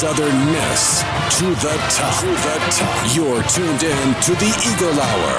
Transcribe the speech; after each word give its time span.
Southern 0.00 0.46
Miss 0.46 1.02
to 1.38 1.44
the 1.56 1.76
top. 1.90 2.20
To 2.20 2.26
the 2.26 2.58
top. 2.70 3.14
You're 3.14 3.42
tuned 3.42 3.82
in 3.82 4.14
to 4.22 4.32
the 4.36 4.48
Eagle 4.66 4.98
Hour. 4.98 5.38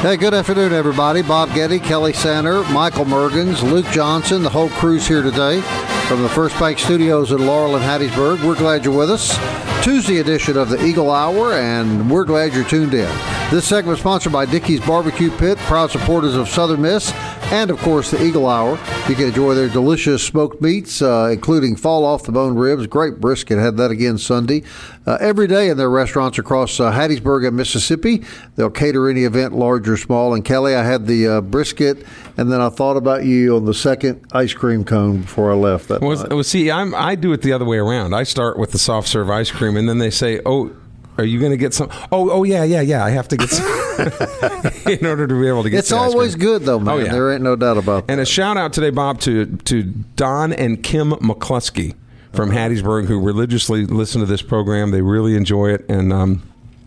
Hey, 0.00 0.16
good 0.16 0.32
afternoon, 0.32 0.72
everybody. 0.72 1.20
Bob 1.20 1.52
Getty, 1.52 1.80
Kelly 1.80 2.14
Sander, 2.14 2.64
Michael 2.70 3.04
Mergens, 3.04 3.62
Luke 3.62 3.84
Johnson, 3.92 4.42
the 4.42 4.48
whole 4.48 4.70
crew's 4.70 5.06
here 5.06 5.20
today 5.20 5.60
from 6.08 6.22
the 6.22 6.30
First 6.30 6.58
Bank 6.58 6.78
Studios 6.78 7.30
in 7.30 7.46
Laurel 7.46 7.76
and 7.76 7.84
Hattiesburg. 7.84 8.42
We're 8.42 8.54
glad 8.54 8.86
you're 8.86 8.96
with 8.96 9.10
us. 9.10 9.73
Tuesday 9.84 10.20
edition 10.20 10.56
of 10.56 10.70
the 10.70 10.82
Eagle 10.82 11.10
Hour, 11.10 11.52
and 11.52 12.10
we're 12.10 12.24
glad 12.24 12.54
you're 12.54 12.64
tuned 12.64 12.94
in. 12.94 13.06
This 13.50 13.66
segment 13.66 13.98
is 13.98 14.00
sponsored 14.00 14.32
by 14.32 14.46
Dickey's 14.46 14.80
Barbecue 14.80 15.30
Pit, 15.30 15.58
proud 15.58 15.90
supporters 15.90 16.36
of 16.36 16.48
Southern 16.48 16.80
Miss, 16.80 17.12
and 17.52 17.70
of 17.70 17.78
course 17.80 18.10
the 18.10 18.24
Eagle 18.24 18.48
Hour. 18.48 18.78
You 19.10 19.14
can 19.14 19.26
enjoy 19.26 19.54
their 19.54 19.68
delicious 19.68 20.22
smoked 20.22 20.62
meats, 20.62 21.02
uh, 21.02 21.28
including 21.30 21.76
fall 21.76 22.06
off 22.06 22.22
the 22.22 22.32
bone 22.32 22.56
ribs, 22.56 22.86
great 22.86 23.20
brisket. 23.20 23.58
Had 23.58 23.76
that 23.76 23.90
again 23.90 24.16
Sunday. 24.16 24.62
Uh, 25.06 25.18
every 25.20 25.46
day 25.46 25.68
in 25.68 25.76
their 25.76 25.90
restaurants 25.90 26.38
across 26.38 26.80
uh, 26.80 26.90
Hattiesburg 26.90 27.46
and 27.46 27.54
Mississippi, 27.54 28.24
they'll 28.56 28.70
cater 28.70 29.10
any 29.10 29.24
event, 29.24 29.52
large 29.52 29.86
or 29.86 29.98
small. 29.98 30.32
And 30.32 30.42
Kelly, 30.42 30.74
I 30.74 30.82
had 30.82 31.06
the 31.06 31.28
uh, 31.28 31.40
brisket, 31.42 32.06
and 32.38 32.50
then 32.50 32.62
I 32.62 32.70
thought 32.70 32.96
about 32.96 33.24
you 33.24 33.54
on 33.56 33.66
the 33.66 33.74
second 33.74 34.24
ice 34.32 34.54
cream 34.54 34.82
cone 34.82 35.20
before 35.20 35.52
I 35.52 35.54
left. 35.54 35.88
That 35.88 36.00
Well, 36.00 36.26
well, 36.30 36.42
see, 36.42 36.70
I'm 36.70 36.94
I 36.94 37.14
do 37.14 37.34
it 37.34 37.42
the 37.42 37.52
other 37.52 37.66
way 37.66 37.76
around. 37.76 38.14
I 38.14 38.22
start 38.22 38.58
with 38.58 38.72
the 38.72 38.78
soft 38.78 39.08
serve 39.08 39.28
ice 39.28 39.50
cream, 39.50 39.73
and 39.76 39.88
then 39.88 39.98
they 39.98 40.10
say, 40.10 40.40
"Oh, 40.44 40.70
are 41.18 41.24
you 41.24 41.38
going 41.38 41.52
to 41.52 41.56
get 41.56 41.74
some?" 41.74 41.88
Oh, 42.10 42.30
oh 42.30 42.42
yeah, 42.44 42.64
yeah, 42.64 42.80
yeah. 42.80 43.04
I 43.04 43.10
have 43.10 43.28
to 43.28 43.36
get 43.36 43.50
some 43.50 43.66
in 44.90 45.06
order 45.06 45.26
to 45.26 45.40
be 45.40 45.48
able 45.48 45.62
to 45.62 45.70
get. 45.70 45.84
Some. 45.84 46.04
It's 46.04 46.14
always 46.14 46.34
good 46.34 46.62
though, 46.62 46.78
man. 46.80 46.94
Oh, 46.94 46.98
yeah. 46.98 47.12
There 47.12 47.32
ain't 47.32 47.42
no 47.42 47.56
doubt 47.56 47.76
about 47.78 48.06
that. 48.06 48.12
And 48.12 48.20
a 48.20 48.26
shout 48.26 48.56
out 48.56 48.72
today, 48.72 48.90
Bob, 48.90 49.20
to 49.20 49.46
to 49.46 49.82
Don 49.82 50.52
and 50.52 50.82
Kim 50.82 51.12
McCluskey 51.12 51.94
from 52.32 52.50
Hattiesburg, 52.50 53.06
who 53.06 53.20
religiously 53.20 53.86
listen 53.86 54.20
to 54.20 54.26
this 54.26 54.42
program. 54.42 54.90
They 54.90 55.02
really 55.02 55.36
enjoy 55.36 55.70
it, 55.70 55.88
and 55.88 56.12
um, 56.12 56.42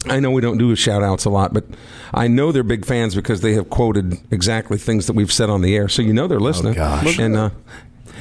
I 0.06 0.20
know 0.20 0.32
we 0.32 0.42
don't 0.42 0.58
do 0.58 0.76
shout 0.76 1.04
outs 1.04 1.26
a 1.26 1.30
lot, 1.30 1.54
but 1.54 1.66
I 2.14 2.28
know 2.28 2.52
they're 2.52 2.64
big 2.64 2.86
fans 2.86 3.16
because 3.16 3.42
they 3.42 3.54
have 3.54 3.70
quoted 3.70 4.18
exactly 4.32 4.78
things 4.78 5.08
that 5.08 5.14
we've 5.14 5.32
said 5.32 5.50
on 5.50 5.62
the 5.62 5.76
air. 5.76 5.88
So 5.90 6.02
you 6.02 6.14
know 6.14 6.28
they're 6.28 6.40
listening. 6.40 6.74
gosh. 6.74 7.18
And 7.20 7.36
uh, 7.36 7.50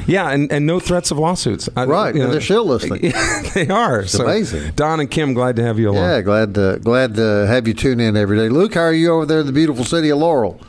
yeah, 0.07 0.31
and, 0.31 0.51
and 0.53 0.67
no 0.67 0.79
threats 0.81 1.11
of 1.11 1.19
lawsuits. 1.19 1.69
I- 1.77 1.85
Right, 1.85 2.15
you 2.15 2.23
and 2.23 2.33
they're 2.33 2.41
still 2.41 2.65
listening. 2.67 3.13
they 3.55 3.69
are. 3.69 4.07
so 4.07 4.25
amazing. 4.25 4.73
Don 4.77 5.01
and 5.01 5.11
Kim, 5.11 5.35
glad 5.35 5.57
to 5.57 5.63
have 5.63 5.79
you 5.79 5.91
along. 5.91 6.05
Yeah, 6.05 6.21
glad 6.23 6.55
to 6.55 6.79
glad 6.83 7.15
to 7.17 7.47
have 7.47 7.67
you 7.69 7.75
tune 7.75 8.01
in 8.01 8.17
every 8.17 8.37
day. 8.37 8.49
Luke, 8.49 8.75
how 8.75 8.83
are 8.83 8.93
you 8.93 9.13
over 9.13 9.27
there 9.27 9.41
in 9.41 9.47
the 9.47 9.53
beautiful 9.53 9.85
city 9.85 10.11
of 10.11 10.19
Laurel? 10.19 10.61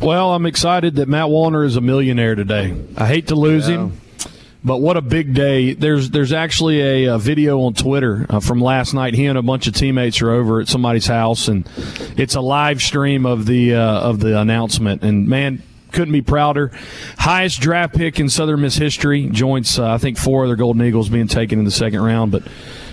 Well, 0.00 0.32
I'm 0.32 0.46
excited 0.46 0.96
that 0.96 1.08
Matt 1.08 1.28
Warner 1.28 1.64
is 1.64 1.76
a 1.76 1.80
millionaire 1.80 2.34
today. 2.36 2.74
I 2.96 3.06
hate 3.06 3.28
to 3.28 3.34
lose 3.34 3.66
him, 3.66 4.00
but 4.62 4.78
what 4.78 4.96
a 4.96 5.00
big 5.00 5.34
day! 5.34 5.72
There's 5.74 6.10
there's 6.10 6.32
actually 6.32 6.80
a, 7.06 7.14
a 7.14 7.18
video 7.18 7.60
on 7.62 7.74
Twitter 7.74 8.24
uh, 8.30 8.38
from 8.38 8.60
last 8.60 8.94
night. 8.94 9.14
He 9.14 9.26
and 9.26 9.36
a 9.36 9.42
bunch 9.42 9.66
of 9.66 9.74
teammates 9.74 10.22
are 10.22 10.30
over 10.30 10.60
at 10.60 10.68
somebody's 10.68 11.06
house, 11.06 11.48
and 11.48 11.68
it's 12.16 12.36
a 12.36 12.40
live 12.40 12.80
stream 12.80 13.26
of 13.26 13.46
the 13.46 13.74
uh, 13.74 14.00
of 14.00 14.20
the 14.20 14.38
announcement. 14.40 15.02
And 15.02 15.26
man, 15.26 15.62
couldn't 15.92 16.12
be 16.12 16.22
prouder. 16.22 16.70
Highest 17.18 17.60
draft 17.60 17.94
pick 17.94 18.18
in 18.20 18.28
Southern 18.28 18.60
Miss 18.60 18.76
history. 18.76 19.28
Joins 19.28 19.78
uh, 19.78 19.92
I 19.92 19.98
think 19.98 20.18
four 20.18 20.44
other 20.44 20.56
Golden 20.56 20.82
Eagles 20.82 21.08
being 21.08 21.28
taken 21.28 21.58
in 21.58 21.64
the 21.64 21.70
second 21.70 22.00
round, 22.02 22.32
but. 22.32 22.42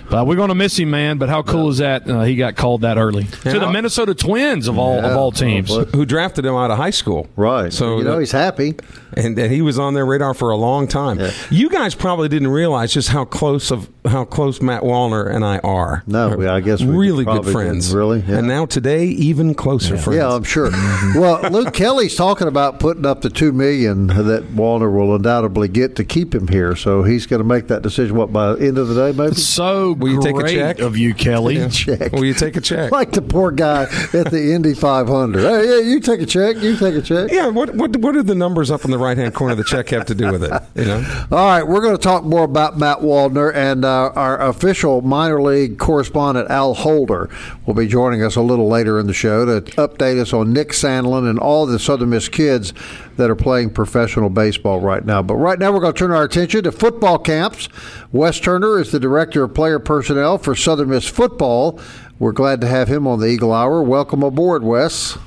But 0.08 0.28
we're 0.28 0.36
going 0.36 0.50
to 0.50 0.56
miss 0.56 0.78
him, 0.78 0.92
man. 0.92 1.18
But 1.18 1.30
how 1.30 1.42
cool 1.42 1.68
is 1.70 1.80
that? 1.80 2.08
Uh, 2.08 2.22
he 2.22 2.36
got 2.36 2.56
called 2.56 2.82
that 2.82 3.00
early 3.00 3.24
to 3.24 3.58
the 3.58 3.72
Minnesota 3.72 4.14
Twins 4.14 4.68
of 4.68 4.78
all 4.78 5.04
of 5.04 5.18
all 5.18 5.32
teams. 5.32 5.74
Who 5.96 6.06
drafted 6.06 6.46
him 6.46 6.54
out 6.54 6.70
of 6.70 6.78
high 6.78 6.92
school? 6.92 7.28
Right. 7.36 7.74
So 7.74 7.98
you 7.98 8.04
know 8.04 8.20
he's 8.20 8.32
happy. 8.32 8.76
and, 9.18 9.36
and 9.40 9.52
he 9.52 9.64
was 9.64 9.80
on 9.80 9.96
their 9.96 10.06
radar 10.06 10.36
for 10.36 10.52
a 10.52 10.58
long 10.58 10.88
time. 10.88 11.20
Yeah. 11.20 11.32
You 11.50 11.70
guys 11.70 11.96
probably 11.96 12.30
didn't 12.30 12.50
realize 12.50 12.94
just 12.94 13.10
how 13.10 13.26
close 13.26 13.72
of 13.72 13.90
how 14.08 14.26
close 14.26 14.62
Matt 14.62 14.84
Wallner 14.84 15.34
and 15.34 15.44
I 15.46 15.60
are. 15.60 16.04
No, 16.08 16.30
we- 16.36 16.48
I 16.48 16.60
guess 16.60 16.82
we 16.82 16.96
really 16.96 17.26
good 17.26 17.46
friends. 17.46 17.88
didn't, 17.88 17.98
really, 17.98 18.20
yeah. 18.28 18.38
and 18.40 18.48
now 18.48 18.66
today 18.66 19.06
even 19.06 19.54
closer 19.56 19.98
friends. 19.98 20.18
Yeah, 20.18 20.30
I'm 20.34 20.44
sure. 20.44 20.70
well, 21.16 21.42
Luke 21.52 21.74
Kelly's 21.74 22.16
talking 22.16 22.48
about 22.48 22.80
putting 22.80 23.06
up 23.06 23.22
the 23.22 23.30
two 23.30 23.52
million 23.52 24.08
that 24.08 24.44
Wallner 24.56 24.94
will 24.96 25.16
undoubtedly 25.16 25.68
get 25.68 25.96
to 25.98 26.04
keep 26.04 26.34
him 26.34 26.48
here. 26.48 26.76
So 26.76 27.04
he's 27.04 27.26
going 27.26 27.40
to 27.42 27.48
make 27.48 27.68
that 27.68 27.82
decision. 27.82 28.16
What 28.16 28.32
by 28.32 28.54
the 28.54 28.68
end 28.68 28.78
of 28.78 28.88
the 28.88 28.96
day, 29.12 29.18
maybe? 29.18 29.36
So 29.36 29.94
Will 29.94 30.14
you 30.14 30.22
take 30.22 30.36
a 30.36 30.40
great 30.40 30.56
check? 30.56 30.80
of 30.80 30.98
you, 30.98 31.14
Kelly. 31.14 31.58
Yeah. 31.58 31.70
Check. 31.70 32.12
Will 32.12 32.26
you 32.26 32.34
take 32.34 32.56
a 32.56 32.62
check? 32.62 32.92
Like 32.96 33.12
the 33.12 33.22
poor 33.22 33.52
guy 33.52 33.84
at 34.14 34.32
the 34.32 34.54
Indy 34.54 34.74
500. 34.74 35.42
Hey, 35.42 35.68
yeah, 35.70 35.80
you 35.90 36.00
take 36.00 36.22
a 36.22 36.26
check. 36.26 36.58
You 36.58 36.78
take 36.78 36.96
a 36.96 37.02
check. 37.02 37.32
yeah. 37.32 37.48
What 37.48 37.74
what 37.76 37.96
what 37.98 38.14
do 38.14 38.24
the 38.24 38.36
numbers 38.36 38.70
up 38.72 38.86
in 38.86 38.92
the 38.92 38.98
right 38.98 39.18
hand 39.18 39.34
corner 39.34 39.52
of 39.54 39.58
the 39.58 39.64
check 39.66 39.90
have 39.90 40.06
to 40.06 40.16
do 40.16 40.32
with 40.32 40.44
it? 40.44 40.52
You 40.76 40.86
know. 40.86 41.26
All 41.32 41.46
right, 41.48 41.64
we're 41.64 41.82
going 41.82 41.96
to 41.98 42.02
talk 42.02 42.24
more 42.24 42.44
about 42.44 42.78
Matt 42.78 43.00
Wallner 43.00 43.54
and 43.54 43.84
uh, 43.84 43.95
our 43.96 44.42
official 44.42 45.02
minor 45.02 45.42
league 45.42 45.78
correspondent 45.78 46.50
Al 46.50 46.74
Holder 46.74 47.30
will 47.66 47.74
be 47.74 47.88
joining 47.88 48.24
us 48.24 48.36
a 48.36 48.42
little 48.42 48.68
later 48.68 49.00
in 49.00 49.08
the 49.08 49.14
show 49.14 49.46
to 49.46 49.62
update 49.74 50.20
us 50.20 50.34
on 50.34 50.54
Nick 50.54 50.70
Sandlin 50.70 51.30
and 51.30 51.40
all 51.40 51.66
the 51.66 51.80
Southern 51.80 52.10
Miss 52.10 52.30
kids 52.30 52.74
that 53.18 53.30
are 53.30 53.36
playing 53.36 53.72
professional 53.72 54.30
baseball 54.30 54.80
right 54.80 55.06
now. 55.06 55.22
But 55.22 55.36
right 55.36 55.58
now, 55.58 55.72
we're 55.72 55.80
going 55.80 55.94
to 55.94 56.00
turn 56.00 56.12
our 56.12 56.24
attention 56.24 56.64
to 56.64 56.72
football 56.72 57.18
camps. 57.18 57.70
Wes 58.12 58.40
Turner 58.40 58.80
is 58.80 58.92
the 58.92 59.00
director 59.00 59.44
of 59.44 59.54
player 59.54 59.80
personnel 59.80 60.38
for 60.38 60.56
Southern 60.56 60.90
Miss 60.90 61.08
football. 61.08 61.80
We're 62.20 62.32
glad 62.32 62.62
to 62.62 62.68
have 62.68 62.88
him 62.88 63.08
on 63.08 63.20
the 63.20 63.28
Eagle 63.28 63.54
Hour. 63.54 63.84
Welcome 63.84 64.24
aboard, 64.24 64.64
Wes. 64.64 65.18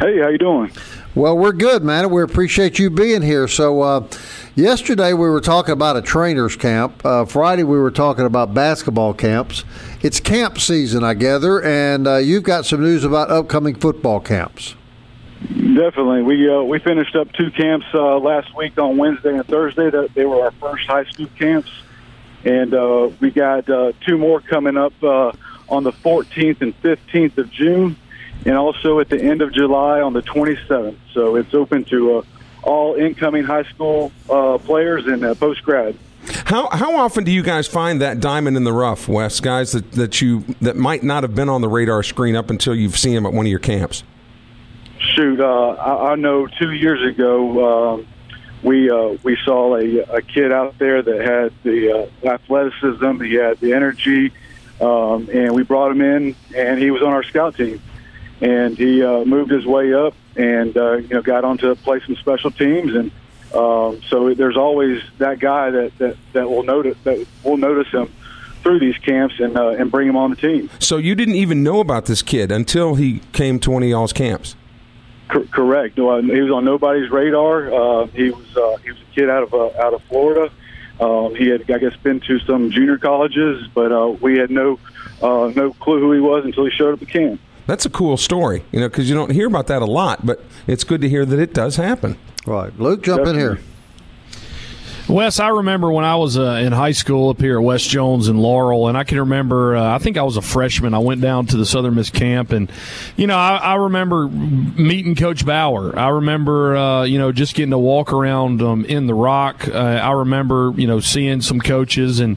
Hey, 0.00 0.18
how 0.18 0.28
you 0.28 0.38
doing? 0.38 0.70
Well, 1.14 1.36
we're 1.36 1.52
good, 1.52 1.82
man. 1.82 2.08
We 2.08 2.22
appreciate 2.22 2.78
you 2.78 2.88
being 2.88 3.20
here. 3.20 3.46
So, 3.46 3.82
uh, 3.82 4.08
yesterday 4.54 5.12
we 5.12 5.28
were 5.28 5.40
talking 5.40 5.72
about 5.72 5.96
a 5.96 6.02
trainer's 6.02 6.56
camp. 6.56 7.04
Uh, 7.04 7.24
Friday 7.24 7.62
we 7.62 7.78
were 7.78 7.90
talking 7.90 8.24
about 8.24 8.54
basketball 8.54 9.14
camps. 9.14 9.64
It's 10.02 10.20
camp 10.20 10.58
season, 10.58 11.04
I 11.04 11.14
gather, 11.14 11.62
and 11.62 12.06
uh, 12.06 12.16
you've 12.16 12.42
got 12.42 12.66
some 12.66 12.80
news 12.80 13.04
about 13.04 13.30
upcoming 13.30 13.74
football 13.74 14.20
camps. 14.20 14.74
Definitely. 15.48 16.22
We 16.22 16.50
uh, 16.50 16.62
we 16.62 16.78
finished 16.80 17.16
up 17.16 17.32
two 17.32 17.50
camps 17.50 17.86
uh, 17.94 18.18
last 18.18 18.54
week 18.54 18.78
on 18.78 18.98
Wednesday 18.98 19.34
and 19.34 19.46
Thursday. 19.46 19.88
That 19.88 20.12
they 20.14 20.26
were 20.26 20.42
our 20.44 20.50
first 20.52 20.86
high 20.86 21.04
school 21.04 21.28
camps, 21.38 21.70
and 22.44 22.74
uh, 22.74 23.10
we 23.20 23.30
got 23.30 23.68
uh, 23.70 23.92
two 24.06 24.18
more 24.18 24.40
coming 24.40 24.76
up 24.76 24.92
on 25.02 25.84
the 25.84 25.92
14th 25.92 26.60
and 26.60 26.78
15th 26.82 27.38
of 27.38 27.50
June, 27.50 27.96
and 28.44 28.56
also 28.56 28.98
at 28.98 29.08
the 29.08 29.22
end 29.22 29.40
of 29.40 29.52
July 29.52 30.00
on 30.02 30.12
the 30.12 30.22
27th. 30.22 30.96
So 31.14 31.36
it's 31.36 31.54
open 31.54 31.84
to 31.84 32.26
all 32.62 32.94
incoming 32.94 33.44
high 33.44 33.64
school 33.64 34.12
uh, 34.28 34.58
players 34.58 35.06
and 35.06 35.24
uh, 35.24 35.34
post 35.34 35.62
grad. 35.62 35.96
How 36.44 36.68
how 36.70 36.96
often 36.96 37.24
do 37.24 37.30
you 37.30 37.42
guys 37.42 37.66
find 37.66 38.00
that 38.00 38.20
diamond 38.20 38.56
in 38.56 38.64
the 38.64 38.72
rough, 38.72 39.08
Wes? 39.08 39.40
Guys 39.40 39.72
that, 39.72 39.92
that 39.92 40.20
you 40.20 40.44
that 40.60 40.76
might 40.76 41.02
not 41.02 41.22
have 41.22 41.34
been 41.34 41.48
on 41.48 41.60
the 41.60 41.68
radar 41.68 42.02
screen 42.02 42.36
up 42.36 42.50
until 42.50 42.74
you've 42.74 42.98
seen 42.98 43.14
them 43.14 43.26
at 43.26 43.32
one 43.32 43.46
of 43.46 43.50
your 43.50 43.58
camps. 43.58 44.04
Shoot, 44.98 45.40
uh, 45.40 45.70
I, 45.70 46.12
I 46.12 46.14
know 46.16 46.46
two 46.46 46.72
years 46.72 47.02
ago 47.14 47.94
um, 47.94 48.06
we 48.62 48.90
uh, 48.90 49.16
we 49.22 49.38
saw 49.44 49.76
a, 49.76 49.98
a 50.00 50.22
kid 50.22 50.52
out 50.52 50.78
there 50.78 51.02
that 51.02 51.20
had 51.20 51.52
the 51.62 52.10
uh, 52.24 52.28
athleticism, 52.28 53.22
he 53.22 53.34
had 53.34 53.58
the 53.60 53.72
energy, 53.72 54.32
um, 54.80 55.28
and 55.32 55.54
we 55.54 55.62
brought 55.62 55.90
him 55.90 56.02
in, 56.02 56.36
and 56.54 56.78
he 56.78 56.90
was 56.90 57.02
on 57.02 57.12
our 57.12 57.22
scout 57.22 57.56
team, 57.56 57.80
and 58.40 58.76
he 58.76 59.02
uh, 59.02 59.24
moved 59.24 59.50
his 59.50 59.66
way 59.66 59.92
up, 59.92 60.14
and 60.36 60.76
uh, 60.76 60.96
you 60.96 61.08
know 61.08 61.22
got 61.22 61.44
on 61.44 61.58
to 61.58 61.74
play 61.76 62.00
some 62.06 62.16
special 62.16 62.50
teams, 62.50 62.94
and 62.94 63.10
um, 63.54 64.00
so 64.08 64.32
there's 64.34 64.56
always 64.56 65.02
that 65.18 65.40
guy 65.40 65.70
that, 65.70 65.98
that, 65.98 66.16
that 66.32 66.48
will 66.48 66.62
notice 66.62 66.96
that 67.04 67.26
will 67.44 67.56
notice 67.56 67.88
him 67.88 68.10
through 68.62 68.78
these 68.78 68.96
camps 68.98 69.40
and 69.40 69.56
uh, 69.56 69.70
and 69.70 69.90
bring 69.90 70.08
him 70.08 70.16
on 70.16 70.30
the 70.30 70.36
team. 70.36 70.70
So 70.78 70.96
you 70.96 71.14
didn't 71.14 71.36
even 71.36 71.62
know 71.62 71.80
about 71.80 72.06
this 72.06 72.22
kid 72.22 72.52
until 72.52 72.94
he 72.94 73.20
came 73.32 73.58
to 73.60 73.70
one 73.70 73.82
of 73.82 73.88
y'all's 73.88 74.12
camps. 74.12 74.56
Cor- 75.28 75.44
correct. 75.44 75.96
No, 75.98 76.20
he 76.20 76.40
was 76.40 76.50
on 76.50 76.64
nobody's 76.64 77.10
radar. 77.10 77.72
Uh, 77.72 78.06
he 78.08 78.30
was 78.30 78.56
uh, 78.56 78.76
he 78.78 78.90
was 78.90 79.00
a 79.00 79.14
kid 79.14 79.28
out 79.28 79.42
of 79.42 79.54
uh, 79.54 79.66
out 79.80 79.94
of 79.94 80.02
Florida. 80.04 80.52
Um, 81.00 81.34
he 81.34 81.48
had, 81.48 81.68
I 81.70 81.78
guess, 81.78 81.96
been 81.96 82.20
to 82.20 82.38
some 82.40 82.70
junior 82.70 82.98
colleges, 82.98 83.66
but 83.74 83.90
uh, 83.90 84.08
we 84.20 84.38
had 84.38 84.50
no 84.50 84.78
uh, 85.22 85.50
no 85.56 85.72
clue 85.72 85.98
who 85.98 86.12
he 86.12 86.20
was 86.20 86.44
until 86.44 86.64
he 86.64 86.70
showed 86.70 86.94
up 86.94 87.02
at 87.02 87.08
camp. 87.08 87.40
That's 87.70 87.86
a 87.86 87.90
cool 87.90 88.16
story, 88.16 88.64
you 88.72 88.80
know, 88.80 88.88
because 88.88 89.08
you 89.08 89.14
don't 89.14 89.30
hear 89.30 89.46
about 89.46 89.68
that 89.68 89.80
a 89.80 89.84
lot, 89.86 90.26
but 90.26 90.42
it's 90.66 90.82
good 90.82 91.00
to 91.02 91.08
hear 91.08 91.24
that 91.24 91.38
it 91.38 91.54
does 91.54 91.76
happen. 91.76 92.18
Right, 92.44 92.76
Luke, 92.80 93.04
jump 93.04 93.28
in 93.28 93.36
here. 93.36 93.60
Wes, 95.10 95.40
I 95.40 95.48
remember 95.48 95.90
when 95.90 96.04
I 96.04 96.14
was 96.14 96.38
uh, 96.38 96.60
in 96.62 96.70
high 96.72 96.92
school 96.92 97.30
up 97.30 97.40
here 97.40 97.58
at 97.58 97.64
West 97.64 97.88
Jones 97.88 98.28
and 98.28 98.40
Laurel, 98.40 98.86
and 98.86 98.96
I 98.96 99.02
can 99.02 99.18
remember, 99.18 99.74
uh, 99.74 99.96
I 99.96 99.98
think 99.98 100.16
I 100.16 100.22
was 100.22 100.36
a 100.36 100.42
freshman. 100.42 100.94
I 100.94 100.98
went 100.98 101.20
down 101.20 101.46
to 101.46 101.56
the 101.56 101.66
Southern 101.66 101.96
Miss 101.96 102.10
camp, 102.10 102.52
and, 102.52 102.70
you 103.16 103.26
know, 103.26 103.36
I, 103.36 103.56
I 103.56 103.74
remember 103.74 104.28
meeting 104.28 105.16
Coach 105.16 105.44
Bower. 105.44 105.98
I 105.98 106.10
remember, 106.10 106.76
uh, 106.76 107.02
you 107.02 107.18
know, 107.18 107.32
just 107.32 107.56
getting 107.56 107.72
to 107.72 107.78
walk 107.78 108.12
around 108.12 108.62
um, 108.62 108.84
in 108.84 109.08
the 109.08 109.14
rock. 109.14 109.66
Uh, 109.66 109.72
I 109.72 110.12
remember, 110.12 110.72
you 110.76 110.86
know, 110.86 111.00
seeing 111.00 111.40
some 111.40 111.60
coaches, 111.60 112.20
and 112.20 112.36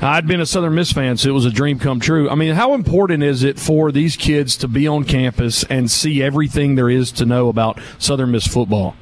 I'd 0.00 0.26
been 0.26 0.40
a 0.40 0.46
Southern 0.46 0.74
Miss 0.74 0.92
fan, 0.92 1.18
so 1.18 1.28
it 1.28 1.32
was 1.32 1.44
a 1.44 1.50
dream 1.50 1.78
come 1.78 2.00
true. 2.00 2.30
I 2.30 2.36
mean, 2.36 2.54
how 2.54 2.72
important 2.72 3.22
is 3.22 3.42
it 3.42 3.58
for 3.58 3.92
these 3.92 4.16
kids 4.16 4.56
to 4.58 4.68
be 4.68 4.88
on 4.88 5.04
campus 5.04 5.62
and 5.64 5.90
see 5.90 6.22
everything 6.22 6.74
there 6.76 6.88
is 6.88 7.12
to 7.12 7.26
know 7.26 7.50
about 7.50 7.78
Southern 7.98 8.30
Miss 8.30 8.46
football? 8.46 8.96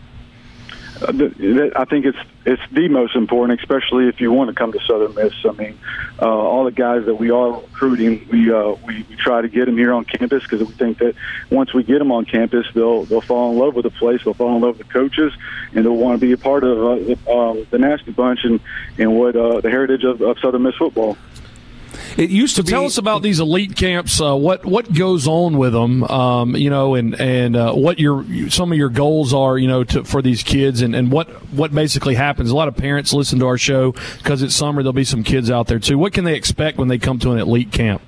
I 1.09 1.85
think 1.85 2.07
it's 2.07 2.19
it's 2.45 2.63
the 2.71 2.89
most 2.89 3.17
important, 3.17 3.61
especially 3.61 4.09
if 4.09 4.21
you 4.21 4.33
want 4.33 4.51
to 4.51 4.55
come 4.55 4.73
to 4.73 4.81
Southern 4.81 5.15
Miss. 5.15 5.35
I 5.45 5.53
mean, 5.53 5.79
uh, 6.21 6.27
all 6.27 6.65
the 6.65 6.71
guys 6.71 7.07
that 7.07 7.15
we 7.15 7.31
are 7.31 7.53
recruiting, 7.53 8.27
we 8.31 8.53
uh, 8.53 8.75
we, 8.87 9.05
we 9.09 9.17
try 9.17 9.41
to 9.41 9.49
get 9.49 9.67
them 9.67 9.77
here 9.77 9.93
on 9.93 10.05
campus 10.05 10.43
because 10.43 10.61
we 10.61 10.73
think 10.75 10.99
that 10.99 11.15
once 11.51 11.75
we 11.75 11.83
get 11.83 11.99
them 11.99 12.13
on 12.13 12.25
campus, 12.25 12.67
they'll 12.75 13.05
they'll 13.05 13.21
fall 13.21 13.53
in 13.53 13.59
love 13.59 13.75
with 13.75 13.85
the 13.85 13.91
place, 13.91 14.23
they'll 14.25 14.35
fall 14.35 14.57
in 14.57 14.63
love 14.63 14.79
with 14.79 14.87
the 14.87 14.93
coaches, 14.93 15.33
and 15.75 15.85
they'll 15.85 15.97
want 15.97 16.21
to 16.21 16.27
be 16.27 16.33
a 16.33 16.39
part 16.39 16.65
of 16.65 16.79
uh, 16.79 16.95
the, 16.97 17.31
um, 17.31 17.67
the 17.71 17.79
nasty 17.79 18.13
bunch 18.13 18.45
and 18.45 18.61
and 18.99 19.17
what 19.17 19.37
uh, 19.37 19.61
the 19.61 19.71
heritage 19.71 20.05
of, 20.05 20.21
of 20.21 20.39
Southern 20.39 20.63
Miss 20.63 20.77
football. 20.77 21.17
It 22.17 22.31
used 22.31 22.57
to 22.57 22.63
so 22.63 22.67
be, 22.67 22.71
tell 22.71 22.85
us 22.85 22.99
about 22.99 23.23
these 23.23 23.41
elite 23.41 23.77
camps. 23.77 24.21
Uh, 24.21 24.37
what 24.37 24.65
what 24.65 24.93
goes 24.93 25.27
on 25.27 25.59
with 25.59 25.73
them? 25.73 26.05
Um, 26.05 26.57
you 26.57 26.71
know, 26.71 26.95
and 26.95 27.19
and 27.21 27.57
uh, 27.57 27.73
what 27.73 27.99
your 27.99 28.25
some 28.51 28.73
of 28.73 28.79
your 28.79 28.89
goals 28.89 29.33
are. 29.33 29.57
You 29.59 29.69
know, 29.69 29.85
to, 29.85 30.05
for 30.05 30.23
these 30.23 30.43
kids, 30.43 30.83
and, 30.83 30.95
and 30.95 31.11
what 31.11 31.29
what 31.53 31.75
basically 31.75 32.15
happens. 32.15 32.51
A 32.51 32.57
lot 32.57 32.69
of 32.69 32.77
parents 32.77 33.13
listen 33.13 33.39
to 33.41 33.47
our 33.47 33.59
show 33.59 33.93
because 34.19 34.43
it's 34.43 34.55
summer. 34.55 34.83
There'll 34.83 34.93
be 34.93 35.05
some 35.05 35.23
kids 35.23 35.51
out 35.51 35.67
there 35.67 35.79
too. 35.79 35.99
What 35.99 36.13
can 36.13 36.25
they 36.25 36.35
expect 36.35 36.79
when 36.79 36.89
they 36.89 36.99
come 36.99 37.19
to 37.21 37.33
an 37.33 37.39
elite 37.39 37.73
camp? 37.73 38.03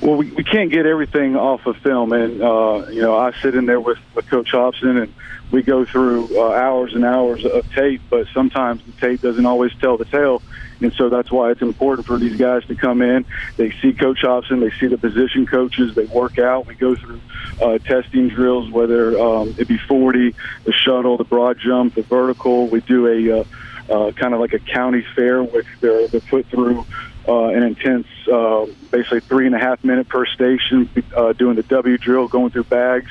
Well, 0.00 0.16
we, 0.16 0.30
we 0.32 0.44
can't 0.44 0.70
get 0.70 0.84
everything 0.84 1.34
off 1.34 1.64
of 1.66 1.76
film, 1.78 2.12
and 2.12 2.42
uh, 2.42 2.86
you 2.90 3.00
know, 3.00 3.16
I 3.16 3.32
sit 3.40 3.54
in 3.54 3.64
there 3.64 3.80
with, 3.80 3.98
with 4.14 4.28
Coach 4.28 4.50
Hopson, 4.50 4.98
and 4.98 5.14
we 5.50 5.62
go 5.62 5.84
through 5.84 6.36
uh, 6.38 6.50
hours 6.52 6.94
and 6.94 7.04
hours 7.04 7.44
of 7.46 7.70
tape. 7.72 8.02
But 8.10 8.26
sometimes 8.34 8.82
the 8.84 8.92
tape 9.00 9.22
doesn't 9.22 9.46
always 9.46 9.72
tell 9.80 9.96
the 9.96 10.04
tale 10.04 10.42
and 10.80 10.92
so 10.96 11.08
that's 11.08 11.30
why 11.30 11.50
it's 11.50 11.62
important 11.62 12.06
for 12.06 12.18
these 12.18 12.36
guys 12.36 12.64
to 12.66 12.76
come 12.76 13.02
in. 13.02 13.24
They 13.56 13.72
see 13.82 13.92
Coach 13.92 14.20
Hopson, 14.22 14.60
they 14.60 14.72
see 14.80 14.88
the 14.88 14.98
position 14.98 15.46
coaches, 15.46 15.92
they 15.94 16.06
work 16.06 16.38
out. 16.38 16.66
We 16.66 16.74
go 16.74 16.96
through 16.96 17.20
uh, 17.62 17.78
testing 17.78 18.28
drills, 18.28 18.70
whether 18.70 19.18
um, 19.18 19.54
it 19.58 19.68
be 19.68 19.78
40, 19.88 20.34
the 20.64 20.72
shuttle, 20.72 21.16
the 21.16 21.24
broad 21.24 21.58
jump, 21.64 21.94
the 21.94 22.02
vertical. 22.02 22.68
We 22.68 22.80
do 22.80 23.06
a 23.06 23.40
uh, 23.40 23.44
uh, 23.88 24.12
kind 24.12 24.34
of 24.34 24.40
like 24.40 24.52
a 24.52 24.58
county 24.58 25.04
fair, 25.14 25.42
which 25.42 25.66
they're, 25.80 26.08
they're 26.08 26.20
put 26.20 26.46
through 26.48 26.86
uh, 27.28 27.48
an 27.48 27.62
intense, 27.62 28.06
uh, 28.32 28.66
basically 28.90 29.20
three 29.28 29.46
and 29.46 29.54
a 29.54 29.58
half 29.58 29.82
minute 29.84 30.08
per 30.08 30.26
station, 30.26 30.90
uh, 31.16 31.32
doing 31.32 31.56
the 31.56 31.62
W 31.62 31.98
drill, 31.98 32.28
going 32.28 32.50
through 32.50 32.64
bags. 32.64 33.10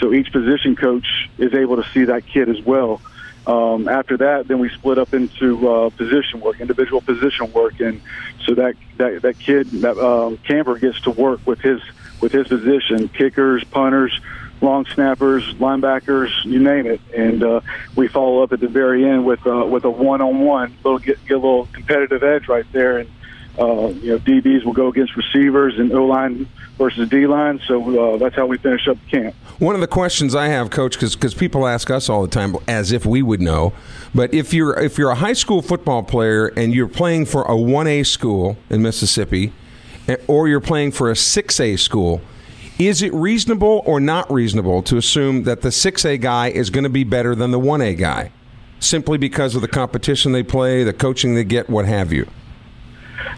So 0.00 0.12
each 0.12 0.32
position 0.32 0.76
coach 0.76 1.06
is 1.38 1.54
able 1.54 1.76
to 1.76 1.84
see 1.92 2.04
that 2.04 2.24
kid 2.26 2.48
as 2.48 2.60
well. 2.64 3.00
Um, 3.46 3.88
after 3.88 4.16
that, 4.18 4.48
then 4.48 4.58
we 4.58 4.70
split 4.70 4.98
up 4.98 5.12
into 5.12 5.68
uh, 5.68 5.90
position 5.90 6.40
work, 6.40 6.60
individual 6.60 7.00
position 7.02 7.52
work, 7.52 7.78
and 7.80 8.00
so 8.46 8.54
that 8.54 8.74
that, 8.96 9.22
that 9.22 9.38
kid, 9.38 9.70
that 9.82 9.98
um, 9.98 10.38
camper, 10.38 10.78
gets 10.78 11.00
to 11.02 11.10
work 11.10 11.46
with 11.46 11.60
his 11.60 11.80
with 12.20 12.32
his 12.32 12.48
position: 12.48 13.08
kickers, 13.08 13.62
punters, 13.64 14.18
long 14.62 14.86
snappers, 14.86 15.44
linebackers, 15.54 16.30
you 16.44 16.58
name 16.58 16.86
it. 16.86 17.00
And 17.14 17.42
uh, 17.42 17.60
we 17.94 18.08
follow 18.08 18.42
up 18.42 18.52
at 18.52 18.60
the 18.60 18.68
very 18.68 19.04
end 19.04 19.26
with 19.26 19.46
uh, 19.46 19.66
with 19.66 19.84
a 19.84 19.90
one-on-one, 19.90 20.76
little 20.82 20.98
get, 20.98 21.24
get 21.26 21.34
a 21.34 21.36
little 21.36 21.66
competitive 21.66 22.22
edge 22.22 22.48
right 22.48 22.66
there, 22.72 22.98
and 22.98 23.10
uh, 23.58 23.88
you 23.88 24.12
know 24.12 24.18
DBs 24.18 24.64
will 24.64 24.72
go 24.72 24.88
against 24.88 25.16
receivers 25.16 25.78
and 25.78 25.92
O 25.92 26.06
line 26.06 26.48
versus 26.78 27.08
D 27.08 27.26
line. 27.26 27.60
So 27.66 28.14
uh, 28.14 28.16
that's 28.18 28.34
how 28.34 28.46
we 28.46 28.58
finish 28.58 28.88
up 28.88 28.98
camp. 29.10 29.34
One 29.58 29.74
of 29.74 29.80
the 29.80 29.86
questions 29.86 30.34
I 30.34 30.48
have, 30.48 30.70
Coach, 30.70 30.98
because 30.98 31.34
people 31.34 31.66
ask 31.66 31.90
us 31.90 32.08
all 32.08 32.22
the 32.22 32.28
time, 32.28 32.56
as 32.66 32.90
if 32.90 33.06
we 33.06 33.22
would 33.22 33.40
know, 33.40 33.72
but 34.14 34.34
if 34.34 34.52
you're 34.52 34.78
if 34.78 34.98
you're 34.98 35.10
a 35.10 35.16
high 35.16 35.32
school 35.32 35.62
football 35.62 36.02
player 36.02 36.48
and 36.48 36.74
you're 36.74 36.88
playing 36.88 37.26
for 37.26 37.42
a 37.44 37.56
one 37.56 37.86
A 37.86 38.02
school 38.02 38.56
in 38.70 38.82
Mississippi, 38.82 39.52
eh, 40.08 40.16
or 40.26 40.48
you're 40.48 40.60
playing 40.60 40.92
for 40.92 41.10
a 41.10 41.16
six 41.16 41.60
A 41.60 41.76
school. 41.76 42.20
Is 42.76 43.02
it 43.02 43.14
reasonable 43.14 43.82
or 43.86 44.00
not 44.00 44.32
reasonable 44.32 44.82
to 44.82 44.96
assume 44.96 45.44
that 45.44 45.62
the 45.62 45.68
6A 45.68 46.20
guy 46.20 46.48
is 46.48 46.70
going 46.70 46.82
to 46.82 46.90
be 46.90 47.04
better 47.04 47.36
than 47.36 47.52
the 47.52 47.60
1A 47.60 47.96
guy 47.96 48.32
simply 48.80 49.18
because 49.18 49.54
of 49.54 49.62
the 49.62 49.68
competition 49.68 50.32
they 50.32 50.42
play, 50.42 50.84
the 50.84 50.92
coaching 50.92 51.34
they 51.34 51.44
get, 51.44 51.68
what 51.70 51.86
have 51.86 52.12
you? 52.12 52.26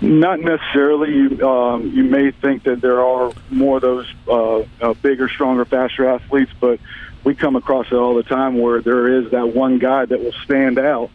Not 0.00 0.40
necessarily. 0.40 1.12
You 1.12 1.48
um, 1.48 1.90
you 1.90 2.04
may 2.04 2.30
think 2.30 2.64
that 2.64 2.80
there 2.80 3.00
are 3.00 3.32
more 3.50 3.76
of 3.76 3.82
those 3.82 4.14
uh, 4.28 4.58
uh, 4.80 4.94
bigger, 4.94 5.28
stronger, 5.28 5.64
faster 5.64 6.08
athletes, 6.08 6.52
but 6.60 6.80
we 7.24 7.34
come 7.34 7.56
across 7.56 7.86
it 7.86 7.94
all 7.94 8.14
the 8.14 8.22
time 8.22 8.58
where 8.58 8.80
there 8.80 9.20
is 9.20 9.30
that 9.32 9.54
one 9.54 9.78
guy 9.78 10.04
that 10.04 10.20
will 10.20 10.34
stand 10.44 10.78
out 10.78 11.10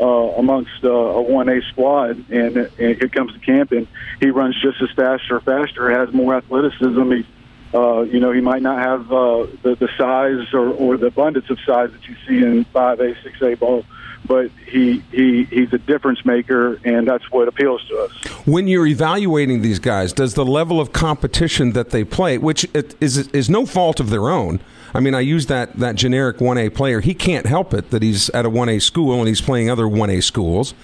uh, 0.00 0.04
amongst 0.04 0.84
uh, 0.84 0.90
a 0.90 1.22
one 1.22 1.48
A 1.48 1.62
squad, 1.70 2.28
and, 2.30 2.56
and 2.56 2.68
here 2.78 3.08
comes 3.08 3.32
to 3.32 3.38
camp, 3.38 3.72
and 3.72 3.86
he 4.20 4.30
runs 4.30 4.60
just 4.60 4.82
as 4.82 4.90
fast 4.90 5.30
or 5.30 5.40
faster, 5.40 5.90
has 5.90 6.12
more 6.12 6.34
athleticism. 6.34 7.12
He, 7.12 7.26
uh, 7.74 8.02
you 8.02 8.20
know, 8.20 8.32
he 8.32 8.40
might 8.40 8.62
not 8.62 8.78
have 8.78 9.12
uh, 9.12 9.46
the, 9.62 9.76
the 9.78 9.88
size 9.98 10.52
or, 10.54 10.68
or 10.68 10.96
the 10.96 11.06
abundance 11.06 11.50
of 11.50 11.58
size 11.66 11.90
that 11.90 12.08
you 12.08 12.16
see 12.26 12.44
in 12.44 12.64
five 12.66 13.00
A, 13.00 13.14
six 13.22 13.40
A 13.42 13.54
ball 13.54 13.84
but 14.26 14.50
he, 14.66 15.02
he 15.12 15.44
he's 15.44 15.72
a 15.72 15.78
difference 15.78 16.24
maker, 16.24 16.80
and 16.84 17.06
that's 17.06 17.30
what 17.30 17.46
appeals 17.46 17.86
to 17.88 17.98
us. 17.98 18.12
When 18.46 18.68
you're 18.68 18.86
evaluating 18.86 19.62
these 19.62 19.78
guys, 19.78 20.12
does 20.12 20.34
the 20.34 20.44
level 20.44 20.80
of 20.80 20.92
competition 20.92 21.72
that 21.72 21.90
they 21.90 22.04
play, 22.04 22.38
which 22.38 22.66
is 22.74 23.28
is 23.28 23.50
no 23.50 23.66
fault 23.66 24.00
of 24.00 24.10
their 24.10 24.30
own, 24.30 24.60
I 24.94 25.00
mean, 25.00 25.14
I 25.14 25.20
use 25.20 25.46
that 25.46 25.74
that 25.74 25.96
generic 25.96 26.40
one 26.40 26.56
A 26.56 26.70
player. 26.70 27.00
He 27.00 27.14
can't 27.14 27.46
help 27.46 27.74
it 27.74 27.90
that 27.90 28.02
he's 28.02 28.30
at 28.30 28.46
a 28.46 28.50
one 28.50 28.68
A 28.68 28.78
school 28.78 29.18
and 29.18 29.28
he's 29.28 29.40
playing 29.40 29.68
other 29.68 29.88
one 29.88 30.10
A 30.10 30.20
schools, 30.20 30.74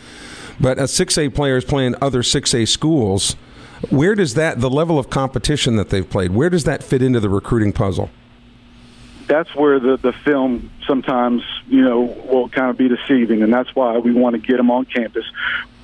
but 0.61 0.79
a 0.79 0.87
six 0.87 1.17
A 1.17 1.29
player 1.29 1.57
is 1.57 1.65
playing 1.65 1.95
other 2.03 2.23
six 2.23 2.53
A 2.55 2.67
schools. 2.67 3.37
Where 3.89 4.15
does 4.15 4.35
that 4.35 4.61
the 4.61 4.71
level 4.71 4.99
of 4.99 5.09
competition 5.09 5.77
that 5.77 5.89
they've 5.89 6.09
played? 6.09 6.33
Where 6.33 6.51
does 6.51 6.65
that 6.65 6.83
fit 6.83 7.03
into 7.03 7.21
the 7.21 7.31
recruiting 7.31 7.73
puzzle? 7.73 8.11
that's 9.31 9.55
where 9.55 9.79
the 9.79 9.97
the 9.97 10.13
film 10.25 10.73
sometimes 10.89 11.43
you 11.69 11.83
know 11.83 12.01
will 12.01 12.49
kind 12.49 12.69
of 12.69 12.77
be 12.77 12.89
deceiving, 12.89 13.43
and 13.43 13.53
that's 13.53 13.73
why 13.77 13.97
we 13.97 14.13
want 14.13 14.35
to 14.35 14.43
get 14.43 14.57
them 14.57 14.73
on 14.73 14.85
campus. 14.87 15.25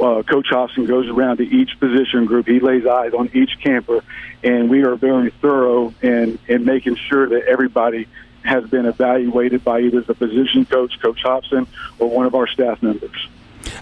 Uh, 0.01 0.25
Coach 0.25 0.49
Hopson 0.51 0.85
goes 0.85 1.09
around 1.09 1.37
to 1.37 1.45
each 1.45 1.79
position 1.79 2.27
group. 2.27 2.49
He 2.49 2.59
lays 2.59 2.87
eyes 2.87 3.15
on 3.15 3.31
each 3.33 3.61
camper, 3.63 4.03
and 4.43 4.69
we 4.69 4.83
are 4.83 4.97
very 4.97 5.31
thorough 5.41 5.95
in 6.03 6.41
in 6.49 6.65
making 6.65 6.97
sure 6.97 7.29
that 7.29 7.45
everybody 7.45 8.09
has 8.45 8.69
been 8.69 8.85
evaluated 8.85 9.63
by 9.63 9.81
either 9.81 10.01
the 10.01 10.15
position 10.15 10.67
coach, 10.67 11.01
Coach 11.01 11.23
Hopson, 11.23 11.69
or 12.01 12.11
one 12.11 12.27
of 12.27 12.35
our 12.35 12.49
staff 12.49 12.83
members. 12.83 13.29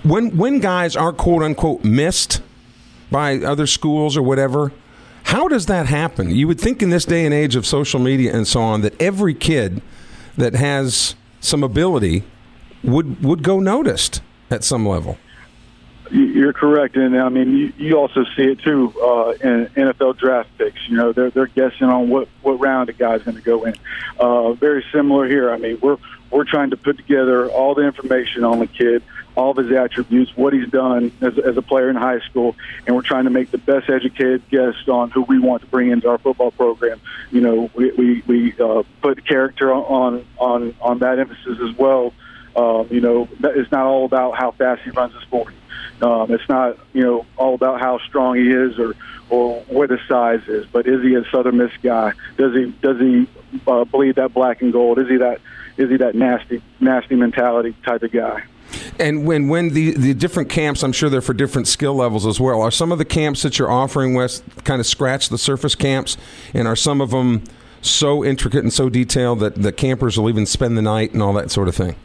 When 0.02 0.36
when 0.36 0.60
guys 0.60 0.94
are 0.94 1.12
quote 1.12 1.42
unquote 1.42 1.84
missed 1.84 2.42
by 3.14 3.36
other 3.36 3.64
schools 3.64 4.16
or 4.16 4.22
whatever, 4.22 4.72
how 5.22 5.46
does 5.46 5.66
that 5.66 5.86
happen? 5.86 6.30
You 6.30 6.48
would 6.48 6.60
think 6.60 6.82
in 6.82 6.90
this 6.90 7.04
day 7.04 7.24
and 7.24 7.32
age 7.32 7.54
of 7.54 7.64
social 7.64 8.00
media 8.00 8.34
and 8.34 8.44
so 8.44 8.60
on 8.60 8.80
that 8.80 9.00
every 9.00 9.34
kid 9.34 9.82
that 10.36 10.54
has 10.56 11.14
some 11.38 11.62
ability 11.62 12.24
would 12.82 13.22
would 13.22 13.44
go 13.44 13.60
noticed 13.60 14.20
at 14.50 14.64
some 14.64 14.84
level. 14.84 15.16
You're 16.10 16.52
correct, 16.52 16.96
and 16.96 17.16
I 17.16 17.28
mean 17.28 17.56
you, 17.56 17.72
you 17.76 17.96
also 17.96 18.24
see 18.36 18.42
it 18.42 18.58
too 18.58 18.92
uh, 19.00 19.30
in 19.40 19.66
NFL 19.76 20.18
draft 20.18 20.50
picks. 20.58 20.80
You 20.88 20.96
know 20.96 21.12
they're 21.12 21.30
they're 21.30 21.46
guessing 21.46 21.86
on 21.86 22.08
what 22.08 22.26
what 22.42 22.58
round 22.58 22.88
a 22.88 22.94
guy's 22.94 23.22
going 23.22 23.36
to 23.36 23.42
go 23.42 23.62
in. 23.62 23.76
Uh, 24.18 24.54
very 24.54 24.84
similar 24.90 25.28
here. 25.28 25.52
I 25.52 25.58
mean 25.58 25.78
we're 25.80 25.98
we're 26.32 26.44
trying 26.44 26.70
to 26.70 26.76
put 26.76 26.96
together 26.96 27.48
all 27.48 27.76
the 27.76 27.82
information 27.82 28.42
on 28.42 28.58
the 28.58 28.66
kid, 28.66 29.04
all 29.36 29.50
of 29.50 29.56
his 29.56 29.76
attributes, 29.76 30.36
what 30.36 30.52
he's 30.52 30.68
done 30.68 31.12
as, 31.20 31.38
as 31.38 31.56
a 31.56 31.62
player 31.62 31.90
in 31.90 31.96
high 31.96 32.20
school, 32.20 32.54
and 32.86 32.94
we're 32.94 33.02
trying 33.02 33.24
to 33.24 33.30
make 33.30 33.50
the 33.50 33.58
best 33.58 33.90
educated 33.90 34.42
guess 34.48 34.74
on 34.88 35.10
who 35.10 35.22
we 35.22 35.38
want 35.38 35.62
to 35.62 35.68
bring 35.68 35.90
into 35.90 36.08
our 36.08 36.18
football 36.18 36.50
program. 36.50 37.00
You 37.30 37.40
know, 37.40 37.70
we 37.74 37.90
we, 37.92 38.22
we 38.26 38.60
uh, 38.60 38.82
put 39.02 39.26
character 39.26 39.72
on 39.72 40.24
on 40.38 40.74
on 40.80 40.98
that 41.00 41.18
emphasis 41.18 41.58
as 41.60 41.76
well. 41.76 42.12
Um, 42.56 42.86
you 42.90 43.00
know, 43.00 43.28
it's 43.42 43.72
not 43.72 43.86
all 43.86 44.04
about 44.04 44.36
how 44.38 44.52
fast 44.52 44.82
he 44.82 44.90
runs 44.90 45.12
his 45.12 45.24
40. 45.24 45.56
Um, 46.02 46.30
it's 46.32 46.48
not 46.48 46.78
you 46.92 47.02
know 47.02 47.26
all 47.36 47.54
about 47.54 47.80
how 47.80 47.98
strong 47.98 48.36
he 48.36 48.50
is 48.50 48.78
or 48.78 48.94
or 49.30 49.60
what 49.62 49.90
his 49.90 50.00
size 50.08 50.42
is, 50.48 50.66
but 50.66 50.86
is 50.86 51.02
he 51.02 51.14
a 51.14 51.24
Southern 51.30 51.56
Miss 51.56 51.72
guy? 51.82 52.12
Does 52.36 52.54
he 52.54 52.72
does 52.82 53.00
he 53.00 53.26
uh, 53.66 53.84
bleed 53.84 54.16
that 54.16 54.34
black 54.34 54.62
and 54.62 54.72
gold? 54.72 54.98
Is 54.98 55.08
he 55.08 55.16
that 55.18 55.40
is 55.76 55.90
he 55.90 55.96
that 55.98 56.14
nasty 56.14 56.62
nasty 56.80 57.14
mentality 57.14 57.74
type 57.84 58.02
of 58.02 58.12
guy? 58.12 58.44
And 58.98 59.26
when 59.26 59.48
when 59.48 59.70
the 59.70 59.92
the 59.92 60.14
different 60.14 60.48
camps, 60.48 60.82
I'm 60.82 60.92
sure 60.92 61.10
they're 61.10 61.20
for 61.20 61.34
different 61.34 61.68
skill 61.68 61.94
levels 61.94 62.26
as 62.26 62.40
well. 62.40 62.60
Are 62.60 62.70
some 62.70 62.92
of 62.92 62.98
the 62.98 63.04
camps 63.04 63.42
that 63.42 63.58
you're 63.58 63.70
offering, 63.70 64.14
Wes, 64.14 64.42
kind 64.64 64.80
of 64.80 64.86
scratch 64.86 65.28
the 65.28 65.38
surface 65.38 65.74
camps, 65.74 66.16
and 66.52 66.68
are 66.68 66.76
some 66.76 67.00
of 67.00 67.10
them 67.10 67.44
so 67.80 68.24
intricate 68.24 68.62
and 68.62 68.72
so 68.72 68.88
detailed 68.88 69.40
that 69.40 69.56
the 69.56 69.72
campers 69.72 70.18
will 70.18 70.28
even 70.28 70.46
spend 70.46 70.76
the 70.76 70.82
night 70.82 71.12
and 71.12 71.22
all 71.22 71.32
that 71.34 71.50
sort 71.50 71.68
of 71.68 71.74
thing? 71.74 71.96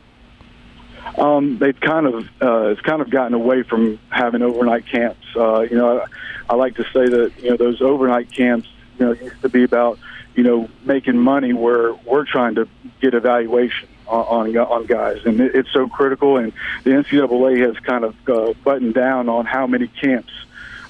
Um, 1.18 1.58
they've 1.58 1.80
kind 1.80 2.06
of 2.06 2.26
uh, 2.42 2.68
it's 2.70 2.82
kind 2.82 3.02
of 3.02 3.10
gotten 3.10 3.34
away 3.34 3.64
from 3.64 4.00
having 4.10 4.42
overnight 4.42 4.86
camps. 4.88 5.26
Uh, 5.36 5.62
you 5.62 5.78
know, 5.78 6.00
I, 6.00 6.06
I 6.54 6.56
like 6.56 6.76
to 6.76 6.84
say 6.86 7.08
that 7.08 7.34
you 7.40 7.50
know 7.50 7.58
those 7.58 7.82
overnight 7.82 8.32
camps, 8.32 8.68
you 8.98 9.06
know, 9.06 9.12
used 9.14 9.42
to 9.42 9.50
be 9.50 9.64
about 9.64 10.00
you 10.36 10.44
know 10.44 10.70
making 10.86 11.18
money 11.18 11.54
where 11.54 11.94
we're 11.94 12.26
trying 12.26 12.56
to 12.56 12.68
get 13.02 13.14
evaluation 13.14 13.90
on 14.10 14.58
on, 14.58 14.86
guys, 14.86 15.26
and 15.26 15.40
it, 15.40 15.56
it's 15.56 15.72
so 15.72 15.88
critical. 15.88 16.38
And 16.38 16.52
the 16.84 16.92
NCAA 16.92 17.66
has 17.66 17.78
kind 17.80 18.04
of 18.04 18.16
uh, 18.30 18.54
buttoned 18.64 18.94
down 18.94 19.30
on 19.30 19.46
how 19.46 19.68
many 19.68 19.88
camps 19.88 20.34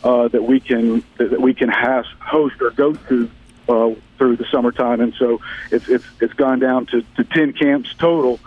uh, 0.04 0.28
that 0.30 0.44
we 0.44 0.60
can 0.60 1.04
that 1.18 1.42
we 1.42 1.54
can 1.54 1.70
host 1.70 2.62
or 2.62 2.72
go 2.72 2.94
to 2.94 3.30
uh, 3.68 3.94
through 4.18 4.38
the 4.38 4.46
summertime, 4.52 5.02
and 5.02 5.14
so 5.16 5.42
it's 5.72 5.88
it's 5.88 6.06
it's 6.22 6.34
gone 6.34 6.60
down 6.60 6.86
to, 6.88 7.04
to 7.16 7.24
ten 7.24 7.54
camps 7.54 7.94
total, 7.98 8.40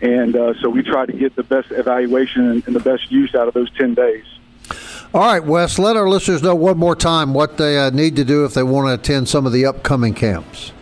and 0.00 0.36
uh, 0.36 0.54
so 0.60 0.68
we 0.68 0.82
try 0.82 1.06
to 1.06 1.12
get 1.12 1.36
the 1.36 1.42
best 1.42 1.70
evaluation 1.70 2.48
and, 2.48 2.66
and 2.66 2.76
the 2.76 2.80
best 2.80 3.10
use 3.10 3.34
out 3.34 3.48
of 3.48 3.54
those 3.54 3.70
ten 3.72 3.94
days. 3.94 4.24
All 5.12 5.22
right, 5.22 5.42
Wes, 5.42 5.78
let 5.78 5.96
our 5.96 6.08
listeners 6.08 6.40
know 6.40 6.54
one 6.54 6.78
more 6.78 6.94
time 6.94 7.34
what 7.34 7.56
they 7.56 7.76
uh, 7.76 7.90
need 7.90 8.14
to 8.16 8.24
do 8.24 8.44
if 8.44 8.54
they 8.54 8.62
want 8.62 8.86
to 8.86 8.94
attend 8.94 9.28
some 9.28 9.44
of 9.44 9.52
the 9.52 9.66
upcoming 9.66 10.14
camps. 10.14 10.72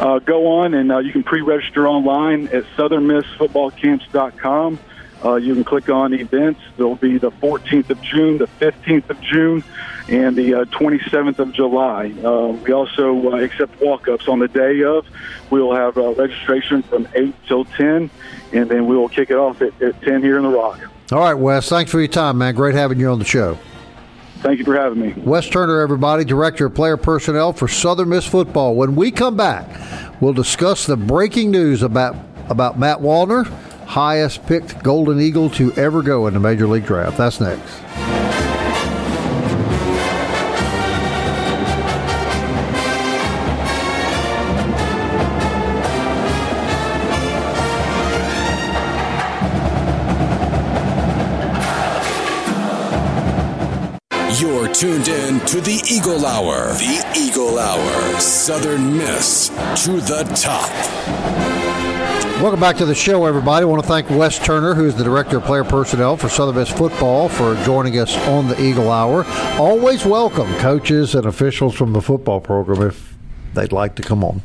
Uh, 0.00 0.18
go 0.18 0.46
on 0.46 0.74
and 0.74 0.92
uh, 0.92 0.98
you 0.98 1.10
can 1.12 1.22
pre-register 1.22 1.88
online 1.88 2.48
at 2.48 2.64
southernmissfootballcamps.com. 2.76 4.78
Uh, 5.24 5.36
you 5.36 5.54
can 5.54 5.64
click 5.64 5.88
on 5.88 6.12
events. 6.12 6.60
There'll 6.76 6.96
be 6.96 7.16
the 7.18 7.30
14th 7.30 7.88
of 7.90 8.02
June, 8.02 8.38
the 8.38 8.48
15th 8.60 9.08
of 9.08 9.20
June, 9.22 9.62
and 10.08 10.34
the 10.36 10.54
uh, 10.54 10.64
27th 10.66 11.38
of 11.38 11.52
July. 11.52 12.12
Uh, 12.22 12.48
we 12.48 12.72
also 12.72 13.32
uh, 13.32 13.36
accept 13.36 13.80
walk-ups 13.80 14.28
on 14.28 14.40
the 14.40 14.48
day 14.48 14.82
of. 14.82 15.06
We'll 15.50 15.74
have 15.74 15.96
uh, 15.96 16.12
registration 16.14 16.82
from 16.82 17.08
8 17.14 17.34
till 17.46 17.64
10, 17.64 18.10
and 18.52 18.68
then 18.68 18.86
we 18.86 18.94
will 18.96 19.08
kick 19.08 19.30
it 19.30 19.36
off 19.36 19.62
at, 19.62 19.80
at 19.80 20.02
10 20.02 20.22
here 20.22 20.36
in 20.36 20.42
the 20.42 20.50
Rock. 20.50 20.80
All 21.10 21.20
right, 21.20 21.34
Wes, 21.34 21.66
thanks 21.68 21.90
for 21.90 21.98
your 21.98 22.08
time, 22.08 22.38
man. 22.38 22.54
Great 22.54 22.74
having 22.74 23.00
you 23.00 23.08
on 23.08 23.18
the 23.18 23.24
show. 23.24 23.58
Thank 24.42 24.58
you 24.58 24.64
for 24.64 24.76
having 24.76 25.00
me. 25.00 25.14
Wes 25.24 25.48
Turner, 25.48 25.80
everybody, 25.80 26.24
Director 26.24 26.66
of 26.66 26.74
Player 26.74 26.96
Personnel 26.96 27.52
for 27.52 27.68
Southern 27.68 28.10
Miss 28.10 28.26
Football. 28.26 28.74
When 28.74 28.94
we 28.94 29.10
come 29.10 29.36
back, 29.36 29.68
we'll 30.20 30.32
discuss 30.34 30.86
the 30.86 30.96
breaking 30.96 31.50
news 31.50 31.82
about, 31.82 32.16
about 32.48 32.78
Matt 32.78 32.98
Wallner, 32.98 33.46
highest 33.86 34.44
picked 34.46 34.82
Golden 34.82 35.20
Eagle 35.20 35.50
to 35.50 35.72
ever 35.72 36.02
go 36.02 36.26
in 36.26 36.34
the 36.34 36.40
Major 36.40 36.66
League 36.66 36.86
Draft. 36.86 37.16
That's 37.16 37.40
next. 37.40 38.25
Tuned 54.78 55.08
in 55.08 55.40
to 55.46 55.58
the 55.62 55.82
Eagle 55.90 56.26
Hour. 56.26 56.74
The 56.74 57.02
Eagle 57.16 57.58
Hour. 57.58 58.20
Southern 58.20 58.98
Miss 58.98 59.48
to 59.84 59.92
the 60.02 60.22
top. 60.36 60.70
Welcome 62.42 62.60
back 62.60 62.76
to 62.76 62.84
the 62.84 62.94
show, 62.94 63.24
everybody. 63.24 63.62
I 63.62 63.64
want 63.64 63.80
to 63.82 63.88
thank 63.88 64.10
Wes 64.10 64.38
Turner, 64.38 64.74
who 64.74 64.84
is 64.84 64.94
the 64.94 65.02
Director 65.02 65.38
of 65.38 65.44
Player 65.44 65.64
Personnel 65.64 66.18
for 66.18 66.28
Southern 66.28 66.56
Miss 66.56 66.68
Football, 66.70 67.30
for 67.30 67.54
joining 67.64 67.98
us 67.98 68.14
on 68.28 68.48
the 68.48 68.62
Eagle 68.62 68.90
Hour. 68.90 69.24
Always 69.58 70.04
welcome 70.04 70.52
coaches 70.56 71.14
and 71.14 71.24
officials 71.24 71.74
from 71.74 71.94
the 71.94 72.02
football 72.02 72.40
program 72.40 72.86
if 72.86 73.15
they'd 73.56 73.72
like 73.72 73.96
to 73.96 74.02
come 74.02 74.22
on. 74.22 74.40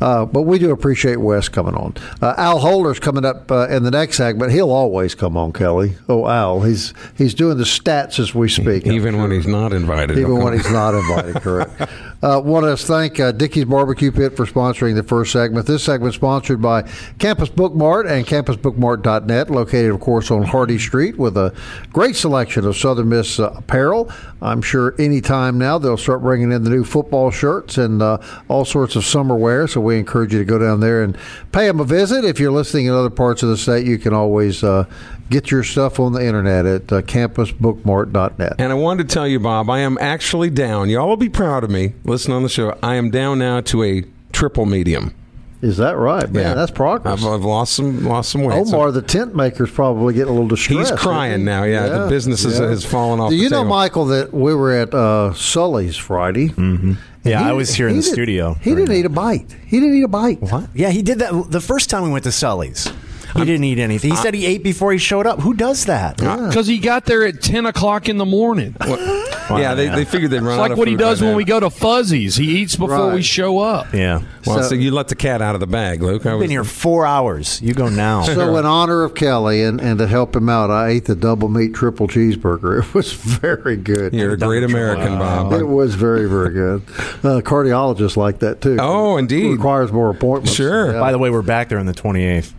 Uh, 0.00 0.24
but 0.24 0.42
we 0.42 0.58
do 0.58 0.70
appreciate 0.70 1.16
Wes 1.16 1.48
coming 1.48 1.74
on. 1.74 1.94
Uh, 2.22 2.34
Al 2.38 2.58
Holder's 2.58 2.98
coming 2.98 3.24
up 3.24 3.50
uh, 3.50 3.68
in 3.68 3.82
the 3.82 3.90
next 3.90 4.16
segment. 4.16 4.52
He'll 4.52 4.70
always 4.70 5.14
come 5.14 5.36
on, 5.36 5.52
Kelly. 5.52 5.96
Oh, 6.08 6.26
Al, 6.26 6.62
he's 6.62 6.94
he's 7.16 7.34
doing 7.34 7.58
the 7.58 7.64
stats 7.64 8.18
as 8.18 8.34
we 8.34 8.48
speak. 8.48 8.86
Even 8.86 9.20
when 9.20 9.30
he's 9.30 9.46
not 9.46 9.72
invited. 9.72 10.18
Even 10.18 10.38
when 10.38 10.54
he's 10.54 10.70
not 10.70 10.94
invited, 10.94 11.36
correct. 11.42 11.82
Uh, 12.22 12.40
want 12.40 12.64
to 12.64 12.76
thank 12.76 13.18
uh, 13.18 13.32
Dickey's 13.32 13.64
Barbecue 13.64 14.12
Pit 14.12 14.36
for 14.36 14.46
sponsoring 14.46 14.94
the 14.94 15.02
first 15.02 15.32
segment. 15.32 15.66
This 15.66 15.82
segment 15.82 16.14
sponsored 16.14 16.62
by 16.62 16.82
Campus 17.18 17.48
Bookmart 17.48 18.08
and 18.08 18.24
campusbookmart.net, 18.24 19.50
located, 19.50 19.90
of 19.90 19.98
course, 19.98 20.30
on 20.30 20.44
Hardy 20.44 20.78
Street 20.78 21.18
with 21.18 21.36
a 21.36 21.52
great 21.92 22.14
selection 22.14 22.64
of 22.64 22.76
Southern 22.76 23.08
Miss 23.08 23.40
uh, 23.40 23.52
apparel. 23.56 24.08
I'm 24.40 24.62
sure 24.62 24.94
any 25.00 25.20
time 25.20 25.58
now 25.58 25.78
they'll 25.78 25.96
start 25.96 26.22
bringing 26.22 26.52
in 26.52 26.62
the 26.62 26.70
new 26.70 26.84
football 26.84 27.32
shirts 27.32 27.76
and 27.76 28.00
uh, 28.00 28.18
all 28.46 28.64
sorts 28.64 28.94
of 28.94 29.04
summer 29.04 29.36
wear. 29.36 29.66
So 29.66 29.80
we 29.80 29.98
encourage 29.98 30.32
you 30.32 30.38
to 30.38 30.44
go 30.44 30.58
down 30.58 30.78
there 30.78 31.02
and 31.02 31.18
pay 31.50 31.66
them 31.66 31.80
a 31.80 31.84
visit. 31.84 32.24
If 32.24 32.38
you're 32.38 32.52
listening 32.52 32.86
in 32.86 32.92
other 32.92 33.10
parts 33.10 33.42
of 33.42 33.48
the 33.48 33.56
state, 33.56 33.84
you 33.84 33.98
can 33.98 34.14
always 34.14 34.62
uh, 34.62 34.84
get 35.32 35.50
your 35.50 35.64
stuff 35.64 35.98
on 35.98 36.12
the 36.12 36.24
internet 36.24 36.66
at 36.66 36.92
uh, 36.92 37.02
campusbookmart.net. 37.02 38.54
And 38.58 38.70
I 38.70 38.74
wanted 38.74 39.08
to 39.08 39.14
tell 39.14 39.26
you, 39.26 39.40
Bob, 39.40 39.68
I 39.70 39.80
am 39.80 39.98
actually 40.00 40.50
down. 40.50 40.88
Y'all 40.90 41.08
will 41.08 41.16
be 41.16 41.28
proud 41.28 41.64
of 41.64 41.70
me. 41.70 41.94
Listen 42.04 42.32
on 42.32 42.42
the 42.42 42.48
show. 42.48 42.78
I 42.82 42.94
am 42.96 43.10
down 43.10 43.38
now 43.38 43.60
to 43.62 43.82
a 43.82 44.04
triple 44.32 44.66
medium. 44.66 45.14
Is 45.62 45.76
that 45.76 45.96
right, 45.96 46.28
man? 46.28 46.56
That's 46.56 46.72
progress. 46.72 47.22
I've, 47.22 47.24
I've 47.26 47.44
lost 47.44 47.74
some 47.74 48.04
lost 48.04 48.32
some 48.32 48.42
weight. 48.42 48.66
so- 48.66 48.74
Omar, 48.74 48.90
the 48.90 49.00
tent 49.00 49.36
maker's 49.36 49.70
probably 49.70 50.12
getting 50.12 50.30
a 50.30 50.32
little 50.32 50.48
distressed. 50.48 50.90
He's 50.90 50.98
crying 50.98 51.38
he? 51.40 51.44
now, 51.44 51.62
yeah. 51.62 51.86
The 51.86 52.08
business 52.08 52.44
is- 52.44 52.58
has 52.58 52.84
fallen 52.84 53.20
off 53.20 53.30
Do 53.30 53.36
the 53.36 53.42
you 53.44 53.48
know, 53.48 53.58
table. 53.58 53.70
Michael, 53.70 54.06
that 54.06 54.34
we 54.34 54.54
were 54.56 54.72
at 54.72 54.92
uh, 54.92 55.32
Sully's 55.34 55.96
Friday? 55.96 56.48
Mm-hmm. 56.48 56.94
Yeah, 57.24 57.48
I 57.48 57.52
was 57.52 57.72
here 57.72 57.86
in 57.86 57.94
the 57.96 58.02
studio 58.02 58.54
He 58.54 58.74
didn't 58.74 58.90
eat 58.96 59.04
a 59.04 59.08
bite. 59.08 59.54
He 59.66 59.78
didn't 59.78 59.94
eat 59.94 60.02
a 60.02 60.08
bite. 60.08 60.42
What? 60.42 60.68
Yeah, 60.74 60.90
he 60.90 61.02
did 61.02 61.20
that 61.20 61.52
the 61.52 61.60
first 61.60 61.88
time 61.88 62.02
we 62.02 62.10
went 62.10 62.24
to 62.24 62.32
Sully's. 62.32 62.92
He 63.34 63.44
didn't 63.44 63.64
eat 63.64 63.78
anything. 63.78 64.10
He 64.10 64.16
said 64.16 64.34
he 64.34 64.46
ate 64.46 64.62
before 64.62 64.92
he 64.92 64.98
showed 64.98 65.26
up. 65.26 65.40
Who 65.40 65.54
does 65.54 65.86
that? 65.86 66.16
Because 66.18 66.66
he 66.66 66.78
got 66.78 67.04
there 67.06 67.24
at 67.26 67.40
10 67.42 67.66
o'clock 67.66 68.08
in 68.08 68.18
the 68.18 68.24
morning. 68.26 68.76
yeah, 68.80 69.74
they, 69.74 69.88
they 69.88 70.04
figured 70.04 70.30
they'd 70.30 70.40
run 70.42 70.52
It's 70.54 70.60
like 70.60 70.72
of 70.72 70.78
what 70.78 70.88
he 70.88 70.94
food 70.94 70.98
by 71.00 71.04
does 71.04 71.20
when 71.20 71.30
then. 71.30 71.36
we 71.36 71.44
go 71.44 71.60
to 71.60 71.70
Fuzzies. 71.70 72.36
He 72.36 72.58
eats 72.60 72.76
before 72.76 73.12
we 73.12 73.22
show 73.22 73.58
up. 73.58 73.92
Yeah. 73.92 74.22
Well, 74.46 74.62
So- 74.62 74.68
so, 74.70 74.74
you 74.74 74.90
let 74.90 75.08
the 75.08 75.14
cat 75.14 75.42
out 75.42 75.54
of 75.54 75.60
the 75.60 75.66
bag, 75.66 76.02
Luke. 76.02 76.24
I 76.26 76.32
I've 76.32 76.40
been 76.40 76.50
here 76.50 76.64
four 76.64 77.04
hours. 77.06 77.60
You 77.62 77.74
go 77.74 77.88
now. 77.88 78.22
So, 78.22 78.56
in 78.56 78.64
honor 78.66 79.02
of 79.04 79.14
Kelly 79.14 79.62
and, 79.62 79.80
and 79.80 79.98
to 79.98 80.06
help 80.06 80.34
him 80.34 80.48
out, 80.48 80.70
I 80.70 80.88
ate 80.90 81.04
the 81.04 81.14
double 81.14 81.48
meat 81.48 81.74
triple 81.74 82.08
cheeseburger. 82.08 82.82
It 82.92 82.94
was 82.94 83.12
very 83.12 83.76
good. 83.76 84.12
You're 84.14 84.32
a 84.32 84.36
great 84.38 84.62
American, 84.64 85.18
Bob. 85.18 85.52
It 85.52 85.64
was 85.64 85.94
very, 85.94 86.28
very 86.28 86.50
good. 86.50 86.82
Uh, 87.22 87.40
cardiologists 87.40 88.16
like 88.16 88.40
that 88.40 88.60
too. 88.60 88.76
Oh, 88.80 89.16
indeed. 89.16 89.46
It 89.46 89.52
requires 89.52 89.92
more 89.92 90.10
appointments. 90.10 90.54
Sure. 90.54 90.92
Yeah. 90.92 91.00
By 91.00 91.12
the 91.12 91.18
way, 91.18 91.30
we're 91.30 91.42
back 91.42 91.68
there 91.68 91.78
on 91.78 91.86
the 91.86 91.92
28th. 91.94 92.52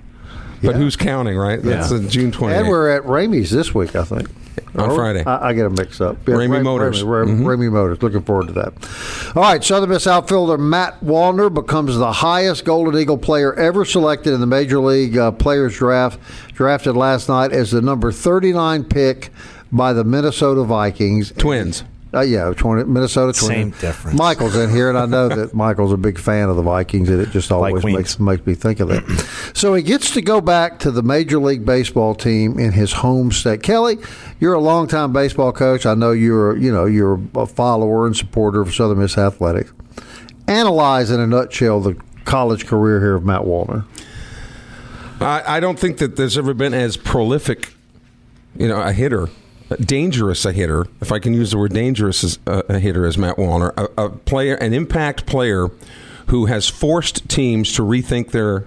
But 0.64 0.76
who's 0.76 0.96
counting, 0.96 1.38
right? 1.38 1.62
That's 1.62 1.92
Yeah. 1.92 1.98
uh, 1.98 2.02
June 2.10 2.32
28th. 2.32 2.60
And 2.60 2.68
we're 2.70 2.90
at 2.90 3.04
Ramey's 3.04 3.52
this 3.52 3.74
week, 3.76 3.96
I 3.96 4.04
think. 4.04 4.28
On 4.76 4.90
Or- 4.90 4.96
Friday. 4.96 5.24
I, 5.26 5.50
I 5.50 5.54
get 5.54 5.64
them 5.64 5.76
mixed 5.78 6.02
up. 6.02 6.24
Ramey 6.26 6.50
Ram- 6.54 6.64
Motors. 6.64 7.04
Ramey, 7.04 7.40
Mhm. 7.40 7.44
Ramey 7.46 7.72
Motors. 7.72 8.02
Looking 8.02 8.22
forward 8.22 8.48
to 8.48 8.54
that. 8.54 8.74
All 9.36 9.44
right, 9.44 9.64
Southern 9.64 9.90
Miss 9.90 10.08
outfielder 10.08 10.58
Matt 10.58 11.04
Wallner 11.06 11.54
becomes 11.54 11.96
the 11.98 12.12
highest 12.12 12.66
Golden 12.66 13.00
Eagle 13.00 13.18
player 13.20 13.54
ever 13.54 13.86
selected 13.86 14.34
in 14.34 14.40
the 14.40 14.48
Major 14.48 14.80
League 14.80 15.16
uh, 15.18 15.32
Players 15.32 15.76
Draft, 15.76 16.20
drafted 16.54 16.96
last 16.96 17.30
night 17.30 17.52
as 17.52 17.70
the 17.72 17.82
number 17.82 18.12
39 18.12 18.84
pick 18.86 19.32
by 19.72 19.94
the 19.94 20.04
Minnesota 20.04 20.64
Vikings. 20.64 21.32
Twins. 21.38 21.84
Uh, 22.14 22.22
yeah, 22.22 22.54
20, 22.56 22.84
Minnesota 22.84 23.38
Twins. 23.38 23.48
Same 23.48 23.70
difference. 23.72 24.18
Michael's 24.18 24.56
in 24.56 24.70
here, 24.70 24.90
and 24.90 24.98
I 24.98 25.08
know 25.08 25.30
that 25.30 25.54
Michael's 25.56 25.92
a 25.92 25.98
big 25.98 26.20
fan 26.20 26.48
of 26.48 26.56
the 26.56 26.62
Vikings, 26.62 27.10
and 27.10 27.20
it 27.20 27.30
just 27.30 27.52
always 27.52 27.82
Queens. 27.82 27.98
makes 27.98 28.20
makes 28.20 28.46
me 28.46 28.54
think 28.54 28.80
of 28.80 28.90
that. 28.90 29.04
so 29.56 29.74
he 29.74 29.82
gets 29.82 30.12
to 30.12 30.22
go 30.22 30.40
back 30.40 30.78
to 30.80 30.92
the 30.92 31.02
Major 31.02 31.40
League 31.40 31.66
Baseball 31.66 32.14
team 32.14 32.60
in 32.60 32.72
his 32.72 32.94
home 32.94 33.32
state. 33.32 33.64
Kelly, 33.64 33.98
you're 34.40 34.54
a 34.54 34.60
longtime 34.60 35.12
baseball 35.12 35.52
coach. 35.52 35.86
I 35.86 35.96
know 35.96 36.12
you're 36.12 36.56
you 36.58 36.72
know 36.72 36.86
you're 36.86 37.20
a 37.36 37.48
follower 37.48 38.06
and 38.06 38.16
supporter 38.16 38.62
of 38.62 38.74
Southern 38.74 39.00
Miss 39.00 39.18
athletics. 39.18 39.74
Analyze 40.48 41.10
in 41.10 41.20
a 41.20 41.26
nutshell 41.26 41.80
the 41.80 41.96
college 42.26 42.68
career 42.68 43.00
here 43.00 43.16
of 43.16 43.26
Matt 43.26 43.42
Wallner. 43.42 43.86
I, 45.20 45.58
I 45.58 45.60
don't 45.60 45.80
think 45.80 45.98
that 45.98 46.16
there's 46.16 46.38
ever 46.38 46.54
been 46.54 46.74
as 46.74 46.98
prolific, 46.98 47.74
you 48.58 48.68
know, 48.68 48.82
a 48.82 48.92
hitter, 48.92 49.30
dangerous 49.78 50.46
a 50.46 50.52
hitter, 50.52 50.86
if 51.02 51.12
I 51.12 51.20
can 51.20 51.34
use 51.34 51.52
the 51.52 51.58
word 51.58 51.74
dangerous 51.74 52.24
as 52.24 52.40
a, 52.46 52.64
a 52.70 52.80
hitter 52.80 53.06
as 53.06 53.18
Matt 53.18 53.38
Wallner, 53.38 53.74
a, 53.78 54.06
a 54.06 54.10
player, 54.10 54.56
an 54.56 54.74
impact 54.74 55.26
player 55.26 55.70
who 56.28 56.46
has 56.46 56.70
forced 56.70 57.28
teams 57.30 57.74
to 57.74 57.82
rethink 57.82 58.32
their 58.32 58.66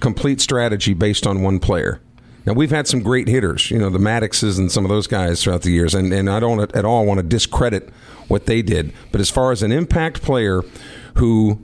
complete 0.00 0.40
strategy 0.40 0.94
based 0.94 1.26
on 1.26 1.42
one 1.42 1.58
player. 1.58 2.00
Now 2.46 2.54
we've 2.54 2.70
had 2.70 2.88
some 2.88 3.02
great 3.02 3.28
hitters, 3.28 3.70
you 3.70 3.78
know, 3.78 3.90
the 3.90 3.98
Maddoxes 3.98 4.58
and 4.58 4.72
some 4.72 4.84
of 4.84 4.88
those 4.88 5.06
guys 5.06 5.42
throughout 5.42 5.62
the 5.62 5.70
years, 5.70 5.94
and, 5.94 6.12
and 6.12 6.28
I 6.28 6.40
don't 6.40 6.74
at 6.74 6.84
all 6.84 7.04
want 7.04 7.18
to 7.18 7.22
discredit 7.22 7.90
what 8.28 8.46
they 8.46 8.62
did. 8.62 8.92
But 9.12 9.20
as 9.20 9.30
far 9.30 9.52
as 9.52 9.62
an 9.62 9.72
impact 9.72 10.22
player 10.22 10.62
who 11.16 11.62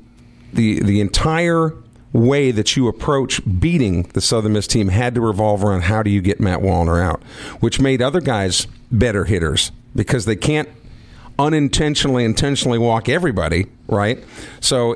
the 0.53 0.81
the 0.83 1.01
entire 1.01 1.73
way 2.17 2.51
that 2.51 2.77
you 2.77 2.89
approach 2.89 3.41
beating 3.61 4.03
the 4.15 4.21
Southern 4.21 4.55
Miss 4.55 4.67
team 4.67 4.89
had 4.89 5.15
to 5.15 5.21
revolve 5.21 5.63
around 5.63 5.83
how 5.83 6.03
do 6.03 6.11
you 6.11 6.21
get 6.21 6.41
Matt 6.41 6.61
Wallner 6.61 7.03
out, 7.03 7.23
which 7.61 7.81
made 7.81 8.03
other 8.03 8.21
guys 8.21 8.67
better 8.91 9.25
hitters 9.25 9.73
because 9.95 10.25
they 10.25 10.37
can't 10.37 10.69
unintentionally 11.39 12.25
intentionally 12.25 12.79
walk 12.79 13.09
everybody, 13.09 13.67
right? 13.89 14.23
So 14.61 14.95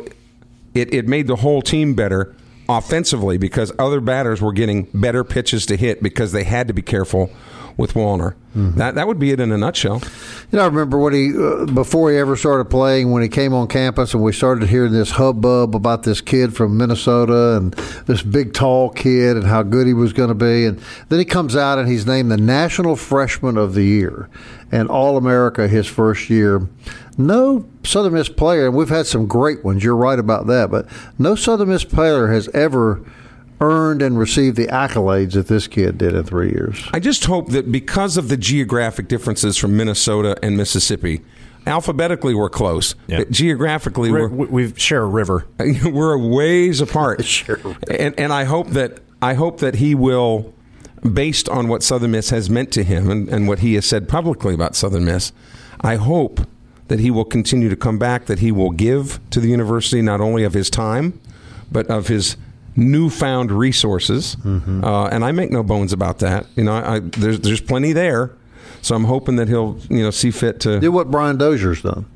it, 0.74 0.92
it 0.92 1.06
made 1.06 1.26
the 1.26 1.36
whole 1.36 1.62
team 1.62 1.94
better 1.94 2.34
offensively 2.68 3.36
because 3.36 3.72
other 3.78 4.00
batters 4.00 4.40
were 4.40 4.52
getting 4.52 4.84
better 4.94 5.24
pitches 5.24 5.66
to 5.66 5.76
hit 5.76 6.02
because 6.02 6.32
they 6.32 6.44
had 6.44 6.68
to 6.68 6.74
be 6.74 6.82
careful 6.82 7.30
with 7.80 7.94
Wallner. 7.94 8.34
Mm-hmm. 8.54 8.78
That 8.78 8.94
that 8.96 9.06
would 9.06 9.18
be 9.18 9.30
it 9.30 9.40
in 9.40 9.50
a 9.52 9.58
nutshell. 9.58 10.02
You 10.50 10.58
know, 10.58 10.64
I 10.64 10.66
remember 10.66 10.99
when 10.99 11.14
he 11.14 11.32
uh, 11.37 11.64
before 11.66 12.10
he 12.10 12.18
ever 12.18 12.37
started 12.37 12.66
playing, 12.66 13.10
when 13.10 13.22
he 13.22 13.28
came 13.28 13.54
on 13.54 13.68
campus, 13.68 14.12
and 14.12 14.22
we 14.22 14.32
started 14.32 14.68
hearing 14.68 14.92
this 14.92 15.12
hubbub 15.12 15.75
about 15.75 16.02
this 16.02 16.20
kid 16.20 16.54
from 16.54 16.76
Minnesota 16.76 17.56
and 17.56 17.72
this 18.06 18.22
big 18.22 18.52
tall 18.52 18.90
kid 18.90 19.37
and 19.37 19.46
how 19.46 19.62
good 19.62 19.87
he 19.87 19.94
was 19.94 20.12
going 20.12 20.28
to 20.28 20.34
be, 20.34 20.66
and 20.66 20.80
then 21.08 21.18
he 21.18 21.25
comes 21.25 21.56
out 21.56 21.78
and 21.78 21.88
he's 21.88 22.06
named 22.06 22.30
the 22.30 22.37
National 22.37 22.96
Freshman 22.96 23.56
of 23.56 23.75
the 23.75 23.84
Year 23.84 24.28
and 24.70 24.88
All 24.88 25.16
America 25.16 25.66
his 25.66 25.87
first 25.87 26.28
year. 26.28 26.68
No 27.16 27.66
Southern 27.84 28.14
Miss 28.14 28.28
player, 28.28 28.66
and 28.66 28.76
we've 28.76 28.88
had 28.88 29.06
some 29.06 29.26
great 29.26 29.64
ones. 29.64 29.82
You're 29.82 29.96
right 29.96 30.18
about 30.18 30.46
that, 30.49 30.70
but 30.70 30.87
no 31.18 31.34
Southern 31.34 31.68
Miss 31.68 31.84
player 31.84 32.28
has 32.28 32.49
ever 32.49 33.02
earned 33.60 34.02
and 34.02 34.18
received 34.18 34.56
the 34.56 34.66
accolades 34.68 35.32
that 35.32 35.48
this 35.48 35.66
kid 35.66 35.98
did 35.98 36.14
in 36.14 36.24
three 36.24 36.50
years. 36.50 36.88
I 36.92 37.00
just 37.00 37.24
hope 37.26 37.50
that 37.50 37.70
because 37.70 38.16
of 38.16 38.28
the 38.28 38.36
geographic 38.36 39.08
differences 39.08 39.56
from 39.56 39.76
Minnesota 39.76 40.36
and 40.42 40.56
Mississippi, 40.56 41.20
alphabetically 41.66 42.34
we're 42.34 42.48
close, 42.48 42.94
but 43.08 43.30
geographically 43.30 44.10
we're, 44.10 44.28
we 44.28 44.72
share 44.74 45.02
a 45.02 45.06
river. 45.06 45.46
we're 45.84 46.14
a 46.14 46.18
ways 46.18 46.80
apart. 46.80 47.24
sure. 47.24 47.58
And, 47.90 48.18
and 48.18 48.32
I 48.32 48.44
hope 48.44 48.68
that 48.68 49.00
I 49.22 49.34
hope 49.34 49.60
that 49.60 49.76
he 49.76 49.94
will, 49.94 50.54
based 51.12 51.48
on 51.48 51.68
what 51.68 51.82
Southern 51.82 52.12
Miss 52.12 52.30
has 52.30 52.48
meant 52.48 52.72
to 52.72 52.82
him 52.82 53.10
and, 53.10 53.28
and 53.28 53.48
what 53.48 53.58
he 53.58 53.74
has 53.74 53.84
said 53.84 54.08
publicly 54.08 54.54
about 54.54 54.74
Southern 54.74 55.04
Miss, 55.04 55.32
I 55.82 55.96
hope 55.96 56.40
that 56.88 57.00
he 57.00 57.10
will 57.10 57.26
continue 57.26 57.68
to 57.68 57.76
come 57.76 57.98
back, 57.98 58.26
that 58.26 58.38
he 58.38 58.50
will 58.50 58.70
give 58.70 59.20
to 59.30 59.40
the 59.40 59.48
university 59.48 60.00
not 60.00 60.20
only 60.20 60.42
of 60.42 60.54
his 60.54 60.70
time, 60.70 61.20
but 61.70 61.86
of 61.88 62.08
his 62.08 62.36
newfound 62.76 63.50
resources, 63.50 64.36
mm-hmm. 64.36 64.84
uh, 64.84 65.08
and 65.08 65.24
I 65.24 65.32
make 65.32 65.50
no 65.50 65.62
bones 65.62 65.92
about 65.92 66.18
that. 66.20 66.46
You 66.56 66.64
know, 66.64 66.74
I, 66.74 66.96
I, 66.96 66.98
there's 67.00 67.40
there's 67.40 67.60
plenty 67.60 67.92
there, 67.92 68.32
so 68.82 68.94
I'm 68.94 69.04
hoping 69.04 69.36
that 69.36 69.48
he'll 69.48 69.78
you 69.88 70.02
know 70.02 70.10
see 70.10 70.30
fit 70.30 70.60
to 70.60 70.80
do 70.80 70.92
what 70.92 71.10
Brian 71.10 71.36
Dozier's 71.38 71.82
done. 71.82 72.06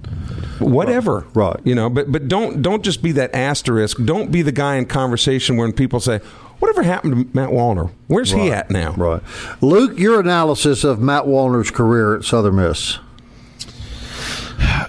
Whatever, 0.61 1.27
right? 1.35 1.61
You 1.65 1.75
know, 1.75 1.91
but 1.91 2.11
but 2.11 2.29
don't 2.29 2.63
don't 2.63 2.85
just 2.85 3.03
be 3.03 3.13
that 3.13 3.35
asterisk. 3.35 4.03
Don't 4.05 4.31
be 4.31 4.43
the 4.43 4.53
guy 4.53 4.77
in 4.77 4.87
conversation 4.87 5.57
when 5.57 5.73
people 5.73 6.01
say, 6.01 6.19
"Whatever 6.59 6.83
happened 6.83 7.33
to 7.33 7.37
Matt 7.37 7.51
Wallner? 7.51 7.91
Where's 8.07 8.33
right. 8.33 8.43
he 8.43 8.53
at 8.53 8.71
now?" 8.71 8.93
Right, 8.93 9.23
Luke. 9.61 9.99
Your 9.99 10.21
analysis 10.21 10.85
of 10.85 11.01
Matt 11.01 11.25
Wallner's 11.25 11.71
career 11.71 12.17
at 12.17 12.25
Southern 12.25 12.57
Miss 12.57 12.99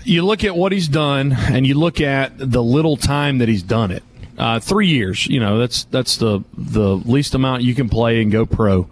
you 0.06 0.24
look 0.24 0.44
at 0.44 0.56
what 0.56 0.72
he's 0.72 0.88
done 0.88 1.34
and 1.34 1.66
you 1.66 1.76
look 1.76 2.00
at 2.00 2.38
the 2.38 2.64
little 2.64 2.96
time 2.96 3.40
that 3.40 3.50
he's 3.50 3.64
done 3.64 3.92
it. 3.92 4.04
Uh, 4.38 4.60
three 4.60 4.88
years, 4.88 5.26
you 5.28 5.40
know, 5.40 5.58
that's 5.58 5.86
that's 5.86 6.18
the 6.18 6.44
the 6.58 6.98
least 6.98 7.36
amount 7.36 7.64
you 7.64 7.74
can 7.74 7.88
play 7.88 8.22
and 8.22 8.32
go 8.32 8.46
pro. 8.46 8.90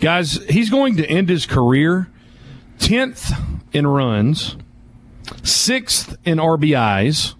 Guys, 0.00 0.40
he's 0.48 0.70
going 0.70 0.96
to 0.96 1.06
end 1.06 1.28
his 1.28 1.44
career 1.44 2.08
tenth 2.78 3.30
in 3.72 3.86
runs, 3.86 4.56
sixth 5.42 6.16
in 6.24 6.38
RBIs, 6.38 7.34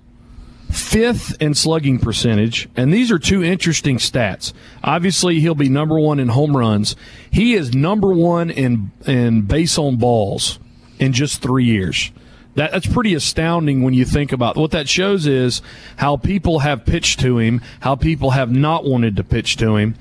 fifth 0.71 1.41
in 1.41 1.55
slugging 1.55 1.99
percentage, 1.99 2.69
and 2.77 2.93
these 2.93 3.11
are 3.11 3.19
two 3.19 3.43
interesting 3.43 3.97
stats. 3.97 4.53
Obviously, 4.85 5.41
he'll 5.41 5.55
be 5.55 5.69
number 5.69 5.99
one 5.99 6.21
in 6.21 6.29
home 6.29 6.57
runs. 6.57 6.97
He 7.31 7.55
is 7.55 7.75
number 7.75 8.13
one 8.13 8.51
in 8.51 8.91
in 9.07 9.43
base 9.43 9.79
on 9.79 9.97
balls 9.97 10.59
in 10.99 11.13
just 11.13 11.41
three 11.41 11.65
years. 11.65 12.13
That, 12.59 12.73
that's 12.73 12.89
pretty 12.89 13.15
astounding 13.15 13.83
when 13.83 13.95
you 13.95 14.05
think 14.05 14.33
about 14.33 14.57
what 14.57 14.73
that 14.73 14.89
shows 14.89 15.29
is 15.29 15.63
how 15.97 16.17
people 16.17 16.59
have 16.59 16.85
pitched 16.85 17.21
to 17.21 17.39
him, 17.39 17.63
how 17.79 17.95
people 17.95 18.33
have 18.33 18.51
not 18.51 18.85
wanted 18.85 19.15
to 19.15 19.23
pitch 19.23 19.59
to 19.59 19.77
him. 19.77 19.95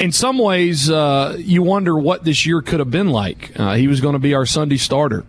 In 0.00 0.10
some 0.10 0.38
ways, 0.38 0.90
uh, 0.90 1.36
you 1.38 1.62
wonder 1.62 1.96
what 1.96 2.24
this 2.24 2.44
year 2.46 2.62
could 2.62 2.80
have 2.80 2.90
been 2.90 3.10
like. 3.10 3.52
Uh, 3.54 3.74
he 3.74 3.86
was 3.86 4.00
going 4.00 4.14
to 4.14 4.18
be 4.18 4.34
our 4.34 4.44
Sunday 4.44 4.76
starter 4.76 5.24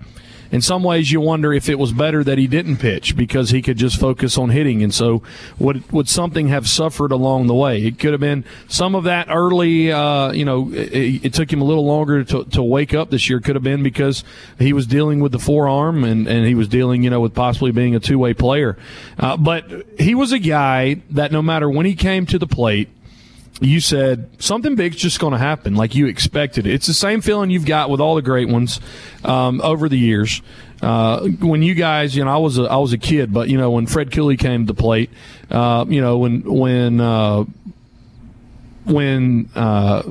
in 0.52 0.62
some 0.62 0.84
ways 0.84 1.12
you 1.12 1.22
wonder 1.22 1.54
if 1.54 1.70
it 1.70 1.80
was 1.80 1.94
better 1.94 2.24
that 2.24 2.38
he 2.38 2.48
didn't 2.48 2.78
pitch 2.78 3.16
because 3.16 3.52
he 3.52 3.62
could 3.62 3.78
just 3.78 4.00
focus 4.00 4.38
on 4.38 4.50
hitting. 4.50 4.84
And 4.84 4.94
so 4.94 5.24
would 5.58 5.90
would 5.92 6.10
something 6.10 6.50
have 6.50 6.68
suffered 6.68 7.12
along 7.12 7.48
the 7.48 7.56
way? 7.56 7.84
It 7.84 8.00
could 8.00 8.12
have 8.12 8.20
been 8.20 8.44
some 8.68 8.94
of 8.96 9.06
that 9.06 9.28
early. 9.30 9.92
Uh, 9.92 10.32
you 10.32 10.46
know, 10.46 10.72
it, 10.74 11.26
it, 11.26 11.34
took 11.34 11.52
him 11.52 11.62
a 11.62 11.66
little 11.66 11.86
longer 11.86 12.24
to, 12.26 12.44
to 12.46 12.62
wake 12.62 12.94
up 12.94 13.10
this 13.10 13.30
year. 13.30 13.40
Could 13.40 13.56
have 13.56 13.64
been 13.64 13.84
because 13.84 14.24
he 14.60 14.74
was 14.74 14.86
dealing 14.86 15.22
with 15.22 15.32
the 15.32 15.40
forearm 15.40 16.04
and, 16.04 16.28
and 16.28 16.46
he 16.46 16.56
was 16.56 16.68
dealing, 16.68 17.04
you 17.04 17.10
know, 17.10 17.22
with 17.22 17.34
possibly 17.34 17.72
being 17.72 17.96
a 17.96 18.00
two 18.00 18.20
way 18.20 18.34
player. 18.34 18.78
Uh, 19.18 19.38
but 19.38 19.66
he 19.98 20.14
was 20.16 20.32
a 20.32 20.40
guy 20.40 21.02
that 21.12 21.32
no 21.32 21.42
matter 21.42 21.70
when 21.70 21.86
he 21.86 21.96
came 21.96 22.26
to 22.26 22.38
the 22.38 22.48
plate 22.48 22.90
you 23.60 23.80
said 23.80 24.30
something 24.40 24.76
big's 24.76 24.96
just 24.96 25.20
going 25.20 25.34
to 25.34 25.40
happen 25.40 25.76
like 25.76 25.94
you 25.94 26.08
expected. 26.08 26.66
It's 26.66 26.88
the 26.88 26.94
same 26.94 27.22
feeling 27.22 27.50
you've 27.50 27.66
got 27.66 27.90
with 27.90 28.02
all 28.02 28.16
the 28.16 28.22
great 28.22 28.48
ones 28.48 28.80
um, 29.24 29.62
over 29.62 29.90
the 29.90 29.98
years. 29.98 30.42
Uh, 30.82 31.28
when 31.28 31.62
you 31.62 31.76
guys, 31.76 32.16
you 32.16 32.26
know, 32.26 32.32
I 32.34 32.38
was 32.38 32.58
a, 32.58 32.64
I 32.64 32.78
was 32.78 32.92
a 32.92 32.98
kid, 32.98 33.32
but 33.32 33.50
you 33.50 33.58
know, 33.58 33.72
when 33.72 33.86
Fred 33.86 34.12
Cooley 34.12 34.36
came 34.36 34.66
to 34.66 34.74
the 34.74 34.80
plate, 34.80 35.12
uh, 35.52 35.86
you 35.88 36.02
know, 36.02 36.18
when 36.18 36.42
when 36.42 37.00
uh, 37.00 37.44
when 38.86 39.50
uh, 39.54 40.02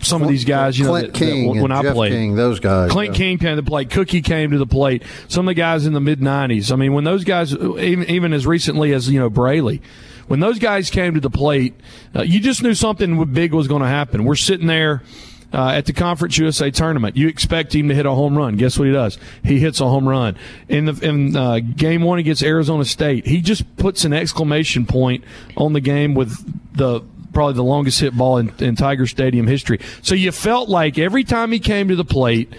some 0.00 0.22
of 0.22 0.28
these 0.28 0.44
guys, 0.44 0.76
you 0.78 0.84
know, 0.84 1.00
that, 1.00 1.14
King 1.14 1.54
that, 1.54 1.62
when 1.62 1.70
I 1.70 1.82
Jeff 1.82 1.94
played, 1.94 2.12
King, 2.12 2.34
those 2.34 2.58
guys, 2.58 2.90
Clint 2.90 3.12
yeah. 3.12 3.18
King 3.18 3.38
came 3.38 3.56
to 3.56 3.62
the 3.62 3.68
plate, 3.68 3.90
Cookie 3.90 4.22
came 4.22 4.50
to 4.50 4.58
the 4.58 4.66
plate. 4.66 5.04
Some 5.28 5.46
of 5.46 5.54
the 5.54 5.60
guys 5.60 5.86
in 5.86 5.92
the 5.92 6.00
mid 6.00 6.20
'90s. 6.20 6.72
I 6.72 6.76
mean, 6.76 6.92
when 6.92 7.04
those 7.04 7.22
guys, 7.22 7.52
even 7.52 8.04
even 8.10 8.32
as 8.32 8.48
recently 8.48 8.92
as 8.92 9.08
you 9.08 9.20
know 9.20 9.30
Braley, 9.30 9.80
when 10.28 10.40
those 10.40 10.58
guys 10.58 10.90
came 10.90 11.14
to 11.14 11.20
the 11.20 11.30
plate, 11.30 11.74
uh, 12.14 12.22
you 12.22 12.40
just 12.40 12.62
knew 12.62 12.74
something 12.74 13.32
big 13.32 13.52
was 13.52 13.66
going 13.66 13.82
to 13.82 13.88
happen. 13.88 14.24
We're 14.24 14.36
sitting 14.36 14.66
there. 14.66 15.02
Uh, 15.50 15.70
at 15.70 15.86
the 15.86 15.94
Conference 15.94 16.36
USA 16.36 16.70
tournament, 16.70 17.16
you 17.16 17.26
expect 17.26 17.74
him 17.74 17.88
to 17.88 17.94
hit 17.94 18.04
a 18.04 18.10
home 18.10 18.36
run. 18.36 18.56
Guess 18.56 18.78
what 18.78 18.86
he 18.86 18.92
does? 18.92 19.16
He 19.42 19.58
hits 19.58 19.80
a 19.80 19.88
home 19.88 20.06
run 20.06 20.36
in 20.68 20.84
the 20.84 20.92
in 21.02 21.34
uh, 21.34 21.60
game 21.60 22.02
one 22.02 22.18
against 22.18 22.42
Arizona 22.42 22.84
State. 22.84 23.26
He 23.26 23.40
just 23.40 23.76
puts 23.78 24.04
an 24.04 24.12
exclamation 24.12 24.84
point 24.84 25.24
on 25.56 25.72
the 25.72 25.80
game 25.80 26.12
with 26.12 26.36
the 26.76 27.00
probably 27.32 27.54
the 27.54 27.64
longest 27.64 27.98
hit 27.98 28.14
ball 28.14 28.36
in, 28.36 28.52
in 28.58 28.76
Tiger 28.76 29.06
Stadium 29.06 29.46
history. 29.46 29.80
So 30.02 30.14
you 30.14 30.32
felt 30.32 30.68
like 30.68 30.98
every 30.98 31.24
time 31.24 31.50
he 31.50 31.60
came 31.60 31.88
to 31.88 31.96
the 31.96 32.04
plate, 32.04 32.52